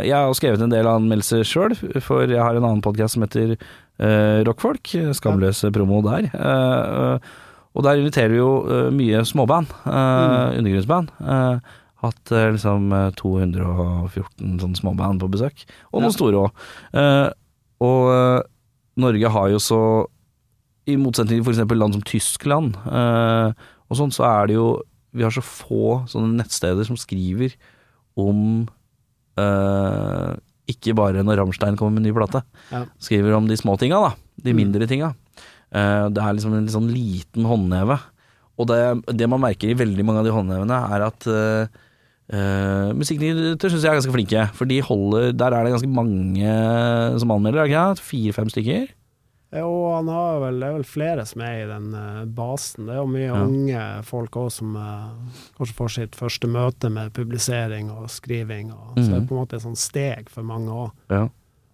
Jeg 0.08 0.15
har 0.15 0.39
skrevet 0.39 0.63
en 0.63 0.73
del 0.73 0.89
anmeldelser 0.89 1.43
sjøl, 1.47 1.76
for 2.02 2.23
jeg 2.23 2.39
har 2.39 2.56
en 2.56 2.63
annen 2.63 2.86
podkast 2.86 3.17
som 3.19 3.28
heter 3.28 3.58
Rockfolk. 3.99 4.95
Skamløs 5.17 5.63
promo 5.75 6.01
der. 6.06 6.29
Eh, 6.34 7.32
og 7.73 7.86
der 7.86 7.97
inviterer 8.01 8.34
vi 8.34 8.38
jo 8.41 8.51
eh, 8.69 8.89
mye 8.93 9.23
småband, 9.25 9.71
uh, 9.88 10.53
undergrunnsband. 10.60 11.10
Eh, 11.25 11.71
hatt 12.03 12.34
eh, 12.36 12.49
liksom 12.53 12.91
eh, 12.93 13.12
214 13.17 14.60
sånne 14.62 14.79
småband 14.79 15.23
på 15.23 15.29
besøk, 15.34 15.63
og 15.91 16.03
noen 16.03 16.13
store 16.13 16.41
òg. 16.43 16.65
og 17.84 18.10
eh, 18.13 18.41
Norge 19.03 19.32
har 19.34 19.49
jo 19.49 19.62
så 19.63 19.82
i 20.86 20.97
motsetning 20.99 21.39
til 21.39 21.47
f.eks. 21.47 21.63
land 21.79 21.95
som 21.95 22.03
Tyskland 22.06 22.75
eh, 22.86 23.56
og 23.88 23.97
sånn, 23.97 24.12
så 24.13 24.25
er 24.27 24.49
det 24.49 24.58
jo 24.58 24.67
Vi 25.13 25.23
har 25.23 25.32
så 25.34 25.43
få 25.45 26.03
sånne 26.10 26.39
nettsteder 26.41 26.88
som 26.88 26.97
skriver 26.97 27.53
om 28.19 28.65
eh, 29.39 30.32
ikke 30.73 30.95
bare 30.97 31.23
når 31.23 31.39
Rammstein 31.41 31.77
kommer 31.79 31.99
med 31.99 32.07
ny 32.07 32.13
plate. 32.15 32.41
Ja. 32.73 32.83
Skriver 32.99 33.38
om 33.38 33.47
de 33.49 33.57
små 33.59 33.77
tinga, 33.79 34.01
da. 34.09 34.13
De 34.43 34.51
Mm. 34.53 34.59
mindre 34.63 34.88
tinga. 34.89 35.13
Eh, 35.73 36.09
det 36.09 36.21
er 36.21 36.33
liksom 36.36 36.53
en 36.57 36.67
sånn 36.69 36.89
liten 36.91 37.45
håndneve. 37.45 37.99
Og 38.59 38.67
det, 38.69 38.81
det 39.17 39.29
man 39.29 39.41
merker 39.41 39.71
i 39.71 39.77
veldig 39.77 40.03
mange 40.05 40.19
av 40.21 40.25
de 40.27 40.33
håndnevene, 40.36 40.77
er 40.93 41.05
at 41.07 41.25
uh, 41.25 42.91
musikknyheter 42.97 43.69
syns 43.71 43.83
jeg 43.83 43.91
er 43.91 43.97
ganske 43.99 44.13
flinke. 44.13 44.43
For 44.57 44.69
de 44.69 44.77
holder 44.86 45.31
Der 45.33 45.53
er 45.57 45.65
det 45.65 45.73
ganske 45.73 45.89
mange 45.89 46.53
som 47.19 47.31
anmelder, 47.33 47.63
er 47.63 47.67
det 47.67 47.73
ikke 47.73 47.88
det? 47.95 48.05
Fire-fem 48.12 48.51
stykker? 48.53 48.86
Jo, 49.53 49.93
han 49.93 50.07
har 50.09 50.39
vel, 50.41 50.59
det 50.59 50.67
er 50.67 50.73
vel 50.79 50.85
flere 50.87 51.25
som 51.29 51.41
er 51.45 51.59
i 51.61 51.67
den 51.69 51.93
eh, 51.93 52.23
basen. 52.25 52.87
Det 52.87 52.95
er 52.95 53.01
jo 53.03 53.09
mye 53.11 53.27
Ja. 53.27 53.43
unge 53.45 53.83
folk 54.07 54.31
òg 54.41 54.49
som 54.51 54.75
eh, 54.75 55.11
kanskje 55.59 55.75
får 55.77 55.91
sitt 55.97 56.15
første 56.17 56.47
møte 56.49 56.89
med 56.89 57.13
publisering 57.13 57.91
og 57.91 58.09
skriving. 58.09 58.71
Og, 58.73 58.95
Så 58.97 59.03
det 59.03 59.09
Mhm. 59.13 59.23
er 59.23 59.27
på 59.27 59.35
en 59.37 59.41
måte 59.45 59.53
et 59.55 59.61
sånt 59.61 59.77
steg 59.77 60.29
for 60.29 60.41
mange 60.43 60.69
òg. 60.69 60.91
Ja. 61.09 61.29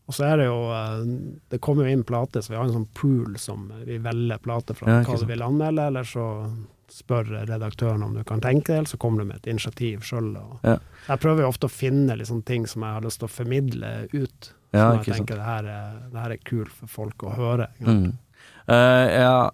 Og 0.09 0.13
så 0.15 0.23
er 0.25 0.37
det 0.37 0.45
jo 0.47 0.71
eh, 0.73 1.39
Det 1.49 1.61
kommer 1.61 1.85
jo 1.85 1.91
inn 1.93 2.03
plater, 2.03 2.41
så 2.41 2.49
vi 2.49 2.55
har 2.55 2.65
en 2.65 2.73
sånn 2.73 2.87
pool 2.93 3.37
som 3.37 3.71
vi 3.85 3.97
velger 3.97 4.39
plater 4.39 4.73
fra. 4.75 4.87
Ja, 4.87 5.03
hva 5.03 5.19
du 5.19 5.25
vil 5.25 5.39
anmelde, 5.41 5.87
eller 5.87 6.03
så 6.03 6.51
spør 6.89 7.45
redaktøren 7.45 8.03
om 8.03 8.15
du 8.15 8.23
kan 8.23 8.41
tenke 8.41 8.65
det, 8.73 8.77
eller 8.77 8.87
så 8.89 8.97
kommer 8.97 9.19
du 9.19 9.25
med 9.25 9.35
et 9.37 9.47
initiativ 9.53 9.99
sjøl. 10.01 10.35
Jeg 10.63 11.19
prøver 11.19 11.41
jo 11.41 11.47
ofte 11.47 11.67
å 11.67 11.69
finne 11.69 12.17
liksom 12.17 12.43
ting 12.43 12.65
som 12.65 12.81
jeg 12.81 12.93
har 12.93 13.01
lyst 13.01 13.19
til 13.19 13.27
å 13.27 13.31
formidle 13.31 14.09
ut. 14.11 14.53
Ja, 14.69 14.89
som 14.91 14.99
jeg 15.01 15.21
tenker 15.21 15.39
det 15.39 15.45
her, 15.45 15.69
er, 15.69 15.93
det 16.13 16.23
her 16.23 16.33
er 16.35 16.41
kult 16.45 16.73
for 16.73 16.91
folk 16.93 17.25
å 17.25 17.33
høre. 17.33 17.69
Mm. 17.81 18.11
Eh, 18.69 19.07
ja, 19.17 19.49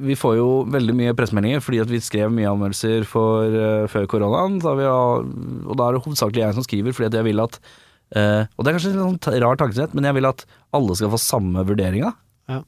vi 0.00 0.14
får 0.16 0.38
jo 0.38 0.46
veldig 0.72 0.94
mye 0.96 1.16
pressemeldinger 1.16 1.60
fordi 1.60 1.82
at 1.82 1.90
vi 1.90 2.00
skrev 2.00 2.32
mye 2.32 2.48
anmeldelser 2.48 3.04
for, 3.08 3.52
uh, 3.52 3.84
før 3.92 4.08
koronaen. 4.08 4.56
Så 4.62 4.72
har 4.72 4.78
vi, 4.78 4.86
og 4.88 5.76
da 5.76 5.88
er 5.88 5.96
det 5.96 6.02
hovedsakelig 6.06 6.44
jeg 6.46 6.56
som 6.56 6.64
skriver, 6.64 6.96
fordi 6.96 7.10
at 7.10 7.18
jeg 7.18 7.28
vil 7.28 7.44
at 7.44 7.58
uh, 8.16 8.48
Og 8.56 8.64
det 8.64 8.70
er 8.70 8.78
kanskje 8.78 8.94
en 8.94 9.02
sånn 9.02 9.42
rar 9.44 9.60
tankesett, 9.60 9.92
men 9.96 10.08
jeg 10.08 10.16
vil 10.16 10.30
at 10.30 10.46
alle 10.76 10.96
skal 10.96 11.12
få 11.12 11.20
samme 11.20 11.66
vurderinga. 11.68 12.14
Ja. 12.48 12.62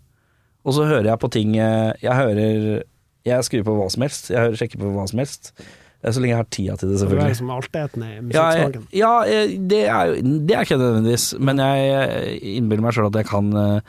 Og 0.68 0.76
så 0.76 0.84
hører 0.84 1.08
jeg 1.08 1.20
på 1.22 1.30
ting 1.32 1.54
Jeg 1.56 2.12
hører 2.12 2.82
Jeg 3.24 3.44
skriver 3.46 3.70
på 3.70 3.78
hva 3.78 3.86
som 3.88 4.04
helst. 4.04 4.28
Jeg 4.28 4.42
hører, 4.42 4.60
sjekker 4.60 4.82
på 4.82 4.92
hva 4.92 5.06
som 5.08 5.22
helst. 5.22 5.54
Eh, 6.02 6.12
Så 6.12 6.20
lenge 6.20 6.32
jeg 6.32 6.40
har 6.40 6.50
tida 6.50 6.76
til 6.80 6.88
det, 6.92 6.98
selvfølgelig. 7.00 7.20
du 7.20 7.26
er 7.26 7.34
liksom 7.34 7.50
altetende 7.56 8.06
i 8.06 8.14
Ja, 8.14 8.20
musikksmaken. 8.22 8.86
ja 8.96 9.14
eh, 9.24 9.56
det, 9.72 9.82
er 9.86 10.14
det 10.22 10.56
er 10.56 10.64
ikke 10.64 10.78
nødvendigvis, 10.80 11.26
men 11.38 11.58
jeg 11.64 12.38
innbiller 12.56 12.82
meg 12.86 12.94
sjøl 12.96 13.10
at 13.10 13.18
jeg 13.20 13.28
kan 13.30 13.50
eh, 13.56 13.80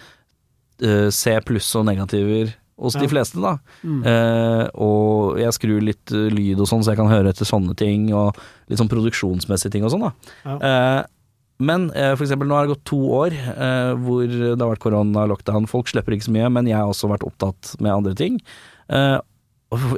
eh, 0.83 1.07
se 1.09 1.37
pluss 1.47 1.69
og 1.79 1.85
negativer 1.87 2.55
hos 2.81 2.95
de 2.97 3.05
fleste, 3.05 3.37
da. 3.37 3.59
Mm. 3.85 3.99
Uh, 4.01 4.63
og 4.81 5.35
jeg 5.37 5.53
skrur 5.53 5.83
litt 5.85 6.11
eh, 6.17 6.31
lyd 6.33 6.63
og 6.63 6.65
sånn, 6.65 6.81
så 6.81 6.95
jeg 6.95 6.97
kan 6.97 7.11
høre 7.11 7.29
etter 7.29 7.45
sånne 7.45 7.75
ting, 7.77 8.07
og 8.17 8.33
litt 8.71 8.79
sånn 8.81 8.89
produksjonsmessige 8.89 9.75
ting 9.75 9.85
og 9.85 9.91
sånn, 9.93 10.07
da. 10.07 10.13
Ja. 10.47 10.55
Uh, 10.57 11.03
men 11.61 11.91
eh, 11.93 12.15
for 12.15 12.25
eksempel, 12.25 12.49
nå 12.49 12.55
har 12.57 12.65
det 12.65 12.73
gått 12.73 12.87
to 12.89 12.97
år 13.19 13.35
eh, 13.37 13.91
hvor 14.01 14.25
det 14.25 14.55
har 14.57 14.71
vært 14.71 14.81
korona, 14.81 15.27
lockdown, 15.29 15.67
folk 15.69 15.91
slipper 15.91 16.15
ikke 16.15 16.25
så 16.25 16.33
mye, 16.33 16.49
men 16.57 16.65
jeg 16.65 16.79
har 16.79 16.89
også 16.89 17.11
vært 17.11 17.25
opptatt 17.27 17.75
med 17.77 17.93
andre 17.93 18.15
ting. 18.17 18.39
Eh, 18.89 19.19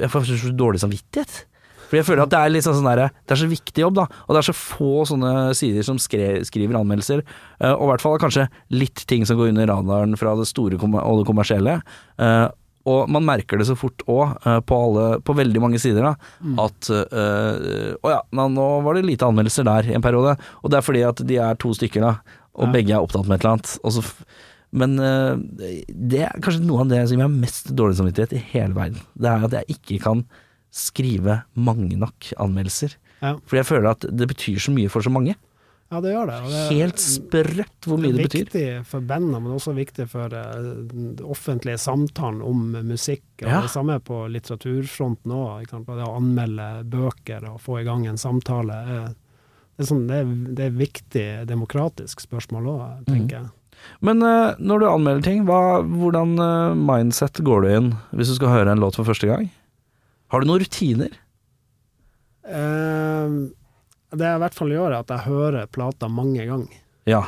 jeg 0.02 0.10
får 0.12 0.28
så 0.28 0.52
dårlig 0.52 0.82
samvittighet. 0.84 1.46
For 1.94 2.00
jeg 2.02 2.08
føler 2.08 2.24
at 2.26 2.32
det 2.34 2.38
er 2.42 2.50
litt 2.50 2.64
sånn 2.66 2.74
sånn 2.80 2.88
derre 2.90 3.10
Det 3.22 3.36
er 3.36 3.40
så 3.44 3.46
viktig 3.50 3.82
jobb, 3.84 3.94
da. 4.00 4.04
Og 4.26 4.34
det 4.34 4.40
er 4.42 4.48
så 4.50 4.54
få 4.58 5.04
sånne 5.06 5.54
sider 5.54 5.86
som 5.86 5.96
skre, 6.02 6.40
skriver 6.48 6.74
anmeldelser. 6.80 7.22
eh, 7.60 7.70
og 7.72 7.86
i 7.86 7.90
hvert 7.92 8.02
fall 8.02 8.18
kanskje 8.18 8.48
litt 8.74 9.04
ting 9.06 9.24
som 9.24 9.38
går 9.38 9.52
under 9.52 9.70
radaren 9.70 10.16
fra 10.18 10.34
det 10.36 10.48
store 10.50 10.74
og 10.74 11.18
det 11.22 11.26
kommersielle. 11.28 11.76
Eh, 12.18 12.48
og 12.84 13.08
man 13.08 13.24
merker 13.24 13.56
det 13.56 13.64
så 13.68 13.76
fort 13.78 14.02
òg, 14.10 14.34
på, 14.68 14.78
på 15.24 15.34
veldig 15.38 15.60
mange 15.62 15.78
sider, 15.80 16.02
da, 16.02 16.14
Mm. 16.44 16.58
at 16.60 16.90
Å 18.04 18.10
ja, 18.12 18.20
nå, 18.36 18.48
nå 18.52 18.66
var 18.84 18.94
det 18.98 19.06
lite 19.06 19.24
anmeldelser 19.24 19.64
der 19.64 19.88
i 19.88 19.94
en 19.96 20.02
periode. 20.04 20.34
Og 20.62 20.68
det 20.70 20.76
er 20.80 20.84
fordi 20.84 21.04
at 21.08 21.22
de 21.24 21.38
er 21.40 21.54
to 21.56 21.70
stykker, 21.72 22.00
da, 22.04 22.18
og 22.54 22.66
Ja. 22.68 22.72
begge 22.74 22.92
er 22.92 23.00
opptatt 23.00 23.24
med 23.26 23.38
et 23.38 23.44
eller 23.46 23.54
annet. 23.56 23.78
Og 23.84 23.92
så 23.96 24.04
men 24.74 24.96
det 24.98 26.24
er 26.26 26.40
kanskje 26.42 26.64
noe 26.66 26.80
av 26.82 26.88
det 26.90 27.08
som 27.08 27.16
gjør 27.20 27.28
meg 27.30 27.44
mest 27.46 27.68
dårlig 27.78 27.94
samvittighet 28.00 28.32
i 28.34 28.42
hele 28.52 28.74
verden. 28.74 29.00
Det 29.16 29.30
er 29.30 29.44
at 29.46 29.52
jeg 29.60 29.76
ikke 29.78 30.00
kan 30.02 30.24
skrive 30.74 31.42
mange 31.54 31.94
nok 32.00 32.32
anmeldelser. 32.42 32.96
Ja. 33.22 33.36
For 33.46 33.56
jeg 33.60 33.66
føler 33.68 33.92
at 33.94 34.06
det 34.10 34.26
betyr 34.32 34.58
så 34.60 34.72
mye 34.74 34.90
for 34.92 35.04
så 35.06 35.12
mange. 35.14 35.36
ja, 35.92 36.00
det 36.02 36.10
gjør 36.10 36.26
det. 36.26 36.38
det- 36.50 36.62
Helt 36.74 36.98
sprøtt 36.98 37.86
hvor 37.86 37.98
mye 38.02 38.12
det 38.16 38.24
betyr. 38.26 38.48
Det 38.50 38.62
er 38.62 38.80
Viktig 38.80 38.86
for 38.90 39.00
bandene, 39.06 39.40
men 39.44 39.52
også 39.54 39.74
viktig 39.76 40.08
for 40.10 40.26
eh, 40.34 40.62
den 40.90 41.12
offentlige 41.22 41.78
samtalen 41.78 42.42
om 42.42 42.72
musikk. 42.88 43.22
Og 43.44 43.48
Ja. 43.48 43.60
Det 43.62 43.70
samme 43.70 44.00
på 44.02 44.24
litteraturfronten 44.28 45.30
òg. 45.30 45.68
Det 45.70 45.86
å 46.08 46.16
anmelde 46.16 46.84
bøker 46.90 47.46
og 47.52 47.60
få 47.60 47.80
i 47.80 47.84
gang 47.84 48.06
en 48.06 48.16
samtale. 48.16 48.72
er- 48.74 49.14
Det 49.76 49.82
er, 49.90 49.94
sånn, 49.94 50.06
det 50.06 50.16
er, 50.22 50.54
det 50.54 50.64
er 50.66 50.70
viktig 50.78 51.46
demokratisk 51.48 52.20
spørsmål 52.22 52.66
òg, 52.66 53.04
tenker 53.06 53.40
jeg. 53.40 53.50
Men 54.00 54.22
øh, 54.22 54.54
når 54.60 54.78
du 54.80 54.86
anmelder 54.86 55.22
ting, 55.22 55.44
hva, 55.44 55.82
hvordan 55.82 56.36
mindset 56.78 57.42
går 57.42 57.62
du 57.62 57.68
inn 57.76 57.88
hvis 58.14 58.28
du 58.30 58.34
skal 58.36 58.48
høre 58.54 58.70
en 58.70 58.78
låt 58.78 58.94
for 58.94 59.04
første 59.04 59.26
gang? 59.26 59.50
Har 60.34 60.42
du 60.42 60.50
noen 60.50 60.62
rutiner? 60.64 61.12
Eh, 62.44 63.34
det 64.14 64.26
jeg 64.28 64.38
i 64.38 64.42
hvert 64.44 64.56
fall 64.56 64.72
gjør, 64.74 64.90
er 64.92 65.00
at 65.00 65.12
jeg 65.14 65.26
hører 65.28 65.68
plata 65.72 66.08
mange 66.10 66.44
ganger. 66.46 66.80
Ja. 67.08 67.22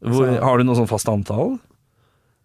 Hvor, 0.00 0.26
Så- 0.26 0.40
har 0.42 0.58
du 0.58 0.64
noe 0.64 0.76
sånn 0.78 0.88
fast 0.88 1.08
antall? 1.12 1.58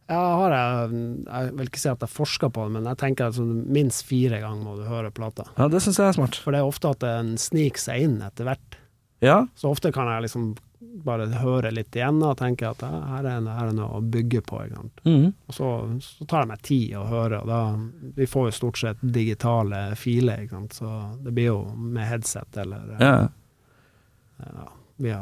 Ja, 0.07 0.21
har 0.37 0.51
jeg, 0.53 1.25
jeg 1.25 1.53
vil 1.57 1.65
ikke 1.71 1.79
si 1.81 1.89
at 1.89 1.99
jeg 2.03 2.09
forsker 2.13 2.51
på 2.53 2.65
det, 2.67 2.71
men 2.75 2.83
jeg 2.85 2.97
tenker 3.01 3.27
at 3.31 3.33
sånn 3.39 3.65
minst 3.73 4.03
fire 4.05 4.37
ganger 4.43 4.61
må 4.63 4.75
du 4.77 4.83
høre 4.85 5.09
plata. 5.11 5.47
Ja, 5.57 5.67
det 5.67 5.81
syns 5.81 5.97
jeg 5.97 6.07
er 6.11 6.13
smart. 6.19 6.35
For 6.35 6.51
det 6.53 6.59
er 6.61 6.67
ofte 6.69 6.91
at 6.91 6.99
den 6.99 7.37
sniker 7.41 7.79
seg 7.81 8.03
inn 8.05 8.19
etter 8.21 8.45
hvert. 8.45 8.77
Ja, 9.23 9.47
Så 9.55 9.71
ofte 9.71 9.91
kan 9.95 10.05
jeg 10.11 10.27
liksom 10.27 10.57
bare 11.03 11.27
høre 11.41 11.71
litt 11.73 11.95
igjen 11.95 12.21
og 12.23 12.37
tenke 12.39 12.69
at 12.69 12.83
her, 12.85 13.25
er, 13.25 13.47
her 13.47 13.69
er 13.69 13.75
noe 13.75 13.99
å 13.99 14.03
bygge 14.03 14.41
på. 14.47 14.61
Mhm. 15.03 15.33
Og 15.47 15.57
så, 15.57 15.71
så 16.03 16.27
tar 16.29 16.45
det 16.45 16.53
meg 16.53 16.61
tid 16.65 16.95
å 16.99 17.05
høre, 17.09 17.41
og 17.41 17.49
da 17.49 17.61
Vi 18.15 18.27
får 18.29 18.49
jo 18.49 18.55
stort 18.59 18.79
sett 18.79 19.01
digitale 19.01 19.95
filer, 19.99 20.47
så 20.71 20.91
det 21.23 21.33
blir 21.35 21.51
jo 21.51 21.59
med 21.75 22.07
headset 22.07 22.57
eller 22.63 22.95
ja. 22.99 23.15
ja, 24.39 24.69
via 25.01 25.19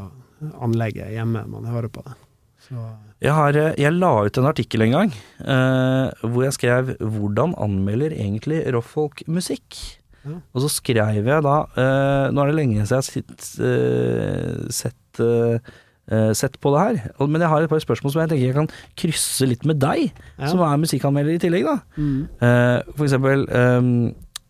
anlegget 0.61 1.13
hjemme 1.13 1.45
man 1.49 1.65
hører 1.69 1.91
på 1.93 2.03
det. 2.05 2.15
Så, 2.63 2.79
Jeg, 3.19 3.33
har, 3.35 3.57
eh, 3.59 3.73
jeg 3.75 3.91
la 3.97 4.11
ut 4.23 4.37
en 4.39 4.47
artikkel 4.47 4.85
en 4.85 4.93
gang 4.95 5.09
eh, 5.11 6.05
hvor 6.23 6.45
jeg 6.45 6.55
skrev 6.55 6.93
'Hvordan 6.95 7.57
anmelder 7.59 8.15
egentlig 8.15 8.63
rockfolk 8.71 9.25
musikk?' 9.27 9.99
Ja. 10.23 10.37
Og 10.55 10.63
så 10.63 10.69
skrev 10.71 11.27
jeg 11.27 11.43
da 11.43 11.55
eh, 11.75 12.31
Nå 12.31 12.43
er 12.43 12.51
det 12.51 12.55
lenge 12.55 12.85
siden 12.87 12.87
jeg 12.87 12.95
har 12.95 13.07
sett, 13.09 13.47
eh, 13.59 14.69
sett, 14.71 14.95
eh, 15.21 15.71
eh, 16.11 16.31
sett 16.37 16.59
på 16.61 16.73
det 16.73 16.83
her, 16.83 17.25
men 17.27 17.41
jeg 17.41 17.51
har 17.51 17.63
et 17.63 17.71
par 17.71 17.81
spørsmål 17.83 18.13
som 18.13 18.21
jeg 18.23 18.31
tenker 18.31 18.45
jeg 18.45 18.57
kan 18.57 18.69
krysse 18.99 19.47
litt 19.49 19.65
med 19.69 19.81
deg, 19.81 20.11
ja. 20.37 20.51
som 20.51 20.63
er 20.65 20.81
musikkanmelder 20.81 21.35
i 21.35 21.41
tillegg, 21.41 21.67
da. 21.69 21.77
Mm. 21.97 22.21
Uh, 22.41 22.93
for 22.95 23.07
eksempel 23.07 23.45
um, 23.49 23.91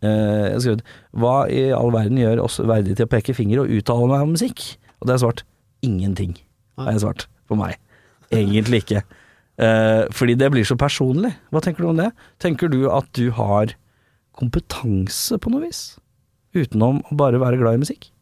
uh, 0.04 0.08
Jeg 0.08 0.54
har 0.54 0.64
skrevet 0.64 0.94
Hva 1.24 1.36
i 1.52 1.66
all 1.76 1.92
verden 1.96 2.22
gjør 2.22 2.44
oss 2.46 2.60
verdige 2.64 3.00
til 3.00 3.10
å 3.10 3.12
peke 3.12 3.36
finger 3.38 3.64
og 3.64 3.74
uttale 3.74 4.10
meg 4.12 4.26
om 4.26 4.34
musikk? 4.36 4.66
Og 5.02 5.10
det 5.10 5.18
er 5.18 5.24
svart 5.26 5.44
ingenting. 5.84 6.38
Har 6.80 6.96
jeg 6.96 7.04
svart 7.04 7.28
på 7.50 7.60
meg. 7.60 7.76
Egentlig 8.34 8.86
ikke. 8.86 9.02
Fordi 10.16 10.36
det 10.40 10.48
blir 10.50 10.66
så 10.66 10.78
personlig. 10.80 11.34
Hva 11.52 11.60
tenker 11.62 11.84
du 11.84 11.90
om 11.92 12.00
det? 12.00 12.08
Tenker 12.42 12.72
du 12.72 12.88
at 12.88 13.10
du 13.20 13.28
har 13.36 13.76
kompetanse 14.40 15.38
på 15.44 15.52
noe 15.52 15.68
vis? 15.68 15.84
Utenom 16.56 17.02
å 17.10 17.18
bare 17.20 17.42
være 17.42 17.60
glad 17.60 17.78
i 17.78 17.84
musikk? 17.84 18.13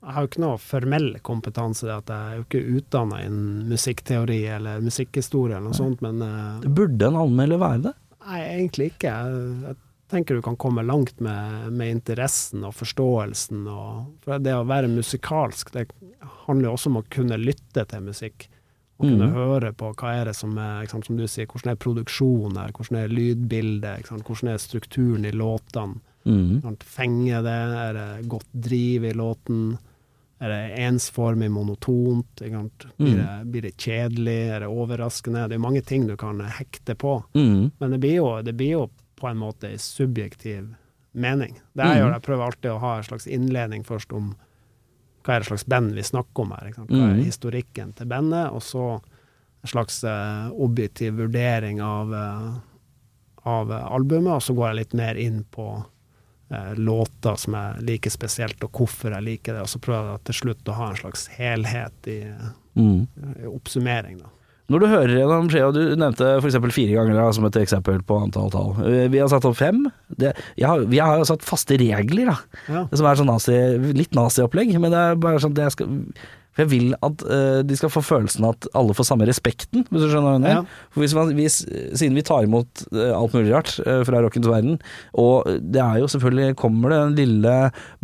Jeg 0.00 0.14
har 0.16 0.24
jo 0.24 0.30
ikke 0.30 0.42
noe 0.42 0.60
formell 0.64 1.10
kompetanse, 1.26 1.84
jeg 1.84 2.04
er 2.14 2.38
jo 2.38 2.46
ikke 2.46 2.62
utdanna 2.78 3.20
innen 3.26 3.68
musikkteori 3.68 4.38
eller 4.56 4.80
musikkhistorie 4.80 5.58
eller 5.58 5.68
noe 5.68 5.76
sånt, 5.76 6.00
men 6.00 6.22
uh, 6.24 6.64
Burde 6.64 7.10
en 7.10 7.18
anmelder 7.20 7.60
være 7.60 7.82
det? 7.90 7.92
Nei, 8.24 8.40
egentlig 8.46 8.90
ikke. 8.94 9.12
Jeg, 9.12 9.76
tenker 10.10 10.34
du 10.34 10.42
kan 10.42 10.56
komme 10.56 10.82
langt 10.82 11.20
med, 11.20 11.72
med 11.72 11.90
interessen 11.90 12.64
og 12.66 12.74
forståelsen. 12.74 13.66
Og, 13.70 14.08
for 14.24 14.42
det 14.42 14.56
å 14.56 14.66
være 14.68 14.90
musikalsk, 14.90 15.72
det 15.76 15.86
handler 16.46 16.70
jo 16.70 16.72
også 16.74 16.90
om 16.90 16.98
å 17.00 17.06
kunne 17.12 17.38
lytte 17.40 17.84
til 17.90 18.08
musikk. 18.08 18.48
Og 19.00 19.06
kunne 19.06 19.30
mm. 19.30 19.36
høre 19.36 19.70
på 19.76 19.92
hva 19.96 20.14
er 20.18 20.28
det 20.28 20.36
som 20.36 20.56
er, 20.60 20.88
sant, 20.90 21.06
som 21.08 21.16
du 21.16 21.24
sier, 21.24 21.48
hvordan 21.48 21.72
er 21.72 21.80
produksjonen 21.80 22.58
her, 22.60 22.72
hvordan 22.76 22.98
er 23.00 23.14
lydbildet, 23.14 24.08
sant, 24.10 24.26
hvordan 24.26 24.52
er 24.52 24.60
strukturen 24.60 25.28
i 25.28 25.32
låtene. 25.32 26.02
Mm. 26.28 26.58
Sant, 26.66 26.82
Fenger 26.84 27.46
det, 27.46 27.60
er 27.84 27.94
det 27.96 28.08
godt 28.28 28.50
driv 28.68 29.06
i 29.08 29.14
låten? 29.16 29.62
Er 30.40 30.48
det 30.48 30.78
ensformig, 30.86 31.50
monotont? 31.50 32.34
Blir, 32.40 32.78
Mm. 32.98 33.16
det, 33.16 33.50
blir 33.52 33.62
det 33.62 33.76
kjedelig? 33.76 34.36
Er 34.54 34.60
det 34.60 34.68
overraskende? 34.68 35.48
Det 35.48 35.54
er 35.54 35.58
mange 35.58 35.82
ting 35.84 36.06
du 36.06 36.16
kan 36.16 36.40
hekte 36.40 36.94
på. 36.96 37.22
Mm. 37.34 37.70
Men 37.78 37.90
det 37.90 37.98
blir 38.00 38.14
jo, 38.16 38.42
det 38.42 38.54
blir 38.56 38.70
jo 38.72 38.90
på 39.20 39.28
en 39.28 39.36
måte 39.36 39.68
en 39.70 39.78
subjektiv 39.78 40.74
mening. 41.12 41.58
Det 41.76 41.84
jeg 41.84 41.88
Mhm. 41.88 41.98
gjør, 42.00 42.12
jeg 42.12 42.22
prøver 42.22 42.46
alltid 42.46 42.70
å 42.70 42.78
ha 42.80 42.96
en 42.96 43.02
slags 43.04 43.26
innledning 43.26 43.84
først 43.84 44.12
om 44.16 44.34
hva 45.24 45.34
er 45.36 45.40
det 45.40 45.48
slags 45.48 45.66
band 45.68 45.92
vi 45.92 46.00
snakker 46.02 46.40
om 46.42 46.50
her. 46.52 46.72
Hva 46.72 46.84
er 46.88 47.14
Mhm. 47.16 47.24
historikken 47.24 47.92
til 47.94 48.06
bandet? 48.06 48.50
Og 48.52 48.62
så 48.62 48.94
en 49.62 49.68
slags 49.68 50.02
uh, 50.04 50.50
objektiv 50.58 51.16
vurdering 51.18 51.82
av, 51.82 52.10
uh, 52.10 52.58
av 53.44 53.68
albumet, 53.70 54.32
og 54.32 54.40
så 54.40 54.54
går 54.56 54.68
jeg 54.68 54.76
litt 54.76 54.94
mer 54.94 55.14
inn 55.16 55.44
på 55.52 55.84
låter 56.76 57.36
som 57.38 57.54
jeg 57.54 57.84
liker 57.86 58.10
spesielt, 58.10 58.62
og 58.66 58.72
hvorfor 58.74 59.14
jeg 59.14 59.22
liker 59.26 59.54
det. 59.54 59.62
Og 59.62 59.70
så 59.70 59.78
prøver 59.82 60.12
jeg 60.16 60.24
til 60.30 60.34
slutt 60.42 60.68
å 60.72 60.76
ha 60.80 60.90
en 60.90 61.00
slags 61.04 61.28
helhet 61.38 62.10
i, 62.10 62.20
Mm. 62.78 63.06
i 63.42 63.46
oppsummering. 63.50 64.18
Da. 64.22 64.28
Når 64.70 64.80
du 64.80 64.86
hører 64.86 65.10
gjennom 65.18 65.48
skjea, 65.50 65.72
du 65.74 65.80
nevnte 65.98 66.26
f.eks. 66.38 66.54
fire 66.72 66.94
ganger 66.94 67.16
da, 67.18 67.24
som 67.34 67.44
et 67.48 67.56
eksempel 67.58 67.98
på 68.06 68.20
antall 68.22 68.50
tall. 68.54 68.76
Eh, 68.86 69.08
Vi 69.10 69.18
har 69.18 69.26
satt 69.28 69.44
opp 69.44 69.56
fem. 69.58 69.80
Det, 70.16 70.30
jeg 70.56 70.68
har, 70.70 70.84
vi 70.86 70.98
har 71.02 71.18
jo 71.18 71.24
satt 71.26 71.42
faste 71.42 71.74
regler, 71.80 72.30
da. 72.30 72.36
Ja. 72.68 72.84
Det 72.90 72.98
som 73.00 73.06
er 73.10 73.18
sånn 73.18 73.26
nazi, 73.32 73.56
litt 73.98 74.14
naziopplegg, 74.14 74.70
men 74.78 74.92
det 74.94 75.00
er 75.08 75.16
bare 75.18 75.40
sånn 75.42 75.58
jeg 75.58 75.74
skal 75.74 75.90
jeg 76.60 76.70
vil 76.72 76.94
at 77.06 77.24
uh, 77.26 77.60
de 77.66 77.78
skal 77.78 77.92
få 77.92 78.02
følelsen 78.04 78.46
at 78.48 78.68
alle 78.76 78.96
får 78.96 79.08
samme 79.10 79.28
respekten, 79.28 79.86
hvis 79.88 80.04
du 80.04 80.08
skjønner 80.08 80.28
hva 80.28 80.34
jeg 80.36 80.44
mener. 80.44 80.60
Ja. 80.60 80.88
For 80.94 81.04
hvis 81.04 81.16
man, 81.16 81.32
hvis, 81.38 81.60
siden 81.98 82.18
vi 82.18 82.26
tar 82.26 82.46
imot 82.46 82.84
uh, 82.92 83.12
alt 83.16 83.36
mulig 83.36 83.54
rart 83.54 83.76
uh, 83.84 84.00
fra 84.08 84.22
rockens 84.24 84.50
verden, 84.50 84.80
og 85.18 85.48
det 85.60 85.82
er 85.82 86.00
jo 86.02 86.10
selvfølgelig 86.10 86.58
Kommer 86.60 86.92
det 86.92 86.98
en 87.00 87.16
lille 87.16 87.54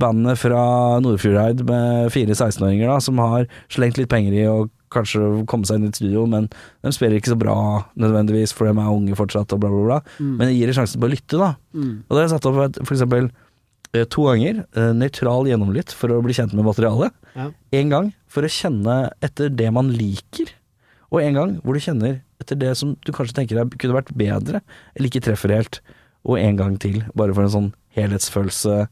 bandet 0.00 0.38
fra 0.40 0.62
Nordfjordeid 1.02 1.62
med 1.66 2.10
fire 2.14 2.34
16-åringer 2.34 2.88
da, 2.88 2.96
som 3.02 3.18
har 3.20 3.46
slengt 3.72 3.98
litt 4.00 4.10
penger 4.12 4.36
i 4.36 4.46
å 4.48 4.64
kanskje 4.92 5.22
komme 5.50 5.66
seg 5.66 5.80
inn 5.80 5.90
i 5.90 5.94
studio, 5.94 6.24
men 6.30 6.48
de 6.48 6.92
spiller 6.94 7.18
ikke 7.18 7.32
så 7.34 7.38
bra 7.40 7.56
nødvendigvis, 7.98 8.54
for 8.56 8.68
de 8.68 8.74
er 8.74 8.92
unge 8.92 9.18
fortsatt 9.18 9.54
og 9.54 9.62
bla, 9.62 9.72
bla, 9.72 9.82
bla. 9.88 9.98
Mm. 10.18 10.34
Men 10.38 10.48
det 10.48 10.54
gir 10.54 10.70
dem 10.70 10.78
sjansen 10.78 11.02
på 11.02 11.08
å 11.08 11.12
lytte, 11.12 11.40
da. 11.40 11.50
Mm. 11.76 11.92
Og 12.06 12.12
da 12.12 12.20
har 12.20 12.26
jeg 12.26 12.34
satt 12.36 12.48
opp 12.50 12.60
for 12.82 12.94
eksempel 12.96 13.30
to 14.12 14.26
ganger 14.28 14.64
eh, 14.76 14.92
nøytral 14.96 15.48
gjennomlytt 15.48 15.94
for 15.96 16.12
å 16.12 16.20
bli 16.24 16.36
kjent 16.36 16.54
med 16.56 16.66
materialet. 16.66 17.14
Ja. 17.36 17.50
En 17.80 17.92
gang 17.92 18.12
for 18.30 18.46
å 18.46 18.52
kjenne 18.52 18.96
etter 19.24 19.52
det 19.52 19.68
man 19.74 19.92
liker, 19.94 20.52
og 21.12 21.22
en 21.22 21.38
gang 21.38 21.54
hvor 21.62 21.76
du 21.76 21.82
kjenner 21.82 22.20
etter 22.42 22.58
det 22.60 22.74
som 22.78 22.96
du 23.06 23.12
kanskje 23.14 23.38
tenker 23.38 23.60
deg 23.60 23.78
kunne 23.80 23.96
vært 23.96 24.12
bedre, 24.18 24.60
eller 24.94 25.08
ikke 25.08 25.24
treffer 25.24 25.54
helt. 25.54 25.80
Og 26.26 26.40
en 26.42 26.58
gang 26.58 26.74
til, 26.82 27.04
bare 27.16 27.34
for 27.34 27.46
en 27.46 27.54
sånn 27.54 27.70
helhetsfølelse. 27.96 28.86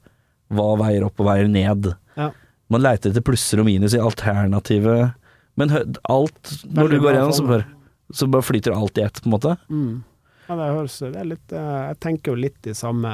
Hva 0.55 0.67
veier 0.81 1.05
opp 1.07 1.19
og 1.21 1.29
veier 1.29 1.51
ned? 1.51 1.91
Ja. 2.17 2.31
Man 2.73 2.85
leiter 2.85 3.11
etter 3.11 3.25
plusser 3.27 3.61
og 3.61 3.69
minus 3.69 3.97
i 3.97 4.03
alternativet. 4.03 5.17
Men 5.59 5.75
alt 5.75 6.55
Når 6.65 6.95
du 6.95 6.99
går 7.03 7.19
gjennom, 7.19 7.35
så 7.35 7.47
bare, 7.49 7.67
så 8.15 8.29
bare 8.31 8.47
flyter 8.47 8.75
alt 8.75 8.99
i 8.99 9.05
ett, 9.05 9.21
på 9.21 9.29
en 9.29 9.35
måte. 9.35 9.57
Mm. 9.69 10.03
Ja, 10.45 10.57
det 10.59 10.69
høres 10.75 10.99
det 11.01 11.17
er 11.17 11.29
litt 11.29 11.53
eh, 11.57 11.81
Jeg 11.89 11.97
tenker 12.05 12.35
jo 12.35 12.43
litt 12.43 12.67
i 12.69 12.75
samme 12.77 13.11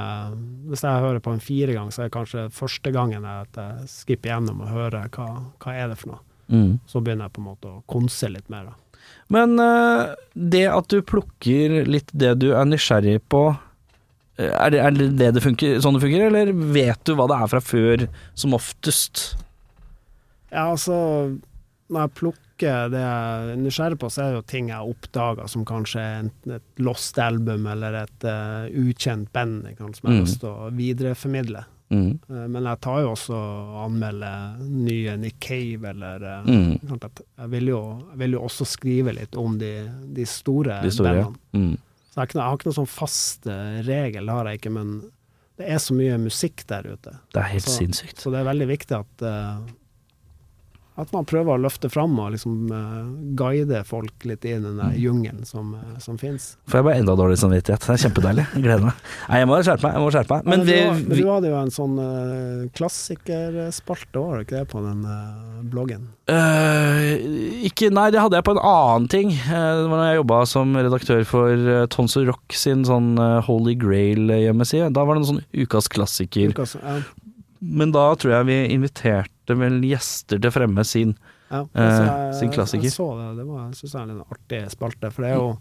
Hvis 0.67 0.83
jeg 0.83 1.05
hører 1.05 1.23
på 1.23 1.31
en 1.31 1.43
fire 1.45 1.77
gang, 1.77 1.93
så 1.95 2.03
er 2.03 2.09
det 2.09 2.17
kanskje 2.17 2.49
første 2.55 2.91
gangen 2.95 3.27
at 3.29 3.55
jeg 3.55 3.91
skipper 3.93 4.33
gjennom 4.33 4.65
og 4.65 4.73
hører 4.75 5.11
hva, 5.15 5.29
hva 5.63 5.75
er 5.77 5.93
det 5.93 5.99
for 6.01 6.17
noe. 6.17 6.23
Mm. 6.51 6.79
Så 6.91 7.03
begynner 7.05 7.29
jeg 7.29 7.37
på 7.37 7.43
en 7.45 7.51
måte 7.53 7.71
å 7.71 7.83
konse 7.91 8.31
litt 8.33 8.49
mer. 8.51 8.73
Da. 8.73 9.07
Men 9.31 9.59
eh, 9.63 10.15
det 10.35 10.67
at 10.73 10.91
du 10.91 11.01
plukker 11.07 11.83
litt 11.87 12.11
det 12.13 12.35
du 12.43 12.51
er 12.51 12.67
nysgjerrig 12.67 13.21
på, 13.31 13.45
eh, 14.41 14.51
er 14.51 14.75
det, 14.75 14.83
er 14.83 14.97
det 14.97 15.09
det 15.21 15.31
det 15.37 15.45
funker, 15.45 15.79
sånn 15.83 15.97
det 15.97 16.03
funker, 16.05 16.27
eller 16.27 16.51
vet 16.75 17.05
du 17.07 17.15
hva 17.19 17.29
det 17.31 17.39
er 17.39 17.53
fra 17.55 17.63
før, 17.63 18.07
som 18.35 18.59
oftest? 18.59 19.31
Ja, 20.51 20.67
altså 20.73 20.97
Når 21.91 22.01
jeg 22.03 22.17
plukker 22.19 22.50
det 22.67 23.01
jeg 23.01 23.51
er 23.55 23.57
nysgjerrig 23.57 23.99
på, 23.99 24.11
så 24.11 24.23
er 24.23 24.31
det 24.31 24.37
jo 24.41 24.47
ting 24.53 24.69
jeg 24.69 24.77
har 24.77 24.89
oppdaga 24.91 25.49
som 25.49 25.65
kanskje 25.65 26.01
enten 26.21 26.53
et 26.59 26.63
lost 26.79 27.19
album 27.19 27.67
eller 27.67 27.95
et 28.05 28.25
uh, 28.25 28.69
ukjent 28.69 29.31
band 29.33 29.65
jeg 29.67 29.77
kan, 29.79 29.93
som 29.95 30.09
jeg 30.09 30.17
har 30.17 30.21
Mm. 30.21 30.27
lyst 30.27 30.41
til 30.41 30.49
å 30.51 30.71
videreformidle. 30.77 31.65
Mm. 31.91 32.19
Uh, 32.31 32.47
men 32.49 32.63
jeg 32.71 32.81
tar 32.81 33.01
jo 33.03 33.13
også 33.17 33.35
og 33.35 33.79
anmelder 33.87 34.59
nye 34.63 35.17
Nick 35.19 35.39
Cave 35.41 35.89
eller 35.91 36.23
uh, 36.23 36.45
Mm. 36.47 36.79
jeg, 37.01 37.49
vil 37.51 37.67
jo, 37.73 37.81
jeg 38.13 38.19
vil 38.19 38.33
jo 38.33 38.43
også 38.47 38.67
skrive 38.67 39.13
litt 39.17 39.35
om 39.37 39.59
de, 39.59 39.73
de 40.15 40.27
store, 40.27 40.81
De 40.83 40.91
store. 40.91 41.25
bandene. 41.25 41.39
Mm. 41.53 41.79
Så 42.11 42.21
jeg 42.27 42.43
har, 42.43 42.57
ikke 42.59 42.67
noen 42.71 42.79
sånn 42.83 42.91
fast 42.91 43.47
regel, 43.87 44.29
har 44.29 44.45
jeg 44.51 44.59
ikke, 44.61 44.71
men 44.75 45.01
det 45.61 45.69
er 45.71 45.79
så 45.79 45.95
mye 45.95 46.17
musikk 46.19 46.65
der 46.67 46.83
ute. 46.95 47.13
Det 47.33 47.39
er 47.43 47.51
helt 47.53 47.63
Så- 47.69 47.77
sinnssykt. 47.79 48.19
Så 48.19 48.31
det 48.33 48.41
er 48.41 48.49
veldig 48.49 48.67
viktig 48.67 48.97
at, 48.99 49.23
eh, 49.23 49.59
at 51.01 51.13
man 51.17 51.27
prøver 51.29 51.57
å 51.57 51.63
løfte 51.65 51.89
fram 51.93 52.19
og 52.23 52.33
liksom 52.35 52.71
uh, 52.73 53.09
guide 53.39 53.83
folk 53.89 54.27
litt 54.29 54.45
i 54.45 54.55
den 54.57 54.77
der 54.77 54.91
Mm. 54.91 54.99
jungelen 55.01 55.45
som, 55.47 55.75
uh, 55.75 55.99
som 56.03 56.17
fins. 56.19 56.57
Får 56.69 56.81
jeg 56.81 56.85
bare 56.89 57.01
enda 57.03 57.15
dårlig 57.19 57.39
samvittighet. 57.41 57.85
Det 57.87 57.95
er 57.95 58.01
kjempedeilig. 58.05 58.45
Jeg 58.55 58.63
gleder 58.65 58.85
meg. 58.89 59.03
Nei, 59.29 59.39
jeg 59.43 59.49
må 59.51 59.59
skjerpe 59.65 59.87
meg. 59.87 59.93
Jeg 59.97 60.05
må 60.05 60.11
skjerpe 60.15 60.37
meg. 60.39 60.49
Men 60.51 60.59
Men, 60.61 60.67
du, 60.67 60.73
vi, 60.73 61.15
vi 61.15 61.23
du 61.23 61.31
hadde 61.31 61.51
jo 61.53 61.59
en 61.61 61.73
sånn 61.75 61.95
uh, 62.01 62.69
klassikerspalte, 62.77 64.21
var 64.21 64.39
det 64.41 64.47
ikke 64.47 64.59
det, 64.61 64.69
på 64.73 64.83
den 64.85 65.05
uh, 65.07 65.61
bloggen? 65.71 66.09
ikke, 67.67 67.89
Nei, 67.91 68.07
det 68.15 68.21
hadde 68.23 68.39
jeg 68.39 68.47
på 68.47 68.53
en 68.55 68.63
annen 68.63 69.09
ting. 69.11 69.33
Det 69.35 69.89
var 69.91 69.99
da 69.99 70.09
jeg 70.13 70.21
jobba 70.21 70.41
som 70.49 70.77
redaktør 70.79 71.25
for 71.29 71.65
uh, 71.71 71.85
Tons 71.91 72.15
Rock 72.29 72.55
sin 72.55 72.85
sånn 72.87 73.15
Holy 73.47 73.75
Grail-hjemmeside. 73.81 74.93
Da 74.95 75.05
var 75.07 75.17
det 75.19 75.25
en 75.25 75.31
sånn 75.33 75.43
ukas 75.65 75.89
klassiker. 75.91 76.53
Ukas, 76.55 76.77
ja, 76.79 76.99
Men 77.61 77.93
da 77.93 78.15
tror 78.17 78.33
jeg 78.39 78.47
vi 78.49 78.59
inviterte 78.75 79.57
vel 79.59 79.81
gjester 79.85 80.41
til 80.41 80.51
fremme 80.55 80.85
sin. 80.87 81.17
ja. 81.51 81.65
Eh, 81.75 81.83
Altså, 81.83 82.39
sin 82.39 82.51
klassiker. 82.55 82.85
Jeg 82.89 82.93
så 82.95 83.11
det, 83.19 83.37
det 83.43 83.47
var, 83.47 83.67
jeg 83.69 83.75
synes 83.81 83.93
det 83.93 84.01
er 84.01 84.11
en 84.15 84.25
artig 84.31 84.63
spalte, 84.71 85.11
for 85.13 85.23
det 85.23 85.31
er 85.35 85.37
jo 85.43 85.53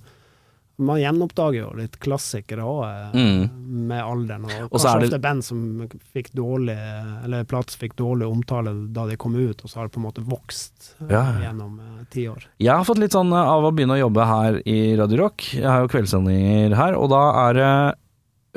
man 0.79 0.95
gjenoppdager 1.01 1.57
jo 1.59 1.71
litt 1.75 1.97
klassikere 1.99 2.63
òg 2.63 3.11
Mm. 3.13 3.49
med 3.89 3.99
alderen. 4.01 4.45
Og, 4.45 4.69
Og 4.71 4.79
kanskje 4.79 4.99
det- 5.01 5.09
ofte 5.09 5.19
band 5.21 5.43
som 5.43 5.89
fikk 6.15 6.29
dårlig 6.31 6.77
Eller 7.25 7.43
plass 7.43 7.75
fikk 7.75 7.97
dårlig 7.97 8.25
omtale 8.31 8.71
da 8.93 9.05
de 9.05 9.17
kom 9.17 9.35
ut, 9.35 9.59
og 9.61 9.69
så 9.69 9.75
har 9.75 9.87
det 9.87 9.91
på 9.91 9.99
en 9.99 10.05
måte 10.07 10.23
vokst 10.23 10.95
eh, 11.01 11.07
Ja. 11.11 11.33
gjennom 11.41 11.79
eh, 11.81 12.05
ti 12.09 12.27
år. 12.29 12.45
Jeg 12.59 12.71
har 12.71 12.85
fått 12.85 12.97
litt 12.99 13.11
sånn 13.11 13.33
eh, 13.33 13.35
av 13.49 13.61
å 13.65 13.73
begynne 13.75 13.97
å 13.99 14.07
jobbe 14.07 14.25
her 14.25 14.61
i 14.65 14.95
Radio 14.95 15.17
Rock. 15.25 15.41
Jeg 15.53 15.65
har 15.67 15.81
jo 15.81 15.87
kveldssendinger 15.89 16.73
her, 16.75 16.95
og 16.95 17.09
da 17.09 17.49
er 17.49 17.53
det 17.53 17.95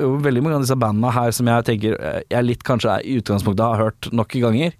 jo 0.03 0.17
veldig 0.23 0.43
mange 0.43 0.59
av 0.59 0.65
disse 0.65 0.79
bandene 0.79 1.13
her 1.15 1.33
som 1.35 1.49
jeg 1.49 1.67
tenker 1.69 1.95
eh, 1.99 2.19
jeg 2.31 2.47
litt 2.47 2.65
kanskje 2.67 2.97
er, 2.97 3.05
i 3.05 3.17
utgangspunktet 3.21 3.63
har 3.65 3.81
hørt 3.81 4.09
nok 4.15 4.35
ganger. 4.43 4.75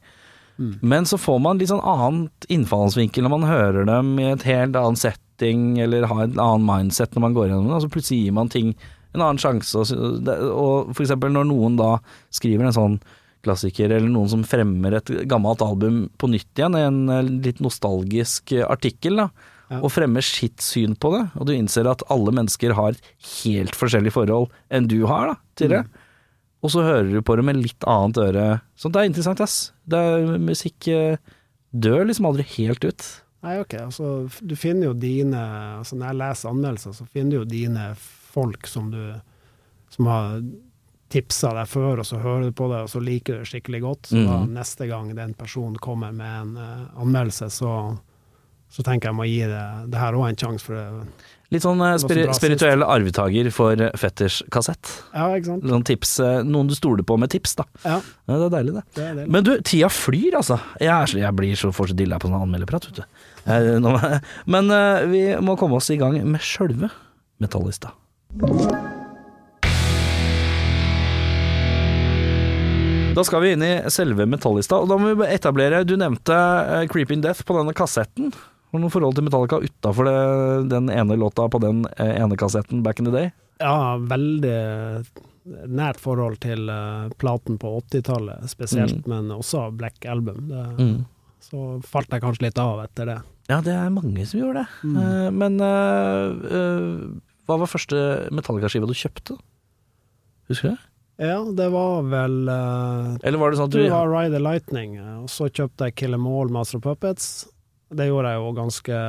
Mm. 0.61 0.73
Men 0.85 1.07
så 1.09 1.17
får 1.17 1.39
man 1.41 1.59
litt 1.59 1.71
sånn 1.71 1.83
annet 1.87 2.47
innfallsvinkel 2.53 3.25
når 3.25 3.33
man 3.33 3.47
hører 3.49 3.87
dem 3.89 4.11
i 4.21 4.29
et 4.31 4.45
helt 4.47 4.77
annet 4.77 5.01
setting, 5.01 5.79
eller 5.81 6.07
har 6.11 6.27
et 6.27 6.37
annet 6.37 6.67
mindset 6.67 7.15
når 7.15 7.25
man 7.25 7.37
går 7.37 7.49
gjennom 7.49 7.71
det. 7.71 7.81
så 7.83 7.93
plutselig 7.95 8.19
gir 8.21 8.37
man 8.37 8.53
ting 8.53 8.75
en 9.13 9.21
annen 9.23 9.41
sjanse. 9.41 9.81
Og, 9.81 10.29
og 10.29 10.93
for 10.93 11.05
eksempel 11.05 11.33
når 11.33 11.49
noen 11.49 11.77
da 11.79 11.95
skriver 12.33 12.69
en 12.69 12.77
sånn 12.77 12.99
klassiker, 13.43 13.91
eller 13.91 14.07
noen 14.07 14.29
som 14.31 14.45
fremmer 14.47 14.95
et 14.99 15.09
gammelt 15.27 15.61
album 15.65 16.05
på 16.21 16.29
nytt 16.31 16.59
igjen, 16.59 16.77
en 16.79 17.01
eh, 17.11 17.33
litt 17.43 17.59
nostalgisk 17.63 18.55
artikkel, 18.69 19.25
da. 19.25 19.51
Og 19.81 19.91
fremmer 19.91 20.21
sitt 20.21 20.61
syn 20.61 20.95
på 20.95 21.11
det, 21.15 21.23
og 21.39 21.47
du 21.47 21.53
innser 21.55 21.87
at 21.89 22.03
alle 22.13 22.31
mennesker 22.35 22.73
har 22.77 22.91
et 22.91 23.01
helt 23.43 23.75
forskjellig 23.75 24.11
forhold 24.13 24.49
enn 24.69 24.87
du 24.91 25.05
har 25.09 25.27
da, 25.31 25.35
til 25.55 25.69
det, 25.73 25.83
og 26.63 26.71
så 26.71 26.83
hører 26.85 27.09
du 27.11 27.21
på 27.21 27.35
det 27.35 27.43
med 27.45 27.57
litt 27.59 27.83
annet 27.89 28.17
øre. 28.23 28.61
Sånt 28.79 28.95
er 28.95 29.03
interessant, 29.09 29.41
ass. 29.43 29.71
Det 29.85 29.97
er, 29.99 30.37
musikk 30.39 30.87
eh, 30.87 31.17
dør 31.71 32.05
liksom 32.07 32.25
aldri 32.29 32.45
helt 32.57 32.85
ut. 32.85 33.07
Nei, 33.43 33.57
ok, 33.59 33.73
altså 33.89 34.29
du 34.39 34.53
finner 34.55 34.87
jo 34.87 34.93
dine 34.95 35.35
altså 35.81 35.97
Når 35.99 36.07
jeg 36.13 36.19
leser 36.21 36.49
anmeldelser, 36.53 36.93
så 36.95 37.05
finner 37.11 37.31
du 37.33 37.37
jo 37.41 37.49
dine 37.51 37.89
folk 37.99 38.67
som 38.71 38.91
du 38.93 39.01
som 39.91 40.07
har 40.07 40.37
tipsa 41.13 41.51
deg 41.53 41.67
før, 41.69 41.99
og 42.01 42.05
så 42.07 42.17
hører 42.23 42.47
du 42.47 42.55
på 42.57 42.65
det, 42.71 42.79
og 42.81 42.89
så 42.89 43.01
liker 43.03 43.35
du 43.35 43.43
det 43.43 43.49
skikkelig 43.51 43.81
godt. 43.83 44.07
Så 44.09 44.23
da 44.25 44.37
Mhm. 44.39 44.53
neste 44.55 44.87
gang 44.89 45.11
den 45.15 45.33
personen 45.37 45.75
kommer 45.77 46.11
med 46.11 46.41
en 46.41 46.57
uh, 46.57 46.87
anmeldelse, 47.03 47.51
så, 47.51 47.99
så 48.73 48.81
tenker 48.85 49.11
jeg 49.11 49.17
må 49.19 49.25
gi 49.29 49.43
det, 49.45 49.63
det 49.93 49.99
her 50.01 50.15
òg 50.17 50.31
en 50.31 50.39
sjanse, 50.41 50.65
for 50.65 50.79
det 50.79 51.13
Litt 51.53 51.61
sånn 51.61 51.77
eh, 51.85 51.99
spiri 52.01 52.23
spirituell 52.33 52.81
arvtaker 52.81 53.49
for 53.53 53.77
eh, 53.77 53.91
fetters 54.01 54.39
kassett. 54.49 54.89
Ja, 55.13 55.27
ikke 55.37 55.51
sant? 55.51 55.67
Noen, 55.69 55.83
tips, 55.85 56.15
eh, 56.25 56.39
noen 56.49 56.71
du 56.71 56.73
stoler 56.73 57.05
på 57.05 57.13
med 57.21 57.29
tips, 57.29 57.53
da. 57.59 57.67
Ja, 57.83 57.99
Ja, 58.25 58.39
det 58.41 58.47
er 58.47 58.53
deilig, 58.55 58.73
det. 58.79 58.83
det 58.97 59.03
er 59.03 59.11
deilig. 59.19 59.29
Men 59.35 59.45
du, 59.45 59.51
tida 59.61 59.91
flyr, 59.93 60.39
altså. 60.39 60.57
Jeg, 60.81 61.11
så- 61.11 61.19
jeg 61.21 61.37
blir 61.37 61.53
så 61.61 61.69
fortsatt 61.69 61.99
dilla 61.99 62.17
på 62.17 62.31
sånn 62.31 62.41
anmelderprat, 62.41 62.89
vet 62.89 63.03
du. 63.03 63.05
Men 64.49 64.73
vi 65.13 65.21
må 65.45 65.53
komme 65.61 65.77
oss 65.77 65.91
i 65.93 65.99
gang 66.01 66.17
med 66.25 66.41
sjølve 66.41 66.89
Metallista. 67.43 67.93
Da 73.13 73.21
skal 73.27 73.43
vi 73.43 73.51
inn 73.53 73.61
i 73.61 73.73
selve 73.93 74.25
Metallista, 74.25 74.79
og 74.81 74.89
da 74.89 74.97
må 74.97 75.11
vi 75.19 75.27
etablere 75.29 75.83
Du 75.85 75.93
nevnte 76.01 76.33
Creeping 76.89 77.21
Death 77.21 77.43
på 77.45 77.53
denne 77.59 77.75
kassetten. 77.77 78.33
Har 78.73 78.81
du 78.81 78.87
noe 78.87 78.93
forhold 78.93 79.13
til 79.13 79.27
Metallica 79.27 79.59
utafor 79.61 80.09
den 80.65 80.89
ene 80.89 81.17
låta 81.21 81.45
på 81.45 81.61
den 81.61 81.83
eh, 81.93 82.15
ene 82.17 82.37
kassetten 82.41 82.81
back 82.81 82.99
in 82.99 83.05
the 83.05 83.13
day? 83.13 83.29
Ja, 83.61 83.99
veldig 84.01 84.57
nært 85.69 85.99
forhold 86.01 86.39
til 86.43 86.69
eh, 86.71 87.11
platen 87.21 87.59
på 87.61 87.75
80-tallet 87.83 88.49
spesielt, 88.49 89.05
men 89.09 89.29
også 89.31 89.69
Black 89.77 90.05
Album. 90.09 90.47
Det, 90.49 90.65
Mm. 90.79 91.03
Så 91.43 91.59
falt 91.83 92.07
jeg 92.13 92.23
kanskje 92.23 92.45
litt 92.45 92.59
av 92.61 92.79
etter 92.85 93.09
det. 93.09 93.17
Ja, 93.51 93.57
det 93.59 93.73
er 93.75 93.89
mange 93.91 94.23
som 94.25 94.39
gjorde 94.39 94.63
det. 94.63 94.87
Mm. 94.87 94.95
Eh, 95.01 95.29
men 95.35 95.57
uh, 95.59 96.31
uh, 96.47 97.17
hva 97.43 97.57
var 97.59 97.67
første 97.67 97.99
Metallica-skiva 98.31 98.87
du 98.87 98.95
kjøpte? 98.95 99.35
Husker 100.47 100.71
du 100.71 100.77
det? 100.77 100.89
Ja, 101.27 101.41
det 101.59 101.67
var 101.69 102.07
vel 102.09 102.37
uh, 102.49 103.19
Eller 103.21 103.37
var 103.37 103.51
det 103.51 103.59
sånn 103.59 103.67
at 103.69 103.75
Det 103.75 103.83
du 103.85 103.91
var 103.93 104.07
Ride 104.09 104.33
the 104.33 104.41
Lightning, 104.41 104.95
og 105.19 105.27
så 105.29 105.49
kjøpte 105.51 105.91
jeg 105.91 105.97
Kill 105.99 106.15
Em 106.15 106.25
All 106.31 106.49
Master 106.55 106.81
Puppets. 106.81 107.27
Det 107.95 108.09
gjorde 108.09 108.33
jeg 108.33 108.41
jo 108.43 108.51
ganske 108.57 108.99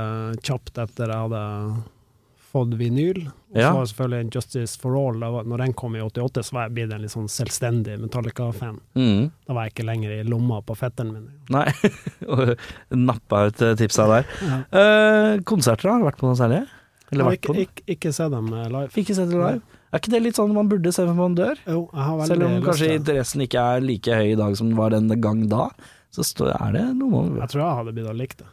kjapt 0.44 0.78
etter 0.84 1.12
jeg 1.12 1.24
hadde 1.26 1.42
fått 2.54 2.74
vinyl. 2.78 3.24
Og 3.54 3.58
Ja. 3.58 3.70
så 3.72 3.78
var 3.80 3.86
selvfølgelig 3.90 4.34
Justice 4.34 4.78
for 4.78 4.94
All. 4.98 5.18
Da 5.20 5.30
var, 5.30 5.44
når 5.44 5.58
den 5.64 5.72
kom 5.74 5.96
i 5.96 6.00
88, 6.00 6.42
så 6.46 6.52
var 6.54 6.68
jeg 6.68 6.74
blitt 6.76 6.92
en 6.94 7.02
litt 7.02 7.10
sånn 7.10 7.26
selvstendig 7.30 7.96
Metallica-fan. 7.98 8.78
mm. 8.94 9.30
Da 9.46 9.54
var 9.56 9.64
jeg 9.66 9.74
ikke 9.74 9.86
lenger 9.88 10.10
i 10.20 10.22
lomma 10.28 10.60
på 10.62 10.76
fetteren 10.78 11.12
min. 11.12 11.28
Nei, 11.50 11.66
nappa 13.08 13.46
ut 13.48 13.62
eh, 13.62 13.74
tipsa 13.78 14.06
der. 14.10 14.26
Ja. 14.44 14.60
Eh, 14.70 15.40
konserter, 15.46 15.90
har 15.90 15.98
du 16.02 16.06
vært 16.08 16.20
på 16.22 16.28
noe 16.30 16.38
særlig? 16.38 16.62
Eller 17.12 17.28
vært 17.28 17.42
på 17.46 17.54
ikke, 17.64 17.84
ikke 17.96 18.12
se 18.16 18.28
dem 18.32 18.52
eh, 18.52 18.68
live. 18.70 18.90
Ikke 19.02 19.14
se 19.18 19.26
dem 19.28 19.40
live? 19.42 19.80
Er 19.94 20.00
ikke 20.02 20.10
det 20.14 20.22
litt 20.24 20.38
sånn 20.38 20.54
man 20.54 20.70
burde 20.70 20.90
se 20.94 21.04
før 21.06 21.14
man 21.18 21.36
dør? 21.38 21.58
Jo, 21.70 21.84
jeg 21.94 22.06
har 22.08 22.24
Selv 22.26 22.46
om 22.48 22.54
lyst 22.56 22.66
kanskje 22.66 22.86
til 22.88 22.96
interessen 22.98 23.44
ikke 23.44 23.66
er 23.74 23.84
like 23.84 24.16
høy 24.18 24.32
i 24.32 24.38
dag 24.40 24.56
som 24.58 24.70
den 24.70 24.78
var 24.78 24.90
den 24.94 25.10
gang 25.22 25.44
da, 25.50 25.68
så 26.14 26.22
er 26.50 26.72
det 26.74 26.82
noe 26.98 27.10
man 27.10 27.36
Jeg 27.42 27.50
tror 27.52 27.62
jeg 27.62 27.78
hadde 27.80 27.94
begynt 27.94 28.10
å 28.10 28.16
like 28.18 28.38
det. 28.40 28.48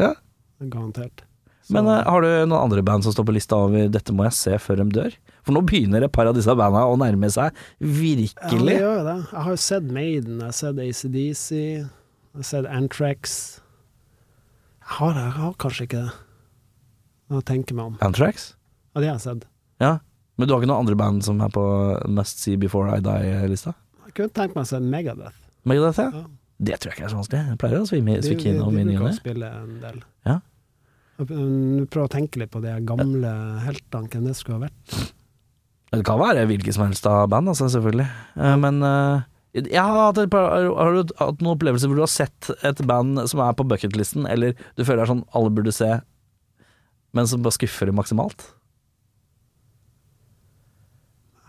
Ja. 0.00 0.14
Garantert. 0.60 1.22
Så- 1.62 1.74
Men 1.76 1.86
uh, 1.86 2.00
har 2.08 2.24
du 2.24 2.28
noen 2.48 2.56
andre 2.64 2.82
band 2.82 3.04
som 3.04 3.12
står 3.14 3.26
på 3.28 3.34
lista 3.36 3.56
over 3.56 3.88
'dette 3.92 4.12
må 4.16 4.24
jeg 4.26 4.32
se 4.36 4.56
før 4.58 4.80
de 4.82 4.86
dør'? 4.96 5.16
For 5.44 5.52
nå 5.54 5.60
begynner 5.64 6.02
et 6.04 6.12
par 6.12 6.26
av 6.26 6.34
disse 6.34 6.52
banda 6.56 6.82
å 6.88 6.96
nærme 6.98 7.28
seg 7.30 7.52
Ja, 7.52 7.52
det 7.80 7.88
virkelig. 7.88 8.76
gjør 8.80 8.96
jo 8.98 9.04
det. 9.06 9.16
Jeg 9.32 9.42
har 9.44 9.50
jo 9.52 9.56
sett 9.56 9.84
Maiden, 9.84 10.38
jeg 10.40 10.48
har 10.48 10.56
sett 10.56 10.78
ACDC, 10.78 11.50
jeg 11.52 11.86
har 12.34 12.42
sett 12.42 12.66
Antrax. 12.66 13.60
Jeg 14.80 14.96
har, 14.98 15.14
jeg 15.14 15.32
har 15.38 15.52
kanskje 15.62 15.86
ikke 15.86 16.02
det. 16.04 16.12
Nå 17.30 17.40
tenker 17.46 17.70
jeg 17.70 17.76
meg 17.78 17.86
om. 17.86 17.98
Antrax? 18.02 18.54
Ja, 18.94 19.00
det 19.00 19.08
har 19.08 19.14
jeg 19.18 19.22
sett. 19.28 19.44
Ja. 19.80 19.98
Men 20.36 20.48
du 20.48 20.54
har 20.54 20.60
ikke 20.62 20.70
noen 20.72 20.82
andre 20.86 20.96
band 20.96 21.22
som 21.24 21.40
er 21.44 21.48
på 21.52 21.62
Must 22.08 22.40
See 22.40 22.56
Before 22.56 22.88
I 22.96 23.00
Die-lista? 23.04 23.74
Jeg 24.06 24.14
kunne 24.16 24.32
tenkt 24.34 24.56
meg 24.56 24.64
å 24.64 24.66
se 24.66 24.80
Megadeth. 24.80 25.36
Megadeth, 25.68 25.98
ja? 26.00 26.10
Ja. 26.10 26.24
Det 26.60 26.76
tror 26.76 26.90
jeg 26.90 26.98
ikke 26.98 27.06
er 27.08 27.12
så 27.12 27.20
vanskelig. 27.20 27.42
Jeg 27.48 27.60
pleier 27.62 27.80
å 27.80 27.88
innom 28.50 28.76
i 28.76 28.84
ny 28.84 28.96
og 28.98 29.06
bruker 29.06 29.08
ne. 29.08 29.14
å 29.14 29.20
spille 29.20 29.50
en 29.62 29.76
del. 29.80 30.02
Ja. 30.28 30.36
Jeg 31.20 31.28
å 32.04 32.10
tenke 32.12 32.40
litt 32.40 32.52
på 32.52 32.60
de 32.64 32.74
gamle 32.88 33.32
heltene, 33.64 34.10
hvem 34.12 34.28
det 34.28 34.36
skulle 34.36 34.58
ha 34.58 34.66
vært. 34.66 35.10
Det 35.90 36.04
kan 36.06 36.20
være 36.20 36.44
hvilket 36.46 36.76
som 36.76 36.84
helst 36.86 37.08
av 37.08 37.24
band, 37.32 37.50
altså, 37.50 37.66
selvfølgelig. 37.72 38.06
Eh, 38.36 38.56
Men 38.60 38.82
eh, 38.86 39.26
jeg 39.58 39.82
har 39.82 39.96
du 40.94 41.14
hatt 41.18 41.40
noen 41.42 41.56
opplevelser 41.56 41.90
hvor 41.90 41.98
du 41.98 42.04
har 42.04 42.12
sett 42.12 42.52
et 42.62 42.84
band 42.86 43.24
som 43.30 43.42
er 43.42 43.56
på 43.58 43.66
bucketlisten, 43.66 44.28
eller 44.30 44.54
du 44.78 44.84
føler 44.84 45.02
det 45.02 45.08
er 45.08 45.12
sånn 45.16 45.26
alle 45.34 45.50
burde 45.56 45.74
se, 45.74 45.90
men 47.16 47.26
som 47.26 47.42
bare 47.42 47.56
skuffer 47.56 47.90
det 47.90 47.96
maksimalt? 47.98 48.46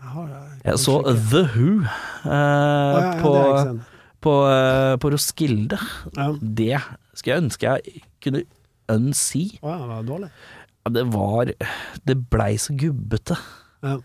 Jeg 0.02 0.10
har, 0.16 0.34
Jeg 0.66 0.80
så 0.82 0.98
ikke. 1.04 1.14
The 1.30 1.42
Who 1.54 1.68
eh, 1.78 2.32
ah, 2.32 2.98
ja, 2.98 3.06
ja, 3.06 3.12
på, 3.22 3.91
på, 4.22 4.32
eh, 4.48 4.96
på 5.02 5.10
Roskilde. 5.14 5.78
Ja. 6.16 6.30
Det 6.40 6.76
skulle 7.14 7.36
jeg 7.36 7.44
ønske 7.44 7.72
jeg 7.76 8.02
kunne 8.24 8.44
unsee. 8.92 9.58
Å 9.62 9.72
ja, 9.72 9.78
det 9.80 9.88
var 9.92 10.06
dårlig. 10.10 10.30
Det 10.92 11.02
var 11.14 11.50
Det 12.10 12.16
blei 12.32 12.52
så 12.58 12.74
gubbete. 12.74 13.36
Ja. 13.86 13.98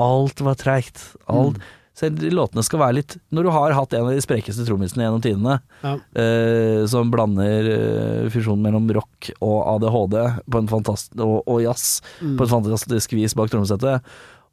Alt 0.00 0.40
var 0.44 0.54
treigt. 0.60 1.02
Alt 1.30 1.60
Selv 1.94 2.18
låtene 2.34 2.64
skal 2.66 2.80
være 2.80 2.96
litt 2.96 3.12
Når 3.30 3.44
du 3.46 3.50
har 3.54 3.70
hatt 3.76 3.92
en 3.94 4.08
av 4.08 4.16
de 4.16 4.22
sprekeste 4.24 4.64
trommisene 4.66 5.04
gjennom 5.04 5.22
tidene, 5.22 5.60
Ja. 5.84 5.92
eh, 6.18 6.80
som 6.90 7.12
blander 7.12 7.68
eh, 7.70 8.30
fusjonen 8.34 8.64
mellom 8.66 8.88
rock 8.96 9.28
og 9.38 9.60
ADHD 9.76 10.16
på 10.50 10.58
en 10.58 11.22
og, 11.22 11.36
og 11.46 11.62
jazz 11.62 12.00
Mm. 12.20 12.36
på 12.36 12.42
et 12.48 12.50
fantastisk 12.50 13.12
vis 13.14 13.34
bak 13.38 13.48
trommesettet, 13.52 14.02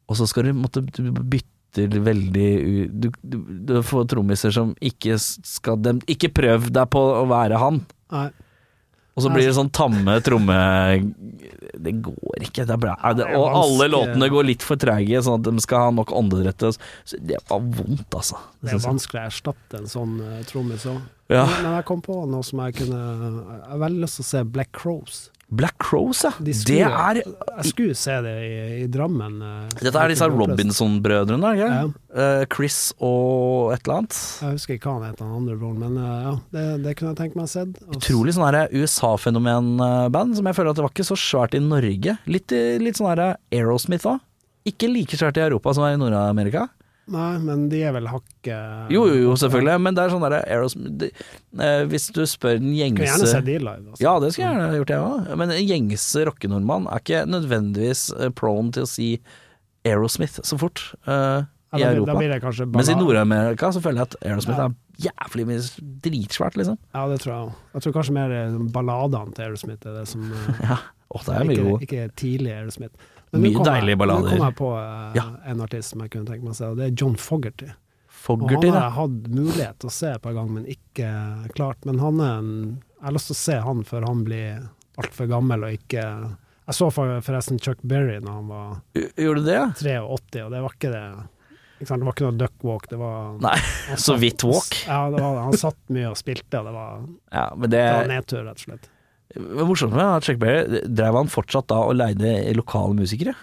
og 0.07 0.15
så 0.19 0.27
skal 0.29 0.43
du 0.43 0.53
måtte 0.53 0.85
du 0.85 1.09
bytter 1.71 2.05
veldig 2.05 2.49
du, 2.91 3.09
du, 3.21 3.37
du 3.67 3.75
får 3.83 4.07
trommiser 4.11 4.51
som 4.51 4.73
ikke 4.81 5.17
skal 5.19 5.79
dem, 5.81 6.01
Ikke 6.11 6.31
prøv 6.33 6.71
deg 6.73 6.89
på 6.91 7.01
å 7.21 7.25
være 7.29 7.59
han. 7.61 7.83
Nei. 8.11 8.29
Og 9.11 9.25
så 9.25 9.31
blir 9.33 9.43
det 9.43 9.55
sånn 9.57 9.69
tamme 9.75 10.13
tromme... 10.23 10.55
Det 11.81 11.91
går 12.03 12.45
ikke. 12.45 12.63
Det 12.63 12.73
er 12.73 12.79
bra. 12.79 12.93
Og 13.35 13.43
alle 13.59 13.89
låtene 13.91 14.29
går 14.31 14.45
litt 14.47 14.63
for 14.63 14.79
trege, 14.79 15.19
sånn 15.23 15.41
at 15.41 15.49
de 15.49 15.63
skal 15.63 15.87
ha 15.87 15.89
nok 15.97 16.13
åndedrett. 16.15 16.63
Det 17.19 17.41
var 17.49 17.59
vondt, 17.59 18.07
altså. 18.07 18.39
Det 18.61 18.69
Det 18.69 18.77
er 18.77 18.85
vanskelig 18.85 19.19
å 19.19 19.25
erstatte 19.27 19.81
en 19.81 19.91
sånn 19.91 20.15
uh, 20.23 20.39
trommis 20.47 20.87
òg. 20.87 21.01
Ja. 21.31 21.43
Men 21.57 21.75
jeg 21.75 21.87
kom 21.91 22.03
på 22.03 22.21
noe 22.27 22.43
som 22.43 22.59
jeg 22.59 22.75
kunne 22.81 22.99
Jeg 22.99 23.67
har 23.69 23.83
veldig 23.83 24.01
lyst 24.03 24.17
til 24.19 24.25
å 24.25 24.29
se 24.29 24.41
Black 24.55 24.71
Crows. 24.75 25.19
Black 25.51 25.75
Crows, 25.83 26.21
ja. 26.23 26.29
De 26.39 26.45
Det 26.45 26.55
skulle- 26.55 26.87
er 26.87 27.15
Jeg 27.61 27.65
skulle 27.73 27.95
se 27.99 28.13
det 28.23 28.35
i, 28.39 28.83
i 28.83 28.87
Drammen. 28.87 29.41
eh, 29.41 29.67
Dette 29.81 29.99
er 29.99 30.07
disse 30.07 30.27
Robinson-brødrene, 30.31 31.49
Ja. 31.59 31.83
uh, 32.15 32.45
Chris 32.53 32.93
og 33.01 33.73
et 33.73 33.81
eller 33.85 33.97
annet. 33.97 34.19
Jeg 34.41 34.51
husker 34.55 34.73
ikke 34.77 34.87
hva 34.87 35.01
han 35.01 35.09
het, 35.11 35.19
han 35.19 35.35
andre 35.41 35.57
broren, 35.59 35.77
men 35.79 35.97
uh, 35.97 36.21
ja, 36.23 36.33
det, 36.55 36.83
det 36.85 36.95
kunne 36.95 37.11
jeg 37.15 37.19
tenkt 37.19 37.35
meg 37.35 37.45
å 37.45 37.51
se. 37.51 37.65
Utrolig 37.97 38.33
sånn 38.33 38.47
USA-fenomen-band, 38.71 40.35
som 40.37 40.45
jeg 40.47 40.55
føler 40.55 40.69
at 40.71 40.75
det 40.79 40.85
var 40.85 40.93
ikke 40.95 41.09
så 41.11 41.17
svært 41.19 41.55
i 41.57 41.59
Norge. 41.63 42.17
Litt, 42.31 42.51
litt 42.81 42.95
sånn 42.99 43.11
Aerosmith 43.51 44.07
òg. 44.07 44.19
Ikke 44.65 44.87
like 44.91 45.17
svært 45.17 45.37
i 45.37 45.41
Europa 45.45 45.73
som 45.73 45.83
er 45.87 45.95
i 45.95 45.97
Nord-Amerika. 46.01 46.67
Nei, 47.11 47.37
men 47.41 47.63
de 47.71 47.79
er 47.83 47.91
vel 47.95 48.05
hakket 48.07 48.91
Jo, 48.93 49.07
jo, 49.09 49.15
jo, 49.23 49.31
selvfølgelig, 49.41 49.81
men 49.81 49.95
det 49.97 50.03
er 50.03 50.11
sånn 50.13 50.21
derre 50.23 50.41
Aerosmith 50.45 50.93
de, 51.01 51.09
eh, 51.59 51.81
Hvis 51.89 52.05
du 52.13 52.21
spør 52.29 52.59
den 52.61 52.69
Skulle 52.75 53.07
gjerne 53.07 53.27
sett 53.27 53.41
gjengse 53.41 53.45
de 53.47 53.55
live. 53.59 53.87
Altså. 53.89 54.03
Ja, 54.05 54.13
det 54.21 54.29
skulle 54.33 54.47
jeg 54.51 54.59
gjerne 54.61 54.77
gjort, 54.79 54.93
jeg 54.93 55.07
òg. 55.07 55.31
Men 55.41 55.51
en 55.57 55.65
gjengse 55.67 56.25
rockenordmann 56.29 56.85
er 56.93 57.01
ikke 57.01 57.23
nødvendigvis 57.27 58.03
eh, 58.19 58.29
prone 58.37 58.71
til 58.77 58.85
å 58.85 58.91
si 58.91 59.09
Aerosmith 59.83 60.39
så 60.45 60.59
fort 60.61 60.83
eh, 61.07 61.41
Ja, 61.71 61.77
i 61.79 61.81
da, 61.81 62.13
blir- 62.13 62.31
Europa. 62.35 62.61
da 62.61 62.65
Mens 62.77 62.89
i. 62.91 62.95
Nord-Amerika 62.99 63.71
så 63.73 63.81
føler 63.81 64.03
jeg 64.03 64.09
at 64.11 64.15
Aerosmith 64.27 64.59
Ja. 64.59 64.65
er 64.67 65.07
jævlig 65.09 65.45
mye 65.47 65.61
dritsvært, 66.05 66.57
liksom. 66.59 66.77
Ja, 66.93 67.07
det 67.09 67.19
tror 67.23 67.31
jeg 67.33 67.45
òg. 67.47 67.53
Jeg 67.73 67.81
tror 67.87 67.93
kanskje 67.97 68.13
mer 68.17 68.31
eh, 68.35 68.57
balladene 68.75 69.33
til 69.33 69.45
Aerosmith 69.49 69.87
er 69.87 69.97
det 70.01 70.07
som 70.11 70.21
eh, 70.31 70.61
Ja. 70.69 70.77
Åh, 71.11 71.23
det 71.25 71.33
er 71.35 71.43
mye 71.49 71.57
ikke, 71.57 71.69
god. 71.71 71.81
ikke 71.87 72.05
tidlig 72.15 72.51
Aerosmith. 72.55 72.95
Mye 73.39 73.53
kom 73.55 73.65
jeg- 73.65 73.73
deilige 73.81 73.97
ballader. 74.01 74.27
Nå 74.27 74.29
kom 74.35 74.45
jeg 74.47 74.55
på 74.59 74.71
uh, 74.75 75.13
Ja. 75.15 75.25
en 75.45 75.61
artist 75.61 75.89
som 75.93 76.01
jeg 76.03 76.11
kunne 76.11 76.25
tenke 76.27 76.43
meg 76.43 76.51
å 76.51 76.55
se, 76.57 76.65
og 76.67 76.77
det 76.77 76.85
er 76.89 76.95
John 76.99 77.15
Fogherty. 77.15 77.69
Og 78.29 78.43
han 78.51 78.61
har 78.69 78.81
jeg 78.83 78.91
hatt 78.99 79.29
mulighet 79.33 79.79
til 79.79 79.89
å 79.89 79.91
se 79.95 80.09
et 80.13 80.21
par 80.21 80.33
ganger, 80.35 80.51
men 80.51 80.65
ikke 80.69 81.07
klart. 81.55 81.77
Men 81.85 81.97
han 81.99 82.19
er 82.21 82.37
en 82.37 82.51
Jeg 83.01 83.05
har 83.07 83.13
lyst 83.15 83.31
til 83.31 83.33
å 83.33 83.39
se 83.41 83.55
han 83.65 83.83
før 83.83 84.05
han 84.05 84.23
blir 84.27 84.69
altfor 85.01 85.27
gammel 85.31 85.63
og 85.65 85.71
ikke 85.73 86.03
Jeg 86.67 86.75
så 86.77 86.91
forresten 86.93 87.57
Chuck 87.59 87.79
Berry 87.81 88.19
da 88.21 88.35
han 88.35 88.47
var 88.51 88.81
Gjorde 88.93 89.41
du 89.41 89.47
det? 89.47 89.61
83, 89.81 90.43
og 90.45 90.51
det 90.51 90.61
var 90.61 90.75
ikke 90.77 90.91
det 90.91 91.05
det 91.81 91.89
var 91.89 92.13
ikke 92.13 92.27
noe 92.27 92.37
duckwalk, 92.37 92.83
det 92.91 92.97
var 93.01 93.39
Nei, 93.41 93.55
så 93.97 94.13
vidt 94.21 94.43
walk. 94.45 94.75
Ja, 94.85 94.99
det 95.09 95.17
var, 95.23 95.39
han 95.47 95.57
satt 95.57 95.79
mye 95.89 96.11
og 96.11 96.17
spilte, 96.19 96.59
og 96.61 96.67
det 96.69 96.73
var, 96.75 96.99
Ja, 97.33 97.47
men 97.57 97.71
det 97.73 97.79
det 97.81 97.95
var 97.95 98.11
nedtur, 98.11 98.43
rett 98.45 98.59
og 98.61 98.65
slett. 98.67 98.90
Det 99.35 99.65
morsomt 99.67 99.93
med 99.95 100.05
at 100.05 100.27
Chuck 100.27 100.39
Berry 100.41 100.81
Drev 100.87 101.15
han 101.15 101.31
fortsatt 101.31 101.69
da 101.71 101.79
og 101.87 101.95
leide 101.99 102.33
lokale 102.57 102.97
musikere? 102.97 103.35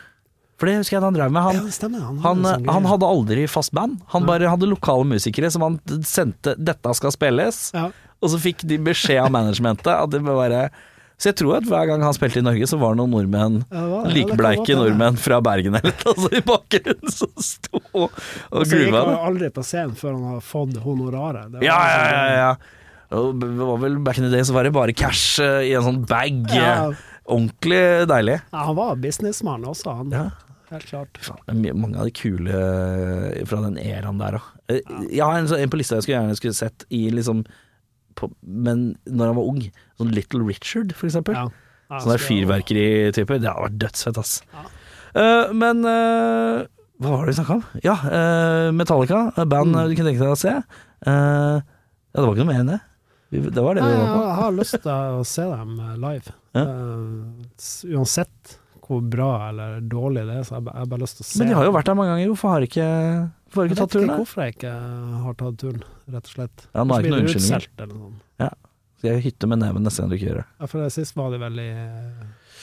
For 0.59 0.66
det 0.66 0.80
husker 0.80 0.97
jeg 0.97 1.05
han 1.05 1.14
drev 1.14 1.30
med. 1.30 1.45
Han, 1.47 1.59
ja, 1.62 1.70
stemmer. 1.70 2.03
Han, 2.03 2.18
han, 2.24 2.43
sånn 2.43 2.64
han 2.66 2.86
hadde 2.91 3.07
aldri 3.07 3.45
fast 3.47 3.70
band. 3.78 4.01
Han 4.11 4.26
bare 4.26 4.51
hadde 4.51 4.66
lokale 4.66 5.07
musikere 5.07 5.51
som 5.55 5.62
han 5.62 5.76
sendte 6.03 6.57
'dette 6.59 6.95
skal 6.99 7.14
spilles', 7.14 7.68
ja. 7.76 7.84
og 8.18 8.32
så 8.32 8.41
fikk 8.43 8.64
de 8.66 8.80
beskjed 8.82 9.22
av 9.22 9.30
managementet 9.30 9.93
at 9.95 10.11
det 10.11 10.18
bør 10.26 10.41
være 10.43 10.70
Så 11.18 11.30
jeg 11.32 11.36
tror 11.41 11.57
at 11.59 11.64
hver 11.66 11.86
gang 11.91 12.03
han 12.03 12.14
spilte 12.14 12.39
i 12.39 12.43
Norge, 12.47 12.66
så 12.70 12.76
var 12.78 12.95
det 12.95 13.01
noen 13.01 13.11
nordmenn 13.11 13.55
Ja, 13.70 13.80
det 13.80 13.89
var 13.91 14.05
det. 14.07 14.12
Likbleike 14.14 14.74
nordmenn 14.78 15.16
fra 15.18 15.41
Bergen 15.43 15.74
eller 15.74 15.95
noe 16.05 16.14
sånt 16.14 16.36
i 16.39 16.43
bakgrunnen 16.47 17.11
som 17.11 17.32
sto 17.43 17.80
og, 17.91 18.11
og 18.55 18.62
gruva. 18.62 18.66
så 18.70 18.78
gikk 18.78 18.95
han 18.95 19.14
aldri 19.30 19.49
på 19.51 19.64
scenen 19.66 19.97
før 19.99 20.12
han 20.14 20.28
har 20.36 20.45
fått 20.47 20.76
honoraret. 20.84 21.57
Ja, 21.59 21.74
ja, 21.74 21.97
liksom- 22.05 22.14
ja, 22.14 22.36
ja. 22.39 22.53
Og 23.11 23.38
det 23.40 23.48
var 23.56 23.78
vel 23.80 23.96
back 24.04 24.18
in 24.18 24.24
the 24.26 24.30
day 24.34 24.42
så 24.44 24.52
var 24.52 24.64
det 24.68 24.72
bare 24.76 24.92
cash 24.92 25.38
eh, 25.40 25.62
i 25.70 25.72
en 25.78 25.82
sånn 25.86 26.02
bag. 26.09 26.42
Ja. 26.52 26.90
eh, 26.90 27.04
Ordentlig 27.28 27.80
deilig. 28.09 28.38
Ja, 28.52 28.64
han 28.68 28.76
var 28.76 28.96
businessmann 28.96 29.64
også, 29.68 29.94
han. 29.98 30.11
Ja. 30.12 30.26
Helt 30.70 30.84
klart. 30.90 31.16
Faen, 31.24 31.38
det 31.46 31.54
er 31.54 31.59
mye- 31.62 31.76
mange 31.80 31.96
av 32.00 32.04
de 32.09 32.12
kule 32.12 32.52
eh, 32.52 33.44
fra 33.48 33.62
den 33.64 33.78
eraen 33.80 34.18
der 34.20 34.36
òg. 34.40 34.46
Jeg 34.68 35.22
har 35.24 35.38
en, 35.38 35.48
sånn- 35.48 35.62
en 35.64 35.70
på 35.72 35.78
lista 35.80 35.96
jeg 35.96 36.04
skulle 36.04 36.18
gjerne 36.18 36.36
skulle 36.36 36.56
sett 36.59 36.84
i 36.92 37.06
liksom 37.12 37.44
på, 38.18 38.28
Men 38.42 38.96
når 39.06 39.26
han 39.30 39.36
var 39.38 39.46
ung. 39.48 39.61
Sånn 40.00 40.11
Little 40.12 40.42
Richard, 40.44 40.92
for 40.96 41.06
eksempel. 41.09 41.34
Ja. 41.38 41.46
Ja, 41.88 42.00
Sånn 42.02 42.12
der 42.12 42.18
så-. 42.20 42.28
Det 43.40 43.48
hadde 43.48 43.62
vært 43.64 43.78
dødsfett, 43.80 44.18
ass. 44.20 44.42
Eh, 45.16 45.52
men 45.56 45.84
eh, 45.88 46.66
hva 47.00 47.12
var 47.14 47.24
det 47.24 47.32
vi 47.32 47.38
snakka 47.38 47.54
om? 47.56 47.64
Ja, 47.84 47.94
eh, 48.11 48.68
Metallica. 48.76 49.32
et 49.38 49.48
Band 49.48 49.72
Mm. 49.74 49.88
du 49.88 49.94
kunne 49.96 50.11
tenke 50.12 50.20
deg 50.20 50.34
å 50.34 50.36
se. 50.36 50.52
Eh, 51.06 51.56
ja, 51.62 52.20
det 52.20 52.26
var 52.26 52.34
ikke 52.34 52.44
noe 52.44 52.52
mer 52.52 52.61
enn 52.61 52.72
det. 52.74 52.80
Det 53.31 53.61
var 53.61 53.76
det 53.76 53.83
vi 53.85 53.93
var 53.93 54.07
på. 54.09 54.20
jeg 54.24 54.37
har 54.39 54.55
lyst 54.57 54.79
til 54.79 54.95
å 55.20 55.24
se 55.29 55.45
dem 55.51 55.74
eh, 55.85 55.97
live. 56.01 56.35
Ja. 56.57 56.62
Uh, 56.64 57.99
uansett 57.99 58.55
hvor 58.89 59.03
bra 59.05 59.33
eller 59.51 59.83
dårlig 59.85 60.22
det 60.24 60.39
er, 60.39 60.47
så 60.49 60.55
jeg, 60.57 60.64
har 60.72 60.87
bare 60.89 61.03
lyst 61.03 61.18
til 61.18 61.26
å 61.26 61.29
se 61.29 61.43
Men 61.43 61.51
de 61.51 61.59
har 61.59 61.66
jo 61.68 61.74
vært 61.76 61.91
der 61.91 61.99
mange 61.99 62.14
ganger. 62.14 62.31
Hvorfor 62.33 62.55
har 62.55 62.64
ikke, 62.64 62.87
hvorfor 63.45 63.61
har 63.61 63.68
ikke 63.68 63.76
Jeg 63.76 63.93
turen? 63.93 64.01
Jeg 64.01 64.09
vet 64.09 64.09
ikke 64.09 64.22
hvorfor 64.22 64.45
jeg 64.47 64.55
ikke 64.57 64.72
har 65.26 65.37
tatt 65.43 65.59
turen, 65.61 65.85
rett 66.14 66.31
og 66.31 66.35
slett. 66.39 66.64
Ja, 66.72 66.85
nå 66.87 66.97
er 66.97 67.05
ikke 67.05 67.12
noen 67.12 67.29
unnskyldninger. 67.29 67.93
noe. 67.93 68.49
Skal 68.99 69.12
jeg 69.12 69.22
hytte 69.29 69.47
med 69.47 69.61
neven 69.62 69.85
neste 69.87 70.03
gang 70.03 70.11
du 70.11 70.16
ikke 70.16 70.26
gjør 70.26 70.41
det? 70.41 70.47
Ja, 70.59 70.66
for 70.72 70.83
det 70.83 70.89
sist 70.91 71.14
var 71.14 71.29
de 71.31 71.39
vel 71.39 71.61
i 71.62 71.68
eh, 71.70 72.22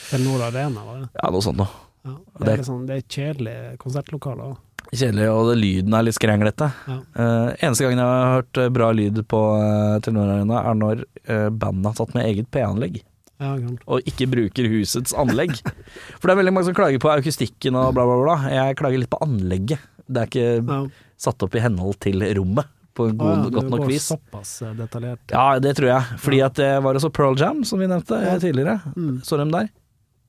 Telenor 0.09 0.41
Arena, 0.49 0.82
var 0.84 0.97
det? 1.05 1.07
Ja, 1.22 1.30
noe 1.32 1.45
sånt 1.45 1.61
noe. 1.61 1.84
Ja. 2.05 2.16
Det 2.18 2.41
det- 2.49 2.55
er, 2.57 2.63
sånn, 2.68 2.82
det 2.89 2.95
er 2.97 3.03
et 3.05 3.16
kjedelig 3.16 3.55
konsertlokale 3.80 4.49
òg. 4.49 4.57
Kjedelig, 4.91 5.25
og 5.33 5.49
lyden 5.59 5.95
er 5.97 6.05
litt 6.05 6.17
skrenglete. 6.17 6.69
Ja. 6.88 6.97
Uh, 7.17 7.49
eneste 7.57 7.86
gangen 7.86 8.01
jeg 8.03 8.11
har 8.11 8.33
hørt 8.38 8.61
eh, 8.61 8.69
bra 8.75 8.91
lyd 8.95 9.19
på 9.31 9.41
uh, 9.57 9.97
Telenor 10.05 10.36
Arena, 10.38 10.61
er 10.69 10.79
når 10.79 11.03
uh, 11.29 11.49
bandet 11.49 11.89
har 11.91 11.97
tatt 11.99 12.15
med 12.17 12.29
eget 12.29 12.49
P-anlegg, 12.53 13.01
Ja, 13.41 13.49
og 13.91 14.05
ikke 14.07 14.29
bruker 14.31 14.69
husets 14.71 15.11
anlegg. 15.19 15.57
For 16.21 16.29
det 16.29 16.36
er 16.36 16.39
veldig 16.39 16.53
mange 16.55 16.69
som 16.69 16.77
klager 16.77 17.01
på 17.03 17.11
akustikken 17.11 17.75
og 17.75 17.91
bla, 17.97 18.05
bla, 18.07 18.21
bla. 18.21 18.38
Jeg 18.53 18.77
klager 18.79 19.01
litt 19.01 19.11
på 19.11 19.19
anlegget. 19.25 19.83
Det 20.05 20.21
er 20.21 20.29
ikke 20.29 20.47
Ja. 20.69 20.79
satt 21.19 21.43
opp 21.43 21.55
i 21.57 21.63
henhold 21.65 21.97
til 22.05 22.23
rommet 22.38 22.69
på 22.95 23.09
en 23.09 23.17
god, 23.19 23.43
ja, 23.43 23.49
godt 23.57 23.71
nok 23.73 23.88
vis. 23.89 24.07
Såpass 24.13 24.61
eh, 24.63 24.71
detaljert. 24.77 25.19
Ja, 25.33 25.59
det 25.59 25.75
tror 25.75 25.89
jeg. 25.91 26.19
Fordi 26.23 26.39
at 26.45 26.55
det 26.61 26.71
var 26.86 26.95
også 26.95 27.11
Pearl 27.11 27.36
Jam, 27.39 27.63
som 27.67 27.81
vi 27.81 27.89
nevnte 27.91 28.21
eh, 28.23 28.38
tidligere. 28.39 28.77
Mm. 28.95 29.17
Så 29.27 29.39
dem 29.41 29.51
der. 29.51 29.67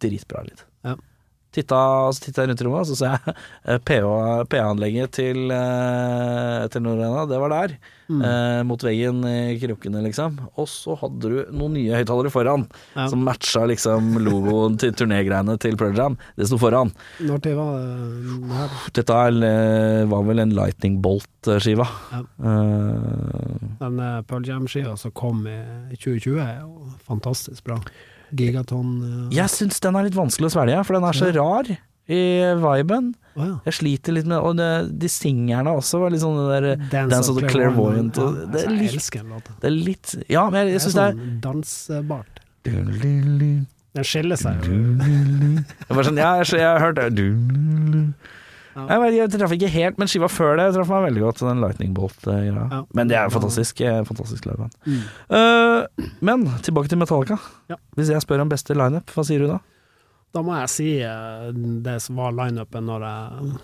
Dritbra 0.02 0.42
lyd. 0.48 0.64
Titta, 1.56 1.80
så 2.12 2.26
titta 2.26 2.44
jeg 2.44 2.52
rundt 2.52 2.62
i 2.62 2.68
rommet, 2.68 2.84
og 2.84 2.90
så 2.92 2.98
ser 3.00 3.14
jeg 3.16 3.36
eh, 3.64 4.46
PA-anlegget 4.52 5.14
til, 5.16 5.46
uh, 5.48 6.66
til 6.72 6.84
Norena. 6.84 7.24
Det 7.30 7.40
var 7.40 7.54
der. 7.54 7.78
Mm. 8.06 8.20
eh, 8.22 8.62
mot 8.62 8.82
veggen 8.86 9.24
i 9.26 9.56
krukkene, 9.58 9.98
liksom. 10.04 10.36
Og 10.60 10.68
så 10.70 10.94
hadde 11.00 11.26
du 11.30 11.38
noen 11.50 11.74
nye 11.74 11.96
høyttalere 11.98 12.30
foran, 12.30 12.66
Ja. 12.94 13.08
som 13.10 13.24
matcha 13.26 13.64
liksom 13.66 14.14
logoen 14.22 14.78
til 14.78 14.92
turnégreiene 14.94 15.58
til 15.58 15.76
Pearl 15.76 15.96
Jam. 15.96 16.18
Det 16.36 16.46
sto 16.46 16.58
foran. 16.58 16.92
Når 17.20 17.42
tid 17.42 17.56
var 17.58 17.72
det 17.80 18.46
det 18.46 18.60
her? 18.60 18.76
Dette 19.00 19.18
eh, 19.50 20.04
var 20.06 20.22
vel 20.28 20.38
en 20.44 20.54
Lightning 20.54 21.00
Bolt-skiva. 21.02 21.86
Ja. 22.12 22.22
Eh, 22.46 23.56
Den 23.80 23.98
uh, 24.00 24.22
Pearl 24.22 24.46
Jam-skiva 24.46 24.96
som 24.96 25.10
kom 25.10 25.42
i 25.46 25.96
2020, 25.96 26.38
er 26.40 26.60
jo 26.62 26.92
fantastisk 27.08 27.64
bra. 27.66 27.80
Gigaton 28.34 28.94
eh, 29.06 29.36
jeg 29.36 29.52
syns 29.52 29.78
den 29.84 29.98
er 29.98 30.08
litt 30.08 30.16
vanskelig 30.16 30.50
å 30.50 30.54
svelge, 30.56 30.80
for 30.86 30.98
den 30.98 31.06
er 31.06 31.18
så 31.18 31.30
rar 31.36 31.70
i 32.06 32.20
viben. 32.62 33.12
Oh, 33.36 33.44
ja. 33.44 33.54
Jeg 33.66 33.76
sliter 33.80 34.14
litt 34.14 34.28
med 34.30 34.38
Og 34.38 34.54
det, 34.56 34.68
de 35.02 35.08
singerne 35.10 35.72
også 35.76 35.98
var 36.00 36.12
litt 36.14 36.22
sånn 36.22 36.38
det 36.38 36.44
der 36.54 36.66
Dance, 36.88 37.10
Dance 37.12 37.32
of 37.32 37.40
the 37.42 37.50
Clairvoyant, 37.50 38.16
Ja, 38.16 38.28
og 38.30 38.52
det 38.54 38.62
er 38.62 38.70
litt, 38.72 38.86
jeg 38.86 39.00
elsker 39.02 39.24
den 39.24 39.34
låta. 39.34 39.56
Det 39.60 39.68
er 39.68 39.74
litt 39.74 40.14
Ja, 40.30 40.44
men 40.48 40.60
jeg, 40.62 40.76
jeg 40.76 40.84
syns 40.86 40.96
det 40.96 41.02
er 41.02 41.18
sånn 41.18 41.34
dansbart. 41.44 42.40
Den 43.96 44.06
skiller 44.06 44.40
seg 44.40 44.64
jo. 44.68 44.78
var 45.98 46.08
sånn, 46.08 46.18
ja, 46.20 46.30
jeg, 46.40 46.48
jeg 46.60 46.68
har 46.68 46.82
hørt 46.84 46.98
det 47.00 47.10
Ja. 47.16 48.06
Jeg, 48.76 49.00
vet, 49.00 49.14
jeg 49.16 49.30
traff 49.32 49.52
ikke 49.56 49.70
helt, 49.72 50.00
men 50.00 50.10
skiva 50.10 50.28
før 50.28 50.58
det 50.60 50.66
traff 50.74 50.90
meg 50.92 51.06
veldig 51.06 51.22
godt, 51.22 51.38
den 51.46 51.62
Lightning 51.64 51.94
Bolt-greia. 51.96 52.66
Ja. 52.72 52.80
Men 52.98 53.08
det 53.08 53.16
er 53.16 53.32
fantastisk. 53.32 53.80
eh, 53.80 54.02
Fantastisk 54.04 54.44
liveband. 54.48 54.74
Mm. 54.84 55.06
Uh, 55.32 56.10
men 56.28 56.44
tilbake 56.66 56.92
til 56.92 57.00
Metallica. 57.00 57.38
Ja. 57.72 57.78
Hvis 57.96 58.12
jeg 58.12 58.20
spør 58.24 58.44
om 58.44 58.52
beste 58.52 58.76
lineup, 58.76 59.08
hva 59.16 59.24
sier 59.24 59.40
du 59.40 59.48
da? 59.54 59.62
Da 60.36 60.42
må 60.44 60.58
jeg 60.58 60.72
si 60.74 60.90
uh, 61.00 61.48
det 61.86 61.96
som 62.04 62.20
var 62.20 62.36
lineupen 62.36 62.84
når 62.90 63.06
jeg 63.08 63.56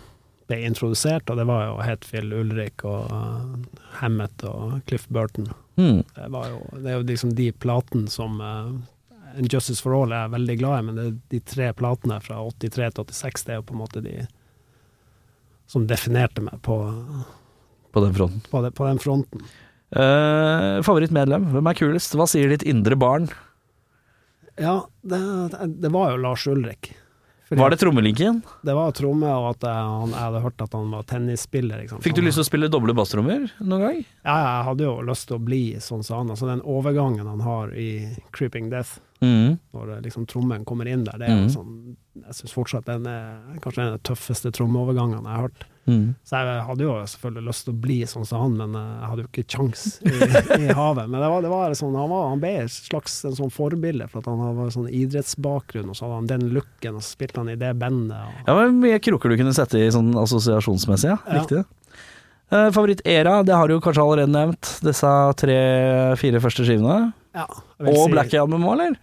ble 0.48 0.60
introdusert, 0.70 1.28
og 1.28 1.38
det 1.42 1.48
var 1.50 1.66
jo 1.68 1.76
Hetfield, 1.84 2.32
Ulrik 2.40 2.84
og 2.88 3.12
uh, 3.12 3.84
Hammett 4.00 4.48
og 4.48 4.80
Cliff 4.88 5.04
Burton. 5.12 5.52
Mm. 5.76 6.00
Det, 6.16 6.30
var 6.32 6.48
jo, 6.54 6.62
det 6.78 6.88
er 6.88 6.96
jo 7.00 7.06
liksom 7.12 7.36
de 7.36 7.52
platene 7.52 8.08
som 8.12 8.40
Justice 9.48 9.80
for 9.80 9.94
All 9.96 10.12
er 10.12 10.26
jeg 10.26 10.32
veldig 10.34 10.56
glad 10.60 10.78
i, 10.78 10.84
men 10.88 10.98
det 10.98 11.04
er 11.04 11.18
de 11.32 11.40
tre 11.52 11.68
platene 11.76 12.18
fra 12.24 12.40
83 12.60 12.96
til 12.98 13.12
86, 13.12 13.44
det 13.46 13.54
er 13.54 13.60
jo 13.60 13.68
på 13.68 13.76
en 13.76 13.80
måte 13.80 14.02
de 14.04 14.16
som 15.72 15.86
definerte 15.88 16.44
meg 16.44 16.60
på, 16.64 16.76
På 17.92 18.02
den 18.04 18.14
fronten. 18.16 18.42
på, 18.52 18.60
det, 18.64 18.74
på 18.76 18.86
den 18.88 19.00
fronten. 19.02 19.44
Uh, 19.92 20.80
favorittmedlem, 20.84 21.50
hvem 21.52 21.68
er 21.72 21.76
kulest? 21.76 22.14
Hva 22.16 22.24
sier 22.28 22.52
ditt 22.52 22.62
indre 22.68 22.96
barn? 22.96 23.26
Ja, 24.60 24.82
det, 25.02 25.18
det 25.80 25.90
var 25.92 26.12
jo 26.12 26.20
Lars 26.20 26.46
Ulrik. 26.48 26.92
Fordi 27.48 27.60
Var 27.60 27.70
det 27.74 27.78
trommelinken? 27.82 28.38
Det 28.64 28.72
var 28.76 28.92
tromme, 28.96 29.28
og 29.28 29.50
at 29.50 29.64
jeg, 29.68 29.88
han, 29.92 30.12
jeg 30.14 30.22
hadde 30.24 30.40
hørt 30.44 30.62
at 30.64 30.72
han 30.76 30.92
var 30.94 31.02
tennisspiller. 31.08 31.82
Fikk 32.04 32.14
du 32.16 32.22
lyst 32.24 32.38
til 32.40 32.44
å 32.46 32.48
spille 32.48 32.68
doble 32.72 32.94
basstrommer 32.96 33.44
noen 33.60 33.82
gang? 33.84 33.98
Ja, 34.24 34.36
jeg 34.46 34.62
hadde 34.70 34.86
jo 34.86 34.94
lyst 35.04 35.26
til 35.28 35.36
å 35.36 35.42
bli 35.44 35.60
sånn 35.84 36.04
som 36.06 36.22
han. 36.22 36.32
Altså 36.32 36.48
den 36.48 36.62
overgangen 36.64 37.28
han 37.28 37.42
har 37.44 37.74
i 37.76 37.90
Creeping 38.36 38.70
Death, 38.72 38.98
Mm. 39.22 39.60
når 39.70 40.00
liksom 40.02 40.24
trommen 40.26 40.64
kommer 40.66 40.88
inn 40.90 41.04
der, 41.06 41.14
det 41.20 41.28
er 41.28 41.36
Mhm. 41.44 41.50
sånn 41.54 41.96
Jeg 42.12 42.34
syns 42.36 42.52
fortsatt 42.52 42.84
den 42.90 43.06
er 43.08 43.60
kanskje 43.64 43.80
en 43.86 43.92
av 43.94 43.98
de 43.98 44.04
tøffeste 44.10 44.50
trommeovergangene 44.52 45.22
jeg 45.24 45.32
har 45.38 45.46
hørt. 45.46 45.62
Mm. 45.88 46.02
Så 46.28 46.38
jeg 46.38 46.58
hadde 46.68 46.84
jo 46.84 46.92
selvfølgelig 47.10 47.44
lyst 47.48 47.64
til 47.66 47.72
å 47.72 47.78
bli 47.82 47.96
sånn 48.06 48.26
som 48.28 48.42
han, 48.44 48.52
men 48.60 48.76
jeg 48.76 49.08
hadde 49.10 49.24
jo 49.24 49.30
ikke 49.32 49.44
kjangs 49.50 49.84
i, 50.04 50.12
i 50.68 50.76
havet. 50.76 51.08
Men 51.10 51.16
det 51.24 51.30
var, 51.32 51.40
det 51.42 51.50
var 51.50 51.74
sånn, 51.74 51.96
han, 51.98 52.10
var, 52.12 52.28
han 52.30 52.42
ble 52.44 52.52
et 52.60 52.70
slags 52.74 53.16
en 53.26 53.34
sånn 53.40 53.50
forbilde, 53.50 54.06
for 54.12 54.20
at 54.20 54.28
han 54.30 54.44
hadde 54.44 54.68
sånn 54.76 54.90
idrettsbakgrunn, 54.92 55.88
og 55.90 55.96
så 55.98 56.04
hadde 56.06 56.18
han 56.20 56.30
den 56.34 56.44
looken, 56.54 56.98
og 57.00 57.02
så 57.02 57.16
spilte 57.16 57.40
han 57.42 57.50
i 57.50 57.56
det 57.58 57.72
bandet. 57.80 58.20
Og, 58.28 58.44
Ja, 58.46 58.58
men 58.60 58.78
Mye 58.84 59.00
kroker 59.02 59.32
du 59.32 59.38
kunne 59.40 59.56
sette 59.56 59.80
i 59.82 59.88
sånn 59.96 60.12
assosiasjonsmessig, 60.22 61.10
ja. 61.14 61.18
Ja. 61.26 61.40
Riktig. 61.40 61.64
Uh, 62.52 62.68
Favoritt-era, 62.76 63.38
det 63.48 63.56
har 63.56 63.66
du 63.66 63.78
jo 63.78 63.82
kanskje 63.82 64.04
allerede 64.04 64.30
nevnt. 64.36 64.74
Disse 64.84 65.10
tre-fire 65.40 66.40
første 66.44 66.66
skivene. 66.68 67.12
ja, 67.34 67.46
Og 67.80 67.96
si- 67.96 68.12
Black-albumet 68.12 68.68
òg, 68.68 68.74
eller? 68.76 69.00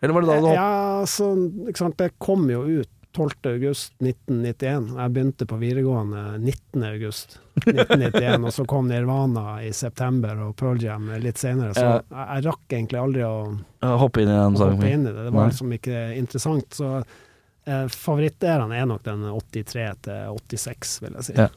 Eller 0.00 0.14
var 0.14 0.24
det 0.24 0.28
da 0.28 0.36
du 0.36 0.46
hoppet? 0.46 0.60
Ja, 0.60 1.06
så, 1.08 1.30
ikke 1.70 1.82
sant, 1.84 1.98
det 2.00 2.12
kom 2.22 2.50
jo 2.52 2.62
ut 2.82 2.92
12. 3.16 3.30
august 3.44 3.94
1991. 4.04 4.90
Jeg 4.98 5.12
begynte 5.14 5.46
på 5.48 5.56
videregående 5.56 6.24
19. 6.38 6.82
august 6.84 7.38
1991, 7.62 8.44
og 8.44 8.52
så 8.52 8.66
kom 8.68 8.90
Nirvana 8.90 9.62
i 9.64 9.70
september 9.72 10.42
og 10.44 10.56
Pearl 10.60 10.82
Jam 10.82 11.08
litt 11.22 11.40
senere. 11.40 11.72
Så 11.76 11.86
jeg, 11.86 12.02
jeg 12.12 12.44
rakk 12.44 12.76
egentlig 12.76 13.00
aldri 13.00 13.24
å, 13.24 13.38
hoppe 14.02 14.24
inn 14.24 14.32
i 14.32 14.36
den 14.36 14.58
sangen? 14.60 14.84
inn 14.84 15.06
i 15.08 15.14
det. 15.14 15.28
Det 15.30 15.32
var 15.32 15.48
liksom 15.48 15.72
ikke 15.78 16.02
interessant. 16.18 16.76
Så 16.76 16.92
eh, 17.00 17.86
favoritteraen 17.88 18.76
er 18.76 18.90
nok 18.90 19.06
den 19.06 19.24
83 19.32 19.88
til 20.10 20.36
86, 20.36 20.96
vil 21.06 21.16
jeg 21.16 21.30
si. 21.30 21.38
Ja. 21.40 21.48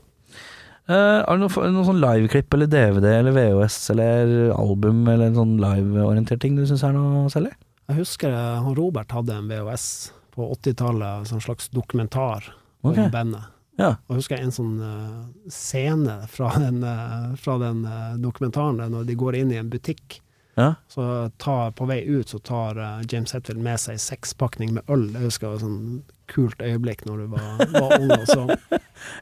Uh, 0.90 1.22
er 1.22 1.36
det 1.36 1.42
noen 1.44 1.76
noe 1.76 1.86
sånn 1.86 2.00
liveklipp 2.02 2.56
eller 2.56 2.70
DVD 2.72 3.12
eller 3.20 3.36
VHS 3.36 3.76
eller 3.94 4.32
album 4.56 5.04
eller 5.06 5.28
en 5.28 5.36
sånn 5.38 5.52
liveorientert 5.62 6.42
ting 6.42 6.56
du 6.58 6.64
syns 6.66 6.82
er 6.88 6.96
noe 6.96 7.28
særlig? 7.30 7.52
Jeg 7.90 8.04
husker 8.04 8.34
han 8.34 8.76
Robert 8.78 9.12
hadde 9.12 9.34
en 9.34 9.48
VHS 9.50 9.88
på 10.36 10.46
80-tallet, 10.54 11.30
sånn 11.30 11.42
slags 11.42 11.72
dokumentar 11.74 12.52
om 12.86 12.94
bandet. 13.12 13.48
Ja. 13.80 13.94
Og 14.06 14.14
jeg 14.14 14.20
husker 14.22 14.42
en 14.44 14.54
sånn 14.54 14.80
eh, 14.84 15.20
scene 15.54 16.20
fra 16.32 16.52
den, 16.60 16.82
eh, 16.84 17.30
fra 17.40 17.56
den 17.62 17.86
eh, 17.88 18.18
dokumentaren 18.20 18.82
når 18.92 19.08
de 19.08 19.16
går 19.20 19.40
inn 19.40 19.54
i 19.56 19.62
en 19.62 19.72
butikk, 19.72 20.22
Ja. 20.60 20.74
Så 20.92 21.04
tar, 21.40 21.70
på 21.72 21.86
vei 21.88 22.02
ut 22.04 22.28
så 22.28 22.40
tar 22.44 22.76
James 23.08 23.32
Hetfield 23.32 23.62
med 23.64 23.80
seg 23.80 23.96
sekspakning 24.04 24.74
med 24.76 24.90
øl. 24.92 25.06
Jeg 25.14 25.30
husker 25.30 25.54
sånn 25.62 26.02
kult 26.32 26.62
øyeblikk 26.64 27.02
når 27.08 27.18
du 27.24 27.26
var, 27.34 27.64
var 27.74 27.96
ung. 28.00 28.12
Og 28.22 28.26
så. 28.30 28.44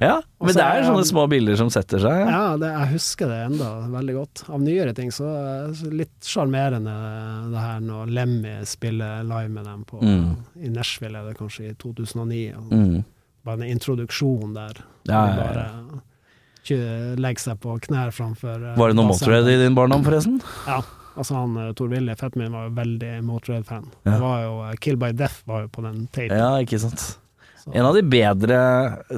ja. 0.03 0.17
Men 0.39 0.49
også 0.51 0.57
det 0.59 0.65
er 0.65 0.79
jeg, 0.81 0.87
sånne 0.89 1.05
små 1.09 1.25
bilder 1.31 1.59
som 1.59 1.71
setter 1.73 2.03
seg. 2.03 2.21
Ja. 2.29 2.41
Det, 2.61 2.71
jeg 2.75 2.91
husker 2.95 3.31
det 3.33 3.37
enda 3.49 3.69
veldig 3.93 4.15
godt. 4.19 4.43
Av 4.53 4.61
nyere 4.63 4.93
ting 4.97 5.11
så, 5.15 5.27
så 5.79 5.91
litt 5.93 6.15
sjarmerende 6.27 6.95
det 7.53 7.63
her 7.67 7.79
når 7.87 8.11
Lemmy 8.17 8.55
spiller 8.69 9.23
live 9.27 9.49
med 9.55 9.65
dem 9.71 9.85
på, 9.89 10.01
Mm. 10.03 10.35
i 10.61 10.69
Nashville, 10.73 11.17
er 11.23 11.31
det 11.31 11.37
kanskje 11.39 11.71
i 11.71 11.75
2009. 11.81 12.43
Og 12.57 12.73
Mm. 12.73 12.97
Bare 13.47 13.61
en 13.63 13.69
introduksjon 13.77 14.53
der. 14.57 14.81
Ja, 15.07 15.21
ja, 15.23 15.27
ja. 15.31 15.35
bare 15.39 17.15
legge 17.23 17.39
seg 17.39 17.59
på 17.63 17.77
knær 17.87 18.09
framfor 18.11 18.57
eh, 18.59 18.73
Var 18.75 18.91
det 18.91 18.97
noe 18.97 19.07
bassen. 19.07 19.27
Motorhead 19.29 19.47
i 19.53 19.57
din 19.63 19.75
barndom, 19.77 20.03
forresten? 20.03 20.41
Ja. 20.67 20.81
Altså 21.17 21.35
han 21.37 21.55
eh, 21.57 21.71
Tor 21.77 21.89
Willy, 21.91 22.13
fetten 22.19 22.43
min, 22.43 22.51
var 22.53 22.67
jo 22.69 22.75
veldig 22.77 23.13
Motorhead-fan. 23.25 23.87
Ja. 24.05 24.17
Var 24.21 24.43
jo 24.43 24.51
eh, 24.67 24.75
Kill 24.83 24.99
by 25.01 25.11
Death 25.17 25.41
var 25.49 25.65
jo 25.65 25.71
på 25.73 25.83
den 25.85 26.03
tapen. 26.13 26.37
Ja, 26.37 26.51
ikke 26.63 26.79
sant. 26.83 27.03
så- 27.63 27.73
En 27.73 27.85
av 27.89 27.97
de 27.97 28.03
bedre 28.07 28.59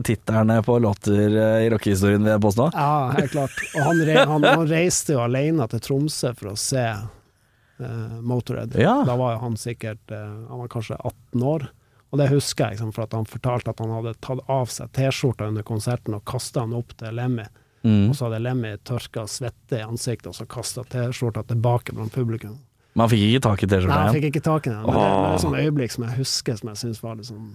titterne 0.07 0.61
på 0.65 0.79
låter 0.81 1.19
eh, 1.37 1.65
i 1.65 1.69
rockehistorien, 1.69 2.23
vil 2.23 2.31
jeg 2.37 2.41
påstå. 2.47 2.69
Ja, 2.73 3.09
helt 3.17 3.31
klart. 3.35 3.59
Og 3.75 3.81
han, 3.85 4.03
re 4.07 4.25
han, 4.31 4.43
han 4.47 4.67
reiste 4.71 5.13
jo 5.17 5.23
alene 5.25 5.67
til 5.69 5.83
Tromsø 5.85 6.31
for 6.39 6.53
å 6.53 6.57
se 6.57 6.85
uh, 6.95 8.21
Motorhead. 8.21 8.73
Ja. 8.79 9.03
Da 9.07 9.15
var 9.19 9.35
jo 9.35 9.43
han 9.43 9.57
sikkert 9.59 10.11
uh, 10.11 10.47
Han 10.49 10.63
var 10.63 10.71
kanskje 10.73 10.97
18 11.03 11.43
år. 11.43 11.67
Og 12.09 12.17
det 12.17 12.29
husker 12.31 12.65
jeg, 12.65 12.79
liksom, 12.79 12.91
for 12.95 13.05
at 13.05 13.13
han 13.13 13.27
fortalte 13.29 13.69
at 13.69 13.79
han 13.83 13.91
hadde 13.93 14.15
tatt 14.25 14.39
av 14.49 14.71
seg 14.73 14.89
T-skjorta 14.97 15.45
under 15.51 15.61
konserten 15.67 16.15
og 16.17 16.23
kasta 16.25 16.63
den 16.65 16.73
opp 16.79 16.95
til 16.97 17.13
Lemmy. 17.13 17.45
Mm. 17.83 18.09
Og 18.09 18.15
så 18.17 18.25
hadde 18.27 18.41
Lemmy 18.43 18.73
tørka 18.83 19.23
svette 19.31 19.79
i 19.79 19.85
ansiktet 19.85 20.27
og 20.31 20.35
så 20.35 20.45
kasta 20.49 20.83
T-skjorta 20.83 21.45
tilbake 21.47 21.93
blant 21.95 22.11
publikum. 22.15 22.57
Man 22.99 23.07
fikk 23.11 23.21
ikke 23.29 23.43
tak 23.45 23.63
i 23.63 23.67
Nei, 23.67 23.71
T-skjorta 23.77 23.95
jeg 23.95 24.03
igjen. 24.09 24.15
fikk 24.17 24.29
ikke 24.33 24.43
tak 24.49 24.67
i 24.67 24.69
den. 24.73 24.81
Men 24.83 24.95
det 24.97 25.03
er 25.05 25.15
Åh. 25.15 25.33
et 25.33 25.43
sånt 25.45 25.59
øyeblikk 25.61 25.91
som 25.95 26.03
jeg 26.09 26.17
husker, 26.19 26.57
som 26.59 26.71
jeg 26.73 26.81
syns 26.83 27.03
var 27.05 27.15
litt 27.19 27.29
sånn 27.29 27.49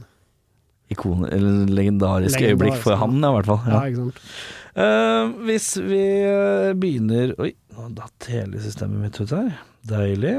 Ikon, 0.92 1.24
eller 1.32 1.64
legendarisk 1.72 2.36
Legendarisk, 2.36 2.40
øyeblikk 2.44 2.74
for 2.84 2.92
ja. 2.92 2.98
han, 3.00 3.16
i 3.16 3.32
hvert 3.34 3.46
fall. 3.48 3.60
Ja, 3.66 3.72
Ja. 3.72 3.84
ikke 3.88 4.02
sant. 4.04 4.20
Uh, 4.74 5.44
hvis 5.46 5.68
vi 5.78 6.00
eh, 6.26 6.72
begynner 6.74 7.30
Oi, 7.40 7.52
nå 7.76 7.84
datt 7.94 8.26
hele 8.28 8.58
systemet 8.60 8.98
mitt 9.04 9.20
ut 9.22 9.30
her. 9.32 9.52
Deilig. 9.86 10.34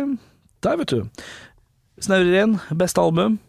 Der, 0.66 0.78
vet 0.82 0.92
du. 0.92 1.06
Snaurer 2.04 2.42
inn. 2.44 2.58
Beste 2.76 3.00
album. 3.02 3.40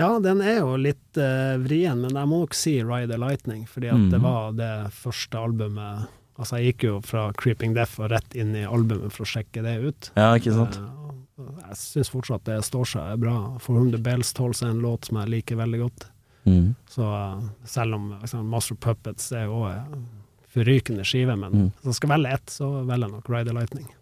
Ja, 0.00 0.18
den 0.24 0.40
er 0.40 0.62
jo 0.62 0.76
litt 0.80 1.18
uh, 1.20 1.58
vrien, 1.60 2.00
men 2.00 2.16
jeg 2.16 2.28
må 2.30 2.42
nok 2.42 2.56
si 2.56 2.78
Ride 2.80 3.10
the 3.12 3.18
Lightning, 3.20 3.66
fordi 3.68 3.90
at 3.92 4.00
mm. 4.00 4.10
det 4.14 4.20
var 4.24 4.52
det 4.58 4.74
første 4.96 5.38
albumet 5.38 6.10
Altså, 6.40 6.56
jeg 6.58 6.72
gikk 6.72 6.84
jo 6.86 6.94
fra 7.04 7.26
Creeping 7.36 7.74
Death 7.76 8.00
og 8.00 8.08
rett 8.10 8.32
inn 8.34 8.54
i 8.56 8.62
albumet 8.64 9.12
for 9.12 9.26
å 9.26 9.28
sjekke 9.28 9.60
det 9.62 9.74
ut. 9.84 10.08
Ja, 10.16 10.30
ikke 10.34 10.54
sant. 10.56 10.78
Uh, 10.80 11.50
jeg 11.68 11.76
syns 11.78 12.10
fortsatt 12.10 12.46
det 12.48 12.56
står 12.66 12.88
seg 12.88 13.20
bra. 13.20 13.34
For 13.60 13.76
Whom 13.76 13.90
the 13.92 14.00
Bells 14.00 14.32
Tolls 14.34 14.62
er 14.64 14.72
en 14.72 14.80
låt 14.82 15.10
som 15.10 15.20
jeg 15.20 15.28
liker 15.28 15.60
veldig 15.60 15.82
godt. 15.84 16.06
Mm. 16.48 16.72
Så 16.90 17.04
uh, 17.04 17.44
selv 17.68 17.98
om 17.98 18.08
liksom, 18.16 18.48
Master 18.48 18.80
Puppets 18.80 19.28
er 19.36 19.44
jo 19.44 19.60
en 19.68 20.06
forrykende 20.52 21.04
skive, 21.06 21.36
men 21.36 21.52
Mm. 21.52 21.68
hvis 21.76 21.92
jeg 21.92 22.00
skal 22.00 22.14
velge 22.16 22.32
ett, 22.32 22.56
så 22.56 22.70
velger 22.80 23.06
jeg 23.06 23.12
nok 23.12 23.30
Ride 23.30 23.50
the 23.50 23.58
Lightning. 23.60 23.92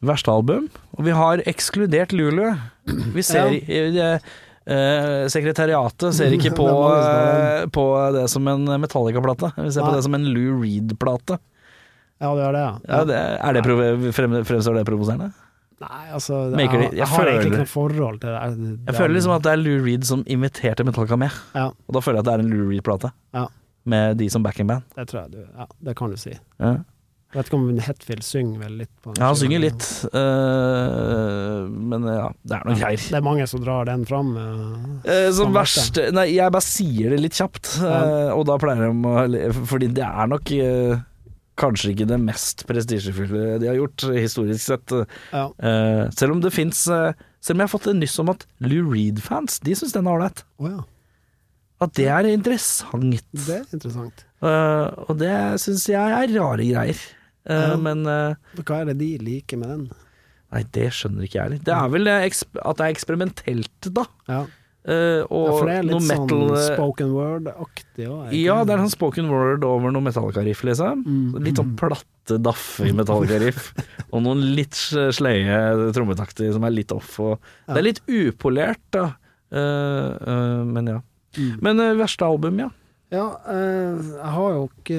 Verste 0.00 0.32
album. 0.32 0.70
Og 0.96 1.04
vi 1.04 1.18
har 1.18 1.42
ekskludert 1.50 2.14
Lulu. 2.16 2.54
Vi 3.18 3.22
ser 3.26 3.58
det 3.58 4.12
eh, 4.70 5.26
Sekretariatet 5.32 6.16
ser 6.16 6.34
ikke 6.36 6.54
på, 6.60 6.66
eh, 6.94 7.66
på 7.74 7.84
det 8.16 8.26
som 8.32 8.48
en 8.50 8.66
Metallica-plate. 8.82 9.52
Vi 9.58 9.70
ser 9.74 9.86
på 9.86 9.94
det 9.96 10.02
som 10.06 10.16
en 10.16 10.26
Lou 10.30 10.60
Reed-plate. 10.62 11.38
Ja, 12.20 12.34
det 12.36 12.42
gjør 12.44 12.56
det, 12.56 12.64
ja. 12.66 12.72
Ja, 12.88 13.04
det, 13.08 13.20
er 13.40 13.56
det 13.56 14.12
frem, 14.16 14.34
fremstår 14.44 14.76
det 14.76 14.84
provoserende? 14.88 15.30
Nei, 15.80 16.02
altså 16.12 16.42
det, 16.52 16.60
jeg, 16.60 16.76
jeg, 16.76 16.92
jeg 16.98 17.06
har 17.08 17.28
egentlig 17.30 17.48
ikke 17.54 17.62
noe 17.62 17.70
forhold 17.72 18.18
til 18.20 18.34
det. 18.34 18.40
det. 18.58 18.72
Jeg 18.90 18.96
føler 18.98 19.14
liksom 19.16 19.32
at 19.32 19.46
det 19.46 19.52
er 19.54 19.60
Lou 19.62 19.78
Reed 19.86 20.04
som 20.04 20.24
inviterte 20.28 20.84
Metallica 20.84 21.16
med. 21.16 21.38
Ja, 21.56 21.70
Og 21.72 21.96
da 21.96 22.02
føler 22.04 22.20
jeg 22.20 22.26
at 22.26 22.28
det 22.28 22.34
er 22.34 22.44
en 22.44 22.50
Lou 22.52 22.66
Reed-plate. 22.68 23.10
Ja. 23.38 23.46
Med 23.88 24.18
de 24.20 24.26
som 24.28 24.44
backing-band. 24.44 24.84
det 24.98 25.06
tror 25.08 25.22
jeg 25.22 25.30
du 25.32 25.38
Ja, 25.40 25.64
det 25.88 25.94
kan 25.96 26.12
du 26.12 26.18
si. 26.20 26.34
Ja. 26.60 26.74
Jeg 27.30 27.38
vet 27.38 27.46
ikke 27.46 27.58
om 27.60 27.66
Hetfield 27.86 28.24
synger 28.26 28.62
vel 28.64 28.72
litt 28.80 28.90
på 29.04 29.12
den 29.12 29.20
Ja, 29.22 29.28
han 29.30 29.36
synger 29.38 29.60
litt, 29.62 29.84
uh, 30.10 31.68
men 31.70 32.06
ja, 32.10 32.24
det 32.42 32.56
er 32.56 32.64
noe 32.66 32.78
greier. 32.80 33.04
Det 33.04 33.18
er 33.20 33.22
mange 33.22 33.44
som 33.46 33.62
drar 33.62 33.86
den 33.86 34.02
fram. 34.08 34.32
Uh, 34.34 34.88
uh, 35.04 35.28
som 35.36 35.54
verst 35.54 36.00
Nei, 36.10 36.24
jeg 36.34 36.50
bare 36.50 36.66
sier 36.66 37.14
det 37.14 37.20
litt 37.22 37.38
kjapt, 37.38 37.76
og 38.34 38.42
da 38.50 38.56
pleier 38.58 38.82
de 38.82 39.12
å 39.12 39.52
Fordi 39.70 39.92
det 39.94 40.08
er 40.08 40.32
nok 40.32 40.50
kanskje 41.60 41.92
ikke 41.92 42.08
det 42.10 42.18
mest 42.24 42.64
prestisjefulle 42.66 43.60
de 43.62 43.70
har 43.70 43.78
gjort, 43.78 44.08
historisk 44.16 44.64
sett. 44.64 44.96
Ja. 45.30 45.44
Uh, 45.62 46.10
selv 46.16 46.34
om 46.34 46.42
det 46.42 46.50
fins 46.56 46.82
Selv 46.88 47.54
om 47.54 47.62
jeg 47.62 47.68
har 47.68 47.72
fått 47.72 47.86
nyss 47.94 48.18
om 48.24 48.34
at 48.34 48.42
Lou 48.64 48.90
Reed-fans, 48.90 49.62
de 49.62 49.78
syns 49.78 49.94
den 49.94 50.10
er 50.10 50.18
ålreit. 50.18 50.42
Oh, 50.58 50.66
ja. 50.66 50.82
At 51.80 51.94
det 51.96 52.10
er 52.12 52.26
interessant. 52.28 53.22
Det 53.32 53.62
er 53.62 53.64
interessant. 53.70 54.26
Uh, 54.42 54.90
og 55.06 55.16
det 55.22 55.32
syns 55.62 55.86
jeg 55.88 56.18
er 56.18 56.34
rare 56.34 56.66
greier. 56.66 57.00
Eh, 57.50 57.66
Ja. 57.70 57.74
Men 57.80 58.06
eh, 58.06 58.62
Hva 58.62 58.80
er 58.80 58.92
det 58.92 58.98
de 59.02 59.10
liker 59.18 59.60
med 59.60 59.74
den? 59.74 59.84
Nei, 60.50 60.64
det 60.74 60.88
skjønner 60.94 61.26
ikke 61.26 61.38
jeg 61.38 61.44
heller. 61.46 61.64
Det 61.66 61.74
er 61.76 61.92
vel 61.92 62.08
at 62.10 62.78
det 62.78 62.86
er 62.86 62.94
eksperimentelt, 62.94 63.90
da. 63.94 64.06
Ja, 64.30 64.40
Eh, 64.88 65.20
ja 65.20 65.26
for 65.28 65.68
det 65.68 65.74
er 65.76 65.84
litt 65.84 66.06
metal, 66.08 66.44
sånn 66.54 66.62
spoken 66.72 67.10
word-aktig 67.12 68.06
òg. 68.08 68.30
Ja, 68.32 68.62
det 68.64 68.74
er 68.74 68.80
sånn 68.86 68.94
spoken 68.94 69.28
word 69.28 69.64
over 69.68 69.92
noe 69.92 70.06
Metallica-riff, 70.06 70.62
liksom. 70.64 71.02
Mm. 71.04 71.36
Litt 71.44 71.60
sånn 71.60 71.74
platte, 71.80 72.38
daffe 72.40 72.88
Metallica-riff. 72.96 73.70
og 74.12 74.24
noen 74.24 74.40
litt 74.56 74.78
sleie 74.80 75.60
trommetakter 75.96 76.48
som 76.56 76.64
er 76.64 76.76
litt 76.78 76.94
off. 76.96 77.12
Og 77.20 77.36
Ja. 77.36 77.74
Det 77.74 77.82
er 77.82 77.88
litt 77.90 78.02
upolert, 78.08 78.84
da. 78.96 79.10
Uh, 79.50 80.14
uh, 80.22 80.64
men 80.64 80.88
ja. 80.94 81.00
Mm. 81.36 81.54
Men 81.62 81.84
verste 81.98 82.26
album, 82.26 82.62
ja. 82.62 82.70
Ja, 83.10 83.24
jeg 83.50 84.32
har 84.32 84.52
jo 84.54 84.66
ikke 84.70 84.98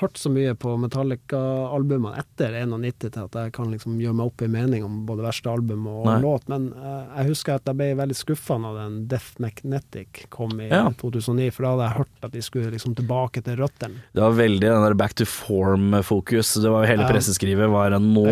hørt 0.00 0.16
så 0.20 0.30
mye 0.32 0.54
på 0.54 0.76
Metallica-albumene 0.80 2.18
etter 2.20 2.54
91 2.66 3.10
til 3.12 3.22
at 3.24 3.34
jeg 3.38 3.52
kan 3.56 3.70
liksom 3.72 3.98
gjøre 4.00 4.14
meg 4.18 4.26
opp 4.30 4.42
en 4.46 4.52
mening 4.52 4.84
om 4.86 5.00
både 5.08 5.24
verste 5.26 5.50
album 5.50 5.86
og 5.90 6.06
Nei. 6.06 6.16
låt, 6.22 6.46
men 6.52 6.68
uh, 6.76 7.06
jeg 7.18 7.28
husker 7.32 7.54
at 7.58 7.66
jeg 7.70 7.78
ble 7.80 7.88
veldig 7.98 8.16
skuffa 8.18 8.58
når 8.62 8.78
den 8.80 8.96
Death 9.10 9.40
Magnetic 9.42 10.26
kom 10.32 10.54
i 10.60 10.68
Ja. 10.70 10.84
2009, 11.00 11.50
for 11.52 11.62
da 11.66 11.72
hadde 11.72 11.86
jeg 11.88 11.98
hørt 12.02 12.26
at 12.28 12.32
de 12.36 12.42
skulle 12.42 12.70
liksom 12.74 12.94
tilbake 12.98 13.42
til 13.46 13.56
røttene. 13.60 14.02
Det 14.14 14.22
var 14.22 14.36
veldig 14.38 14.60
den 14.68 14.86
der 14.86 14.94
back 14.94 15.14
to 15.18 15.24
form-fokus. 15.24 16.54
Det 16.62 16.70
var 16.70 16.84
jo 16.84 16.90
Hele 16.92 17.02
Ja. 17.06 17.10
presseskrivet 17.12 17.70
var 17.72 17.90
nå, 17.98 18.26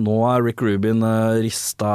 nå 0.00 0.16
er 0.34 0.42
Rick 0.42 0.62
Rubin 0.62 1.02
eh, 1.02 1.40
rista 1.44 1.90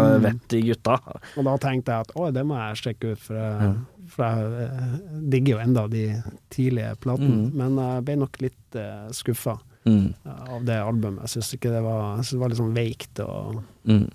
Mm. 0.00 0.22
vett 0.22 0.52
i 0.54 0.60
gutta. 0.62 0.98
Og 1.36 1.44
da 1.44 1.56
tenkte 1.58 1.92
jeg 1.92 2.00
at 2.06 2.12
å, 2.16 2.30
det 2.32 2.42
må 2.46 2.56
jeg 2.56 2.76
sjekke 2.82 3.12
ut, 3.12 3.18
for 3.18 3.34
jeg, 3.34 3.60
Ja. 3.60 3.72
For 4.10 4.26
jeg 4.26 4.66
eh, 4.66 4.94
digger 5.32 5.54
jo 5.56 5.62
enda 5.64 5.84
de 5.92 6.04
tidlige 6.52 6.92
platene. 7.02 7.46
Mm. 7.46 7.50
Men 7.60 7.78
jeg 7.80 8.04
ble 8.08 8.16
nok 8.24 8.40
litt 8.44 8.78
uh, 8.80 9.08
skuffa 9.16 9.58
Mm. 9.88 10.10
av 10.52 10.64
det 10.68 10.74
albumet. 10.76 11.22
Jeg 11.24 11.40
syns 11.40 11.54
det 11.62 11.78
var 11.82 12.18
det 12.20 12.38
var 12.38 12.50
litt 12.52 12.58
sånn 12.58 12.74
veikt 12.76 13.20
og 13.24 13.62
Mm. 13.88 14.10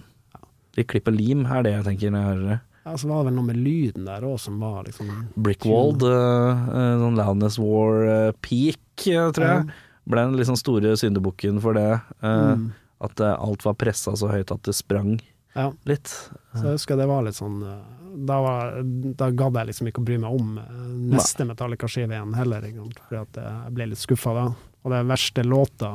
Litt 0.78 0.88
klipp 0.92 1.08
og 1.10 1.16
lim 1.16 1.46
er 1.48 1.64
det 1.66 1.72
jeg 1.74 1.86
tenker 1.88 2.12
når 2.14 2.20
jeg 2.22 2.30
hører 2.30 2.50
det. 2.52 2.60
Ja, 2.86 2.94
så 3.02 3.08
var 3.10 3.24
det 3.24 3.32
vel 3.32 3.36
noe 3.40 3.48
med 3.48 3.58
lyden 3.58 4.06
der 4.06 4.22
òg 4.30 4.36
som 4.44 4.60
var 4.62 4.84
liksom 4.86 5.10
Brickwald, 5.42 6.04
uh, 6.06 6.70
sånn 7.02 7.18
Loudness 7.18 7.58
War 7.58 8.04
uh, 8.06 8.32
peak, 8.46 9.08
eh, 9.10 9.32
tror 9.34 9.48
jeg. 9.48 9.66
Ble 10.06 10.22
den 10.28 10.38
liksom 10.38 10.56
store 10.60 10.94
syndebukken 11.02 11.58
for 11.64 11.74
det. 11.74 11.88
Uh. 12.22 12.68
At 13.02 13.20
eh, 13.20 13.34
alt 13.34 13.66
var 13.66 13.74
pressa 13.82 14.14
så 14.16 14.30
høyt 14.32 14.54
at 14.54 14.62
det 14.70 14.76
sprang 14.78 15.16
Ja, 15.56 15.72
litt. 15.90 16.08
så 16.54 16.62
jeg 16.62 16.78
husker 16.78 16.96
det 17.02 17.08
var 17.10 17.26
litt 17.26 17.36
sånn 17.42 17.58
eh, 17.66 17.82
Da, 18.16 18.38
var, 18.42 18.78
da 19.20 19.30
gadd 19.36 19.58
jeg 19.60 19.68
liksom 19.72 19.90
ikke 19.92 20.02
å 20.04 20.08
bry 20.08 20.18
meg 20.24 20.36
om 20.40 20.58
eh, 20.62 20.74
neste 21.16 21.46
Metallica-skive 21.50 22.16
igjen 22.16 22.34
heller, 22.38 22.66
for 23.10 23.18
jeg 23.20 23.74
ble 23.76 23.88
litt 23.92 24.00
skuffa 24.02 24.34
da. 24.38 24.46
Og 24.86 24.94
den 24.94 25.10
verste 25.12 25.44
låta 25.44 25.92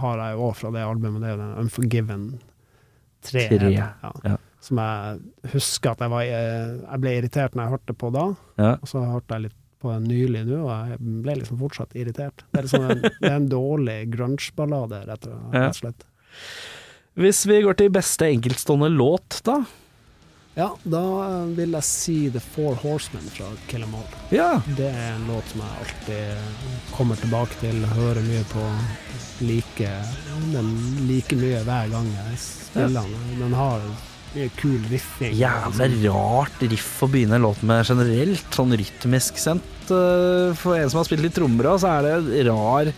har 0.00 0.22
jeg 0.22 0.36
jo 0.36 0.46
òg 0.48 0.54
fra 0.58 0.70
det 0.74 0.84
albumet, 0.86 1.22
det 1.24 1.32
er 1.34 1.40
den 1.40 1.56
Unforgiven 1.64 2.24
3. 3.26 3.46
Tre, 3.50 3.72
Ja. 3.74 3.88
ja. 4.24 4.36
Som 4.60 4.76
jeg 4.82 5.52
husker 5.54 5.94
at 5.94 6.02
jeg 6.04 6.12
var 6.12 6.22
eh, 6.28 6.72
Jeg 6.84 7.00
ble 7.00 7.12
irritert 7.16 7.54
når 7.56 7.64
jeg 7.64 7.72
hørte 7.78 7.94
på 7.96 8.10
da, 8.12 8.26
Ja. 8.60 8.72
og 8.76 8.88
så 8.90 9.00
hørte 9.08 9.36
jeg 9.38 9.46
litt 9.48 9.56
på 9.80 9.88
den 9.94 10.04
nylig 10.10 10.42
nå, 10.44 10.58
og 10.66 10.90
jeg 10.92 10.98
ble 11.24 11.34
liksom 11.40 11.56
fortsatt 11.62 11.94
irritert. 11.96 12.42
Det 12.52 12.58
er, 12.60 12.66
liksom 12.66 12.84
en, 12.84 13.00
det 13.22 13.30
er 13.30 13.36
en 13.38 13.48
dårlig 13.48 13.98
grunge-ballade, 14.12 14.98
rett 15.08 15.28
og 15.30 15.56
slett. 15.78 16.04
Hvis 17.20 17.40
vi 17.48 17.62
går 17.64 17.78
til 17.80 17.88
beste 17.92 18.28
enkeltstående 18.28 18.90
låt, 18.92 19.40
da. 19.48 19.62
Ja, 20.58 20.66
da 20.82 21.00
vil 21.54 21.76
jeg 21.76 21.86
si 21.86 22.14
The 22.34 22.40
Four 22.42 22.74
Horsemen 22.82 23.28
fra 23.30 23.46
Kill 23.70 23.84
All. 23.86 24.16
Ja. 24.34 24.48
Det 24.76 24.88
er 24.90 25.12
en 25.14 25.28
låt 25.30 25.46
som 25.52 25.62
jeg 25.62 25.84
alltid 25.84 26.90
kommer 26.96 27.20
tilbake 27.20 27.58
til, 27.62 27.78
hører 27.94 28.20
mye 28.26 28.42
på. 28.50 28.64
Liker 29.46 30.10
den 30.52 30.72
like 31.08 31.38
mye 31.38 31.62
hver 31.64 31.92
gang 31.94 32.08
jeg 32.16 32.40
spiller 32.42 33.06
den. 33.06 33.38
Den 33.40 33.54
har 33.56 33.86
mye 34.34 34.48
kul 34.58 34.80
riffing. 34.90 35.36
Jævlig 35.38 36.02
rart 36.10 36.60
riff 36.66 36.90
å 37.06 37.08
begynne 37.14 37.38
en 37.38 37.46
låt 37.46 37.62
med 37.66 37.86
generelt, 37.86 38.50
sånn 38.54 38.74
rytmisk 38.82 39.38
sendt. 39.40 39.86
Eh, 39.90 40.50
For 40.58 40.76
en 40.76 40.90
som 40.90 41.00
har 41.00 41.08
spilt 41.08 41.24
litt 41.24 41.38
trommer 41.38 41.70
så 41.80 41.94
er 41.94 42.10
det 42.26 42.44
rar 42.50 42.90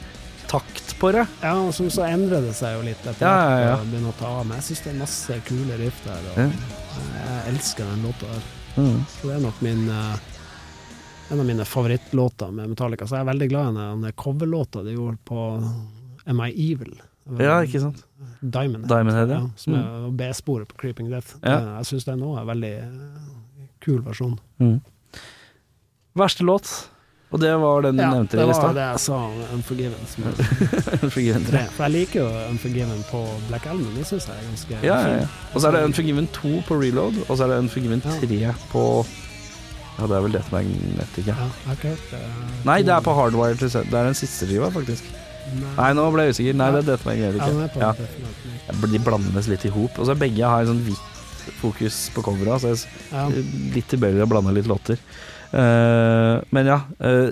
takt 0.50 0.96
på 1.00 1.12
det. 1.14 1.26
Ja, 1.44 1.54
og 1.62 1.70
så, 1.76 1.86
endrer 2.08 2.42
det 2.48 2.56
seg 2.58 2.74
jo 2.78 2.82
litt 2.88 3.04
etter 3.06 3.24
Ja, 3.28 3.36
ja, 3.36 3.60
ja. 3.68 3.76
og 3.78 3.86
begynner 3.92 4.12
å 4.12 4.18
ta 4.18 4.32
av. 4.40 4.46
Men 4.48 4.58
jeg 4.60 4.70
syns 4.72 4.82
det 4.88 4.90
er 4.96 4.98
masse 5.04 5.38
kule 5.48 5.78
riff 5.84 6.00
der, 6.08 6.32
og. 6.32 6.80
Jeg 6.98 7.54
elsker 7.54 7.88
den 7.88 8.04
låta 8.06 8.28
der. 8.28 8.50
Mm. 8.76 9.00
Det 9.22 9.32
er 9.34 9.42
nok 9.44 9.62
min 9.64 9.88
eh, 9.92 10.28
en 11.32 11.40
av 11.40 11.46
mine 11.46 11.64
favorittlåter 11.64 12.50
med 12.52 12.68
Metallica. 12.68 13.06
Så 13.06 13.16
jeg 13.16 13.24
er 13.24 13.30
veldig 13.30 13.48
glad 13.48 13.72
i 13.72 13.84
den 13.86 14.12
coverlåta 14.20 14.82
de 14.84 14.92
gjorde 14.96 15.16
på 15.24 15.46
Am 16.28 16.42
I 16.44 16.50
Evil? 16.52 16.98
Ja, 17.38 17.62
ikke 17.62 17.80
sant. 17.80 18.02
Diamond. 18.40 18.88
Diamond 18.90 19.16
Head, 19.16 19.30
ja. 19.30 19.38
ja. 19.40 19.50
Som 19.56 19.76
er 19.78 20.08
B-sporet 20.18 20.68
på 20.68 20.80
Creeping 20.82 21.08
Death. 21.12 21.36
Ja. 21.40 21.78
Jeg 21.78 21.92
syns 21.92 22.08
den 22.08 22.24
òg 22.26 22.36
er 22.36 22.42
en 22.42 22.50
veldig 22.50 22.72
eh, 22.82 23.28
kul 23.84 24.02
versjon. 24.04 24.34
Mm. 24.60 24.80
Verste 26.18 26.44
låt? 26.44 26.68
Og 27.32 27.40
det 27.40 27.50
var 27.62 27.80
den 27.86 27.96
du 27.96 28.02
Ja, 28.02 28.10
nevnte 28.12 28.36
i 28.36 28.44
lista? 28.44 28.68
Ja, 28.68 28.68
det 28.68 28.68
var 28.68 28.74
det 28.76 28.86
jeg 28.90 29.00
sa 29.06 29.18
om 29.24 29.38
Unforgiven. 29.56 30.02
Som 30.12 30.24
Unforgiven 31.06 31.46
ja. 31.48 31.62
3. 31.62 31.62
For 31.76 31.86
jeg 31.86 31.92
liker 31.94 32.20
jo 32.20 32.26
Unforgiven 32.50 33.00
på 33.08 33.22
Black 33.48 33.66
Album. 33.72 33.88
Det 33.96 34.04
syns 34.10 34.26
jeg 34.28 34.36
er 34.36 34.48
ganske 34.50 34.80
Ja, 34.84 34.98
ja, 35.00 35.14
ja. 35.22 35.26
Og 35.54 35.60
så 35.62 35.70
er 35.70 35.78
det 35.78 35.82
Unforgiven 35.88 36.28
2 36.36 36.52
på 36.68 36.78
Reload, 36.82 37.22
og 37.28 37.32
så 37.38 37.46
er 37.46 37.54
det 37.54 37.58
Unforgiven 37.64 38.04
Ja. 38.04 38.18
3 38.20 38.54
på 38.74 38.84
Ja, 39.98 40.06
det 40.08 40.16
er 40.16 40.22
vel 40.26 40.32
Death 40.36 40.52
Magnetic, 40.52 41.26
ja. 41.28 41.34
Ja, 41.40 41.72
ikke 41.76 41.88
hørt 41.94 42.06
det. 42.12 42.20
Nei, 42.68 42.78
det 42.82 42.94
er 42.94 43.00
på 43.04 43.12
Hardwire 43.16 43.56
til 43.60 43.68
Det 43.68 43.92
er 43.92 44.08
den 44.10 44.16
siste 44.18 44.48
skiva, 44.48 44.70
faktisk. 44.72 45.08
Nei, 45.76 45.88
nå 45.98 46.04
ble 46.14 46.28
jeg 46.28 46.36
usikker. 46.36 46.54
Nei, 46.56 46.68
det 46.76 46.80
er 46.84 46.86
Death 46.92 47.08
Magnetic. 47.08 47.42
Ja, 47.80 48.76
De 48.92 49.00
blandes 49.04 49.48
litt 49.50 49.64
i 49.68 49.72
hop. 49.74 49.98
Og 50.00 50.08
så 50.08 50.14
begge 50.16 50.48
har 50.48 50.62
en 50.64 50.70
sånn 50.72 50.84
hvitt 50.86 51.08
fokus 51.58 51.96
på 52.14 52.22
coveret, 52.22 52.62
så 52.62 52.70
jeg 52.72 52.86
er 53.10 53.52
litt 53.74 53.88
tilbøyelig 53.90 54.20
til 54.20 54.26
å 54.28 54.30
blande 54.30 54.54
litt 54.54 54.68
låter. 54.70 55.00
Eh, 55.52 56.36
men 56.56 56.68
ja, 56.70 56.78
eh, 57.04 57.28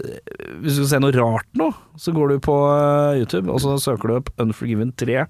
hvis 0.60 0.76
du 0.76 0.82
skal 0.82 0.90
se 0.92 1.00
noe 1.00 1.14
rart 1.16 1.48
nå, 1.56 1.70
så 1.96 2.12
går 2.12 2.34
du 2.34 2.42
på 2.44 2.56
eh, 2.74 3.20
YouTube, 3.22 3.48
og 3.52 3.62
så 3.64 3.76
søker 3.80 4.10
du 4.12 4.16
opp 4.18 4.32
Unforgiven 4.42 4.92
3 5.00 5.16
Ja. 5.20 5.26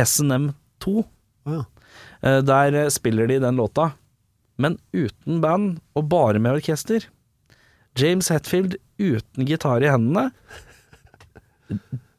SNM 0.00 0.50
2. 0.84 0.94
Ja. 1.52 1.62
Eh, 2.24 2.38
der 2.48 2.78
spiller 2.94 3.28
de 3.28 3.40
den 3.42 3.58
låta, 3.60 3.90
men 4.56 4.78
uten 4.96 5.40
band 5.44 5.80
og 5.98 6.08
bare 6.12 6.40
med 6.40 6.56
orkester. 6.60 7.04
James 7.98 8.30
Hetfield 8.32 8.78
uten 9.02 9.44
gitar 9.48 9.84
i 9.84 9.90
hendene. 9.92 10.30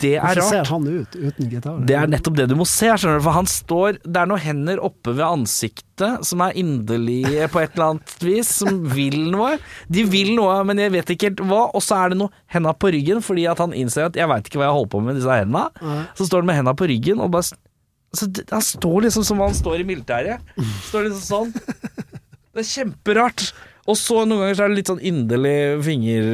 Det 0.03 0.13
er 0.17 0.25
Hvordan 0.25 0.49
ser 0.51 0.69
han 0.73 0.87
ut 0.89 1.15
uten 1.15 1.49
gitar? 1.51 1.79
Det 1.87 1.95
er 1.95 2.11
nettopp 2.11 2.35
det 2.41 2.49
du 2.51 2.57
må 2.59 2.67
se, 2.67 2.89
skjønner 2.91 3.21
du. 3.21 3.25
For 3.29 3.37
han 3.37 3.47
står 3.49 4.01
Det 4.03 4.19
er 4.19 4.29
noen 4.29 4.43
hender 4.43 4.83
oppe 4.83 5.15
ved 5.15 5.23
ansiktet 5.23 6.25
som 6.27 6.41
er 6.43 6.57
inderlige 6.59 7.47
på 7.53 7.61
et 7.61 7.75
eller 7.77 7.93
annet 7.93 8.13
vis, 8.25 8.49
som 8.59 8.81
vil 8.91 9.15
noe. 9.31 9.53
De 9.87 10.03
vil 10.09 10.33
noe, 10.35 10.57
men 10.67 10.81
jeg 10.81 10.91
vet 10.97 11.15
ikke 11.15 11.29
helt 11.31 11.43
hva. 11.47 11.63
Og 11.71 11.85
så 11.85 12.01
er 12.01 12.11
det 12.11 12.19
noe 12.19 12.33
henda 12.51 12.73
på 12.75 12.91
ryggen, 12.91 13.23
fordi 13.23 13.47
at 13.47 13.61
han 13.63 13.75
innser 13.77 14.09
at 14.09 14.19
jeg 14.19 14.27
veit 14.31 14.49
ikke 14.49 14.59
hva 14.59 14.67
jeg 14.67 14.77
holder 14.81 14.91
på 14.91 15.03
med 15.05 15.13
med 15.13 15.21
disse 15.21 15.29
henda'. 15.29 15.69
Så 16.17 16.27
står 16.27 16.41
han 16.41 16.49
med 16.49 16.55
henda 16.61 16.73
på 16.73 16.89
ryggen 16.89 17.21
og 17.21 17.31
bare 17.31 17.53
så 18.13 18.27
Han 18.51 18.61
står 18.61 19.01
liksom 19.07 19.23
som 19.25 19.39
han 19.39 19.53
står 19.53 19.81
i 19.81 19.83
militæret. 19.83 20.41
Står 20.89 21.07
liksom 21.09 21.23
sånn. 21.25 21.53
Det 22.53 22.61
er 22.61 22.67
kjemperart. 22.69 23.53
Og 23.83 23.97
så 23.99 24.21
noen 24.23 24.45
ganger 24.45 24.55
så 24.55 24.63
er 24.63 24.71
det 24.71 24.77
litt 24.79 24.89
sånn 24.91 25.03
inderlig 25.03 25.57
finger... 25.83 26.29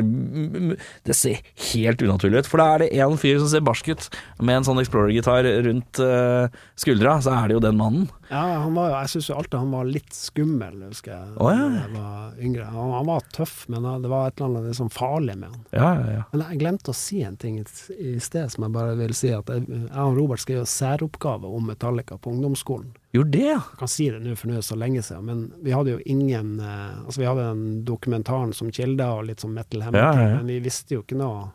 Det 1.08 1.16
ser 1.18 1.40
helt 1.72 2.04
unaturlig 2.06 2.44
ut. 2.44 2.50
For 2.50 2.62
da 2.62 2.68
er 2.76 2.84
det 2.84 2.90
én 3.02 3.16
fyr 3.18 3.40
som 3.42 3.50
ser 3.50 3.66
barsk 3.66 3.90
ut, 3.90 4.06
med 4.38 4.60
en 4.60 4.68
sånn 4.68 4.82
Explorer-gitar 4.84 5.48
rundt 5.66 6.02
eh, 6.04 6.60
skuldra, 6.80 7.18
så 7.26 7.34
er 7.34 7.50
det 7.50 7.58
jo 7.58 7.64
den 7.66 7.80
mannen. 7.80 8.06
Ja, 8.30 8.44
han 8.62 8.76
var 8.78 8.92
jo, 8.92 8.98
jeg 9.00 9.12
syns 9.16 9.32
jo 9.32 9.38
alltid 9.40 9.58
han 9.58 9.74
var 9.74 9.90
litt 9.90 10.14
skummel, 10.14 10.78
husker 10.92 11.16
jeg. 11.16 11.32
Oh, 11.42 11.50
ja. 11.50 11.66
Da 11.66 11.82
jeg 11.82 11.96
var 11.96 12.46
yngre. 12.46 12.70
Han, 12.76 12.94
han 13.00 13.10
var 13.10 13.26
tøff, 13.34 13.56
men 13.74 13.90
det 14.04 14.14
var 14.14 14.30
et 14.30 14.38
eller 14.38 14.52
annet 14.52 14.70
liksom 14.70 14.94
farlig 14.94 15.40
med 15.42 15.50
han. 15.50 15.66
Ja, 15.74 15.90
ja, 15.98 16.16
ja. 16.20 16.24
Men 16.30 16.46
jeg 16.46 16.62
glemte 16.62 16.94
å 16.94 17.00
si 17.02 17.24
en 17.26 17.40
ting 17.42 17.58
i 17.64 18.16
sted 18.22 18.54
som 18.54 18.68
jeg 18.68 18.78
bare 18.78 18.94
vil 19.00 19.16
si. 19.18 19.34
At 19.34 19.50
jeg, 19.50 19.66
jeg 19.66 20.06
og 20.06 20.22
Robert 20.22 20.46
skrev 20.46 20.70
særoppgave 20.70 21.50
om 21.50 21.66
Metallica 21.74 22.22
på 22.22 22.36
ungdomsskolen. 22.36 22.94
Gjorde 23.12 23.32
det, 23.34 23.46
ja. 23.48 23.62
Jeg 23.72 23.80
kan 23.80 23.90
si 23.90 24.06
det 24.14 24.20
nå, 24.22 24.36
for 24.38 24.48
nå 24.52 24.54
er 24.54 24.62
det 24.62 24.68
så 24.68 24.76
lenge 24.78 25.02
siden, 25.02 25.24
men 25.26 25.40
vi 25.66 25.72
hadde 25.74 25.96
jo 25.96 26.02
ingen 26.06 26.60
eh, 26.62 27.00
Altså, 27.06 27.22
vi 27.24 27.26
hadde 27.26 27.46
den 27.48 27.64
dokumentaren 27.88 28.52
som 28.54 28.70
kilde 28.76 29.08
og 29.10 29.24
litt 29.26 29.42
sånn 29.42 29.56
metal 29.56 29.82
hammer, 29.88 30.04
Ja, 30.04 30.12
ja, 30.28 30.36
men 30.38 30.52
vi 30.52 30.60
visste 30.68 30.94
jo 30.94 31.02
ikke 31.02 31.18
noe. 31.18 31.48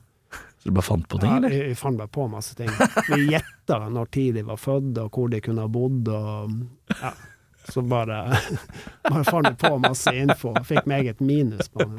Så 0.58 0.66
du 0.66 0.74
bare 0.74 0.86
fant 0.88 1.06
på 1.08 1.20
ting, 1.22 1.30
Ja, 1.30 1.36
eller? 1.38 1.52
vi, 1.54 1.60
vi 1.70 1.76
fant 1.78 2.00
bare 2.00 2.10
på 2.10 2.26
masse 2.32 2.56
ting. 2.58 2.72
Vi 3.12 3.28
gjetta 3.30 3.78
når 3.92 4.10
tid 4.16 4.34
de 4.40 4.42
var 4.48 4.58
født, 4.58 4.98
og 5.04 5.14
hvor 5.14 5.30
de 5.30 5.40
kunne 5.44 5.62
ha 5.62 5.70
bodd, 5.70 6.10
og 6.10 6.98
ja. 6.98 7.12
Så 7.72 7.80
bare, 7.88 8.18
bare 9.08 9.22
fant 9.24 9.48
jeg 9.48 9.56
på 9.60 9.70
masse 9.80 10.12
info. 10.12 10.52
Fikk 10.68 10.88
meget 10.90 11.22
minus 11.24 11.70
på 11.72 11.86
den. 11.86 11.96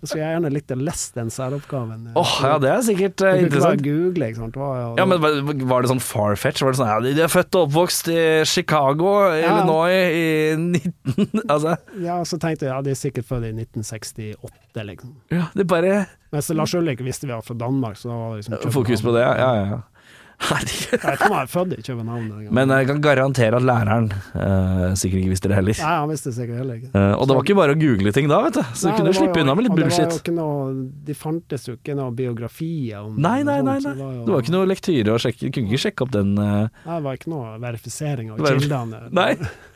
Jeg 0.00 0.08
skulle 0.08 0.24
gjerne 0.24 0.50
likt 0.52 0.74
å 0.74 0.78
lese 0.80 1.14
den 1.14 1.30
særoppgaven. 1.30 2.10
Åh, 2.18 2.34
ja, 2.42 2.56
det 2.62 2.72
er 2.72 2.82
sikkert 2.88 3.22
uh, 3.22 3.28
eh, 3.28 3.36
bare 3.36 3.46
interessant. 3.46 3.84
google, 3.86 4.30
ikke 4.30 4.42
sant. 4.42 4.58
Var, 4.58 4.82
Ja, 4.98 5.06
men 5.08 5.22
var, 5.70 5.84
det 5.84 5.92
sånn 5.92 6.02
farfetch? 6.02 6.64
Var 6.64 6.74
det 6.74 6.80
sånn 6.82 6.90
ja, 6.90 6.98
de 7.04 7.24
er 7.26 7.32
født 7.32 7.60
og 7.60 7.68
oppvokst 7.68 8.10
i 8.12 8.20
Chicago, 8.48 9.14
Illinois 9.38 10.18
i 10.18 10.28
19... 10.58 11.42
Altså, 11.54 11.74
ja, 12.00 12.16
så 12.26 12.38
tenkte 12.40 12.66
jeg 12.66 12.72
ja, 12.72 12.80
de 12.82 12.92
er 12.94 12.98
sikkert 12.98 13.26
født 13.28 13.46
i 13.46 13.52
1968, 13.52 14.84
liksom. 14.88 15.16
ja, 15.30 15.48
det 15.54 15.66
bare 15.70 16.04
Mens 16.34 16.48
Lars 16.56 16.72
Ulrik 16.74 17.02
visste 17.04 17.28
vi 17.28 17.34
var 17.34 17.44
fra 17.46 17.54
Danmark, 17.58 17.98
så 18.00 18.08
da 18.10 18.14
var 18.18 18.32
det 18.32 18.42
liksom 18.42 18.72
fokus 18.74 19.04
på 19.04 19.12
det. 19.14 19.22
Ja, 19.22 19.34
ja, 19.38 19.66
ja. 19.70 19.82
Herregud. 20.44 20.90
Jeg 20.92 21.00
vet 21.00 21.14
ikke 21.14 21.26
om 21.28 21.34
han 21.34 21.44
er 21.46 21.50
født 21.52 21.72
i 21.78 21.82
København. 21.86 22.24
Men 22.58 22.68
jeg 22.74 22.86
kan 22.90 23.00
garantere 23.00 23.56
at 23.56 23.62
læreren 23.64 24.08
eh, 24.12 24.94
sikkert 24.98 25.20
ikke 25.22 25.30
visste 25.32 25.48
det 25.48 25.56
heller. 25.56 25.78
Nei, 25.78 25.94
han 26.02 26.10
visste 26.10 26.28
det 26.30 26.36
sikkert 26.38 26.58
heller 26.60 26.80
ikke. 26.80 26.90
Eh, 26.94 27.12
og 27.14 27.28
det 27.30 27.36
var 27.38 27.46
ikke 27.46 27.56
bare 27.60 27.76
å 27.76 27.78
google 27.80 28.12
ting 28.16 28.28
da, 28.28 28.40
vet 28.44 28.58
du. 28.58 28.62
Så 28.74 28.90
du 28.90 28.96
kunne 28.98 29.14
slippe 29.16 29.38
jo- 29.40 29.44
unna 29.46 29.54
med 29.54 29.64
litt 29.68 29.72
og 29.72 29.78
Det 29.78 29.84
var 29.86 29.94
jo 29.94 30.04
bullshit. 30.04 30.20
ikke 30.22 30.34
noe, 30.36 30.88
de 31.10 31.14
fantes 31.14 31.68
jo 31.70 31.76
ikke 31.78 31.96
noe 31.96 32.10
biografier 32.18 32.98
om 33.06 33.16
Nei, 33.20 33.42
nei, 33.46 33.60
nei. 33.62 33.78
nei. 33.78 33.94
jo- 33.94 34.24
Det 34.26 34.32
var 34.34 34.42
ikke 34.42 34.56
noe 34.56 34.66
lektyre 34.74 35.14
å 35.14 35.20
sjekke. 35.22 35.38
Du 35.46 35.50
kunne 35.54 35.70
ikke 35.72 35.84
sjekke 35.86 36.02
opp 36.08 36.10
den 36.18 36.34
eh, 36.38 36.68
Nei, 36.84 36.96
det 36.98 37.04
var 37.08 37.14
ikke 37.20 37.30
noe 37.32 37.54
verifisering 37.62 38.30
av 38.34 38.38
kildene. 38.44 39.06
Nei. 39.14 39.30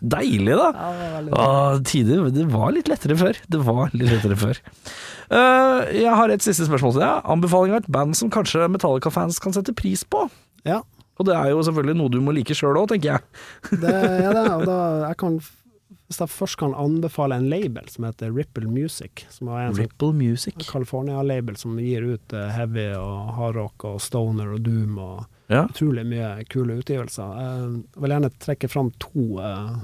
Deilig, 0.00 0.54
da. 0.58 0.68
Ja, 0.74 0.90
det 1.20 1.32
var 1.34 1.80
tider, 1.86 2.24
det 2.34 2.46
var 2.52 2.72
litt 2.74 2.88
lettere 2.90 3.16
før. 3.20 3.38
Det 3.52 3.60
var 3.66 3.92
litt 3.94 4.10
lettere 4.10 4.36
før. 4.40 4.60
Uh, 5.30 5.84
jeg 5.94 6.12
har 6.18 6.32
et 6.32 6.44
siste 6.44 6.66
spørsmål 6.68 6.96
til 6.96 7.04
deg. 7.04 7.26
Anbefaling 7.34 7.74
av 7.76 7.82
et 7.82 7.90
band 7.92 8.16
som 8.18 8.30
kanskje 8.32 8.66
Metallica-fans 8.72 9.38
kan 9.44 9.54
sette 9.56 9.74
pris 9.76 10.04
på. 10.04 10.26
Ja, 10.64 10.80
Og 11.20 11.28
det 11.28 11.34
er 11.36 11.50
jo 11.52 11.60
selvfølgelig 11.62 11.96
noe 12.00 12.10
du 12.10 12.18
må 12.24 12.32
like 12.34 12.56
sjøl 12.56 12.78
òg, 12.80 12.88
tenker 12.90 13.14
jeg. 13.14 13.80
det 13.84 13.92
er 13.92 14.32
det. 14.34 14.46
Og 14.56 14.64
da 14.66 14.78
jeg 15.08 15.18
kan 15.20 15.36
Hvis 16.08 16.18
jeg 16.20 16.28
først 16.32 16.58
kan 16.60 16.74
anbefale 16.76 17.36
en 17.40 17.46
label 17.48 17.86
som 17.88 18.04
heter 18.08 18.32
Ripple 18.34 18.68
Music, 18.68 19.24
som 19.32 19.48
er 19.52 19.68
en 19.68 19.76
sånn 19.76 19.84
Ripple 19.86 20.12
Music. 20.16 20.56
California-label 20.68 21.56
som 21.60 21.78
gir 21.80 22.04
ut 22.16 22.34
eh, 22.36 22.50
heavy 22.52 22.90
og 22.98 23.30
hardrock 23.38 23.86
og 23.88 24.02
stoner 24.04 24.52
og 24.56 24.64
doom 24.66 24.98
og 25.00 25.24
Ja, 25.52 25.66
utrolig 25.68 26.06
mye 26.08 26.28
kule 26.48 26.78
utgivelser. 26.80 27.34
Jeg 27.40 27.82
vil 28.00 28.14
gjerne 28.14 28.30
trekke 28.40 28.68
fram 28.72 28.88
to 29.02 29.24
uh, 29.42 29.74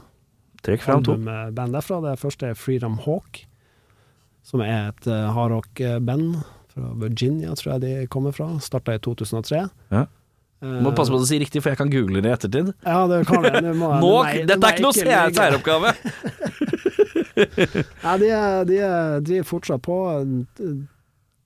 trekk 0.65 0.87
fram 0.87 1.03
to. 1.05 1.19
band 1.21 1.75
derfra. 1.77 1.99
Det 2.07 2.15
første 2.23 2.49
er 2.53 2.57
Freedom 2.57 2.97
Hawk, 3.05 3.43
som 4.47 4.63
er 4.65 4.89
et 4.93 5.11
uh, 5.11 5.29
hardrock-band 5.37 6.39
fra 6.71 6.95
Virginia, 7.03 7.53
tror 7.59 7.75
jeg 7.75 7.83
de 7.85 7.93
kommer 8.13 8.33
fra. 8.33 8.55
Starta 8.65 8.97
i 8.97 9.03
2003. 9.05 9.67
Ja. 9.93 10.07
Du 10.61 10.81
Må 10.85 10.91
passe 10.93 11.09
på 11.09 11.17
at 11.17 11.23
du 11.25 11.29
sier 11.31 11.41
riktig, 11.41 11.63
for 11.65 11.73
jeg 11.73 11.79
kan 11.81 11.89
google 11.93 12.21
det 12.21 12.29
i 12.29 12.35
ettertid. 12.37 12.67
Ja, 12.85 13.07
det 13.09 13.23
kan 13.29 13.45
jeg. 13.49 13.63
Nå, 13.65 13.71
må 13.81 13.93
Nå, 14.01 14.11
nei, 14.27 14.43
dette 14.49 14.61
er 14.61 14.77
ikke 14.77 14.85
noe 14.85 15.33
særoppgave! 15.33 15.93
Ja, 18.05 18.17
de, 18.21 18.29
de 18.69 18.77
er- 18.85 19.21
driver 19.25 19.47
fortsatt 19.49 19.81
på. 19.87 19.97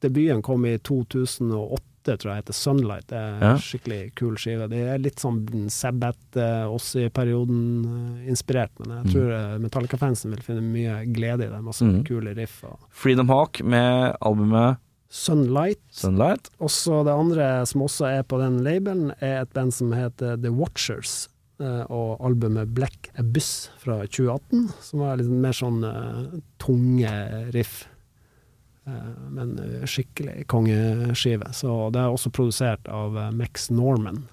Debuten 0.03 0.43
kom 0.43 0.65
i 0.67 0.73
2008, 0.83 1.79
tror 2.21 2.31
jeg 2.35 2.43
heter 2.43 2.53
Sunlight. 2.53 3.07
Det 3.09 3.17
er 3.17 3.39
Ja. 3.41 3.55
skikkelig 3.57 4.15
kul 4.15 4.37
skive. 4.37 4.69
Det 4.69 4.83
er 4.93 4.99
litt 4.99 5.17
sånn 5.17 5.71
Sabbat, 5.71 6.17
eh, 6.37 6.67
i 7.07 7.09
perioden 7.09 7.85
eh, 8.21 8.29
inspirert, 8.29 8.71
men 8.79 9.05
jeg 9.05 9.15
tror 9.15 9.31
mm. 9.33 9.63
Metallica-fansen 9.65 10.31
vil 10.31 10.43
finne 10.45 10.61
mye 10.63 11.05
glede 11.13 11.47
i 11.47 11.51
det. 11.51 11.63
Masse 11.63 11.83
Mm. 11.85 12.05
kule 12.05 12.35
riff. 12.37 12.63
Og 12.65 12.79
Freedom 12.91 13.29
Hawk 13.29 13.63
med 13.63 14.17
albumet 14.21 14.77
Sunlight. 15.11 15.79
Sunlight. 15.93 16.51
Også 16.61 17.05
det 17.05 17.13
andre 17.15 17.65
som 17.67 17.83
også 17.83 18.07
er 18.19 18.23
på 18.25 18.39
den 18.39 18.63
labelen, 18.65 19.13
er 19.23 19.43
et 19.43 19.53
band 19.55 19.73
som 19.73 19.93
heter 19.93 20.37
The 20.43 20.51
Watchers. 20.51 21.29
Og 21.61 22.19
albumet 22.21 22.75
Black 22.75 23.11
Abyss 23.17 23.69
fra 23.79 24.01
2018, 24.09 24.73
som 24.83 24.99
var 25.01 25.17
litt 25.17 25.29
mer 25.31 25.53
sånn 25.53 25.85
uh, 25.85 26.41
tunge 26.59 27.53
riff. 27.55 27.87
Eh, 28.87 29.28
men 29.30 29.59
eh, 29.59 29.87
skikkelig 29.87 30.47
kongeskive. 30.47 31.53
Så 31.53 31.91
det 31.91 32.03
er 32.03 32.12
også 32.12 32.32
produsert 32.35 32.89
av 32.89 33.16
eh, 33.18 33.30
Max 33.32 33.70
Norman, 33.72 34.24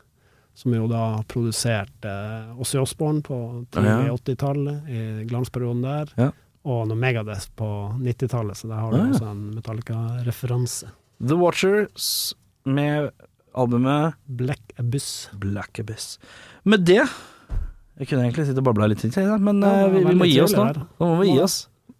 som 0.53 0.75
jo 0.75 0.87
da 0.91 1.21
produserte 1.31 2.11
Ossie 2.59 2.81
Osborne 2.81 3.23
på 3.23 3.37
80-tallet, 3.71 4.89
i 4.91 5.01
glansperioden 5.29 5.85
der. 5.85 6.11
Ja. 6.19 6.29
Og 6.67 6.83
noe 6.89 6.99
Megadeth 6.99 7.49
på 7.57 7.67
90-tallet, 7.97 8.59
så 8.59 8.69
der 8.69 8.83
har 8.83 8.91
du 8.93 8.99
ja. 8.99 9.07
også 9.15 9.31
en 9.31 9.45
Metallica-referanse. 9.55 10.91
The 11.21 11.37
Watchers 11.37 12.35
med 12.67 13.09
albumet 13.57 14.19
Black 14.25 14.75
Abyss. 14.77 15.29
Black 15.33 15.79
Abyss. 15.79 16.17
Med 16.63 16.85
det 16.85 17.01
Jeg 17.01 18.07
kunne 18.09 18.23
egentlig 18.25 18.47
sitte 18.47 18.61
og 18.61 18.65
babla 18.65 18.87
litt 18.89 19.03
men 19.03 19.61
Ja, 19.61 19.87
vi, 19.91 20.03
vi 20.05 20.15
må 20.17 20.27
gi 20.29 20.39
oss 20.41 20.55
nå. 20.57 20.67
Nå 20.73 21.09
må 21.09 21.17
vi 21.21 21.33
gi 21.33 21.41
oss. 21.43 21.57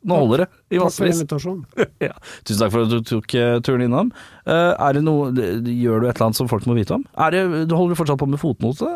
Nå 0.08 0.18
holder 0.24 0.44
det 0.44 0.48
i 0.48 0.78
Takk 0.78 0.80
for 0.80 0.86
massevis. 0.88 1.20
invitasjonen. 1.22 1.66
Ja. 2.08 2.14
Tusen 2.48 2.62
takk 2.64 2.72
for 2.74 2.86
at 2.88 2.92
du 2.94 3.00
tok 3.06 3.36
eh, 3.38 3.60
turen 3.66 3.86
innom. 3.86 4.12
Eh, 4.46 4.74
er 4.74 4.98
det 4.98 5.04
noe, 5.06 5.30
gjør 5.34 6.02
du 6.02 6.08
et 6.10 6.16
eller 6.16 6.28
annet 6.30 6.40
som 6.40 6.50
folk 6.52 6.66
må 6.70 6.76
vite 6.78 6.96
om? 6.98 7.06
Det, 7.34 7.44
du 7.70 7.76
holder 7.78 7.96
du 7.96 8.00
fortsatt 8.02 8.20
på 8.22 8.30
med 8.32 8.42
fotnote? 8.42 8.90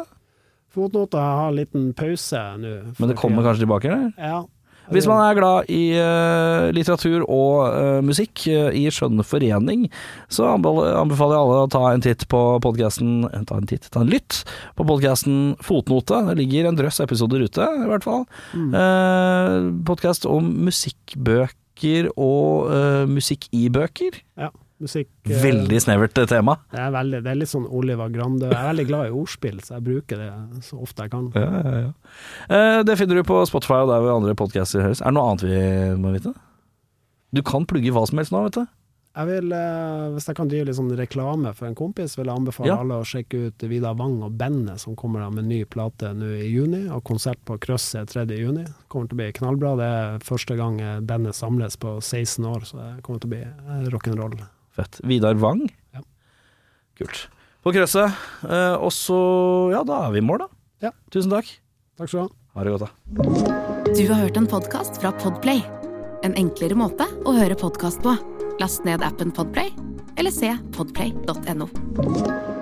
Fotnote 0.76 1.22
har 1.22 1.52
en 1.52 1.56
liten 1.56 1.92
pause 1.96 2.42
nå. 2.60 2.74
Men 3.00 3.12
det 3.12 3.16
kommer 3.20 3.46
kanskje 3.46 3.64
tilbake? 3.64 3.92
eller? 3.92 4.12
Ja. 4.20 4.42
Hvis 4.94 5.08
man 5.10 5.22
er 5.24 5.38
glad 5.38 5.70
i 5.72 5.82
uh, 5.98 6.70
litteratur 6.76 7.24
og 7.24 7.74
uh, 7.74 8.00
musikk 8.06 8.46
uh, 8.52 8.70
i 8.76 8.86
skjønn 8.94 9.24
forening, 9.26 9.88
så 10.30 10.48
anbefaler 10.54 11.36
jeg 11.36 11.42
alle 11.42 11.62
å 11.64 11.72
ta 11.72 11.84
en 11.92 12.06
titt 12.06 12.28
på 12.32 12.42
podkasten 12.64 13.26
Ta 13.46 13.58
en 13.60 13.68
titt, 13.70 13.88
ta 13.94 14.02
en 14.02 14.10
lytt 14.10 14.42
på 14.78 14.86
podkasten 14.88 15.56
Fotnote. 15.64 16.22
Det 16.30 16.38
ligger 16.40 16.70
en 16.70 16.78
drøss 16.78 17.02
episoder 17.04 17.44
ute, 17.46 17.66
i 17.66 17.88
hvert 17.90 18.06
fall. 18.06 18.24
Mm. 18.58 18.74
Podkast 19.88 20.26
om 20.30 20.48
musikkbøker 20.66 22.10
og 22.16 22.72
musikk 23.12 23.50
i 23.56 23.68
bøker. 23.74 24.18
Ja, 24.40 24.50
musikk 24.84 25.10
eh, 25.30 25.42
Veldig 25.42 25.82
snevert 25.82 26.18
eh, 26.20 26.28
tema. 26.30 26.58
Det 26.72 26.82
er, 26.82 26.94
veldig, 26.96 27.22
det 27.26 27.32
er 27.32 27.40
litt 27.40 27.52
sånn 27.52 27.68
Oliver 27.68 28.12
Grande. 28.14 28.50
Jeg 28.52 28.60
er 28.60 28.72
veldig 28.72 28.88
glad 28.90 29.10
i 29.10 29.16
ordspill, 29.16 29.60
så 29.64 29.78
jeg 29.78 29.86
bruker 29.90 30.24
det 30.24 30.32
så 30.68 30.80
ofte 30.84 31.06
jeg 31.06 31.14
kan. 31.16 31.28
Ja, 31.36 31.50
ja, 31.52 31.76
ja. 31.86 31.92
Eh, 32.50 32.80
det 32.88 32.98
finner 33.00 33.22
du 33.22 33.28
på 33.28 33.42
Spotify 33.50 33.84
og 33.86 33.94
der 33.94 34.04
hvor 34.04 34.18
andre 34.20 34.38
podcaster 34.38 34.84
høres. 34.86 35.04
Er 35.04 35.14
det 35.14 35.20
noe 35.20 35.30
annet 35.32 35.46
vi 35.48 35.62
må 36.02 36.16
vite? 36.16 36.34
Du 37.36 37.44
kan 37.46 37.68
plugge 37.68 37.94
hva 37.96 38.06
som 38.08 38.20
helst 38.22 38.36
nå, 38.36 38.48
vet 38.48 38.60
du. 38.62 38.66
Jeg 39.16 39.30
vil, 39.30 39.54
Hvis 40.12 40.26
jeg 40.28 40.36
kan 40.36 40.50
drive 40.52 40.66
litt 40.68 40.76
sånn 40.76 40.90
reklame 41.00 41.54
for 41.56 41.70
en 41.70 41.78
kompis, 41.80 42.18
vil 42.18 42.28
jeg 42.28 42.36
anbefale 42.36 42.76
alle 42.76 42.98
å 43.00 43.06
sjekke 43.08 43.46
ut 43.46 43.64
Vidar 43.72 43.96
Wang 43.96 44.18
og 44.28 44.34
bandet 44.36 44.82
som 44.84 44.98
kommer 45.00 45.24
med 45.32 45.48
ny 45.48 45.62
plate 45.64 46.10
nå 46.12 46.34
i 46.36 46.50
juni, 46.52 46.82
og 46.92 47.00
konsert 47.08 47.40
på 47.48 47.56
Krøsset 47.64 48.12
3. 48.12 48.26
juni. 48.36 48.66
Kommer 48.92 49.08
til 49.08 49.16
å 49.16 49.22
bli 49.22 49.30
knallbra. 49.40 49.72
Det 49.80 49.88
er 50.02 50.28
første 50.28 50.60
gang 50.60 50.82
bandet 51.08 51.40
samles 51.40 51.80
på 51.80 51.96
16 52.02 52.50
år, 52.52 52.68
så 52.68 52.82
det 52.82 52.92
kommer 53.08 53.24
til 53.24 53.32
å 53.32 53.36
bli 53.38 53.88
rock'n'roll. 53.96 54.36
Fett. 54.76 55.00
Vidar 55.08 55.38
Wang. 55.40 55.64
Ja. 55.96 56.02
Kult. 57.00 57.28
På 57.64 57.74
krøsset. 57.74 58.12
Eh, 58.46 58.76
og 58.76 58.92
så 58.94 59.20
Ja, 59.74 59.84
da 59.88 60.06
er 60.08 60.16
vi 60.16 60.22
i 60.22 60.26
mål, 60.26 60.46
da. 60.46 60.48
Ja. 60.90 60.92
Tusen 61.12 61.32
takk. 61.34 61.50
Takk 61.98 62.12
skal 62.12 62.20
du 62.20 62.24
ha. 62.28 62.30
Ha 62.56 62.64
det 62.64 62.76
godt, 62.76 62.86
da. 62.86 63.94
Du 63.96 64.04
har 64.12 64.22
hørt 64.22 64.38
en 64.38 64.48
podkast 64.48 65.00
fra 65.02 65.12
Podplay. 65.24 65.64
En 66.24 66.36
enklere 66.40 66.76
måte 66.78 67.08
å 67.26 67.36
høre 67.36 67.56
podkast 67.60 68.04
på. 68.04 68.16
Last 68.60 68.86
ned 68.88 69.04
appen 69.04 69.32
Podplay, 69.36 69.72
eller 70.18 70.32
se 70.32 70.54
podplay.no. 70.76 72.55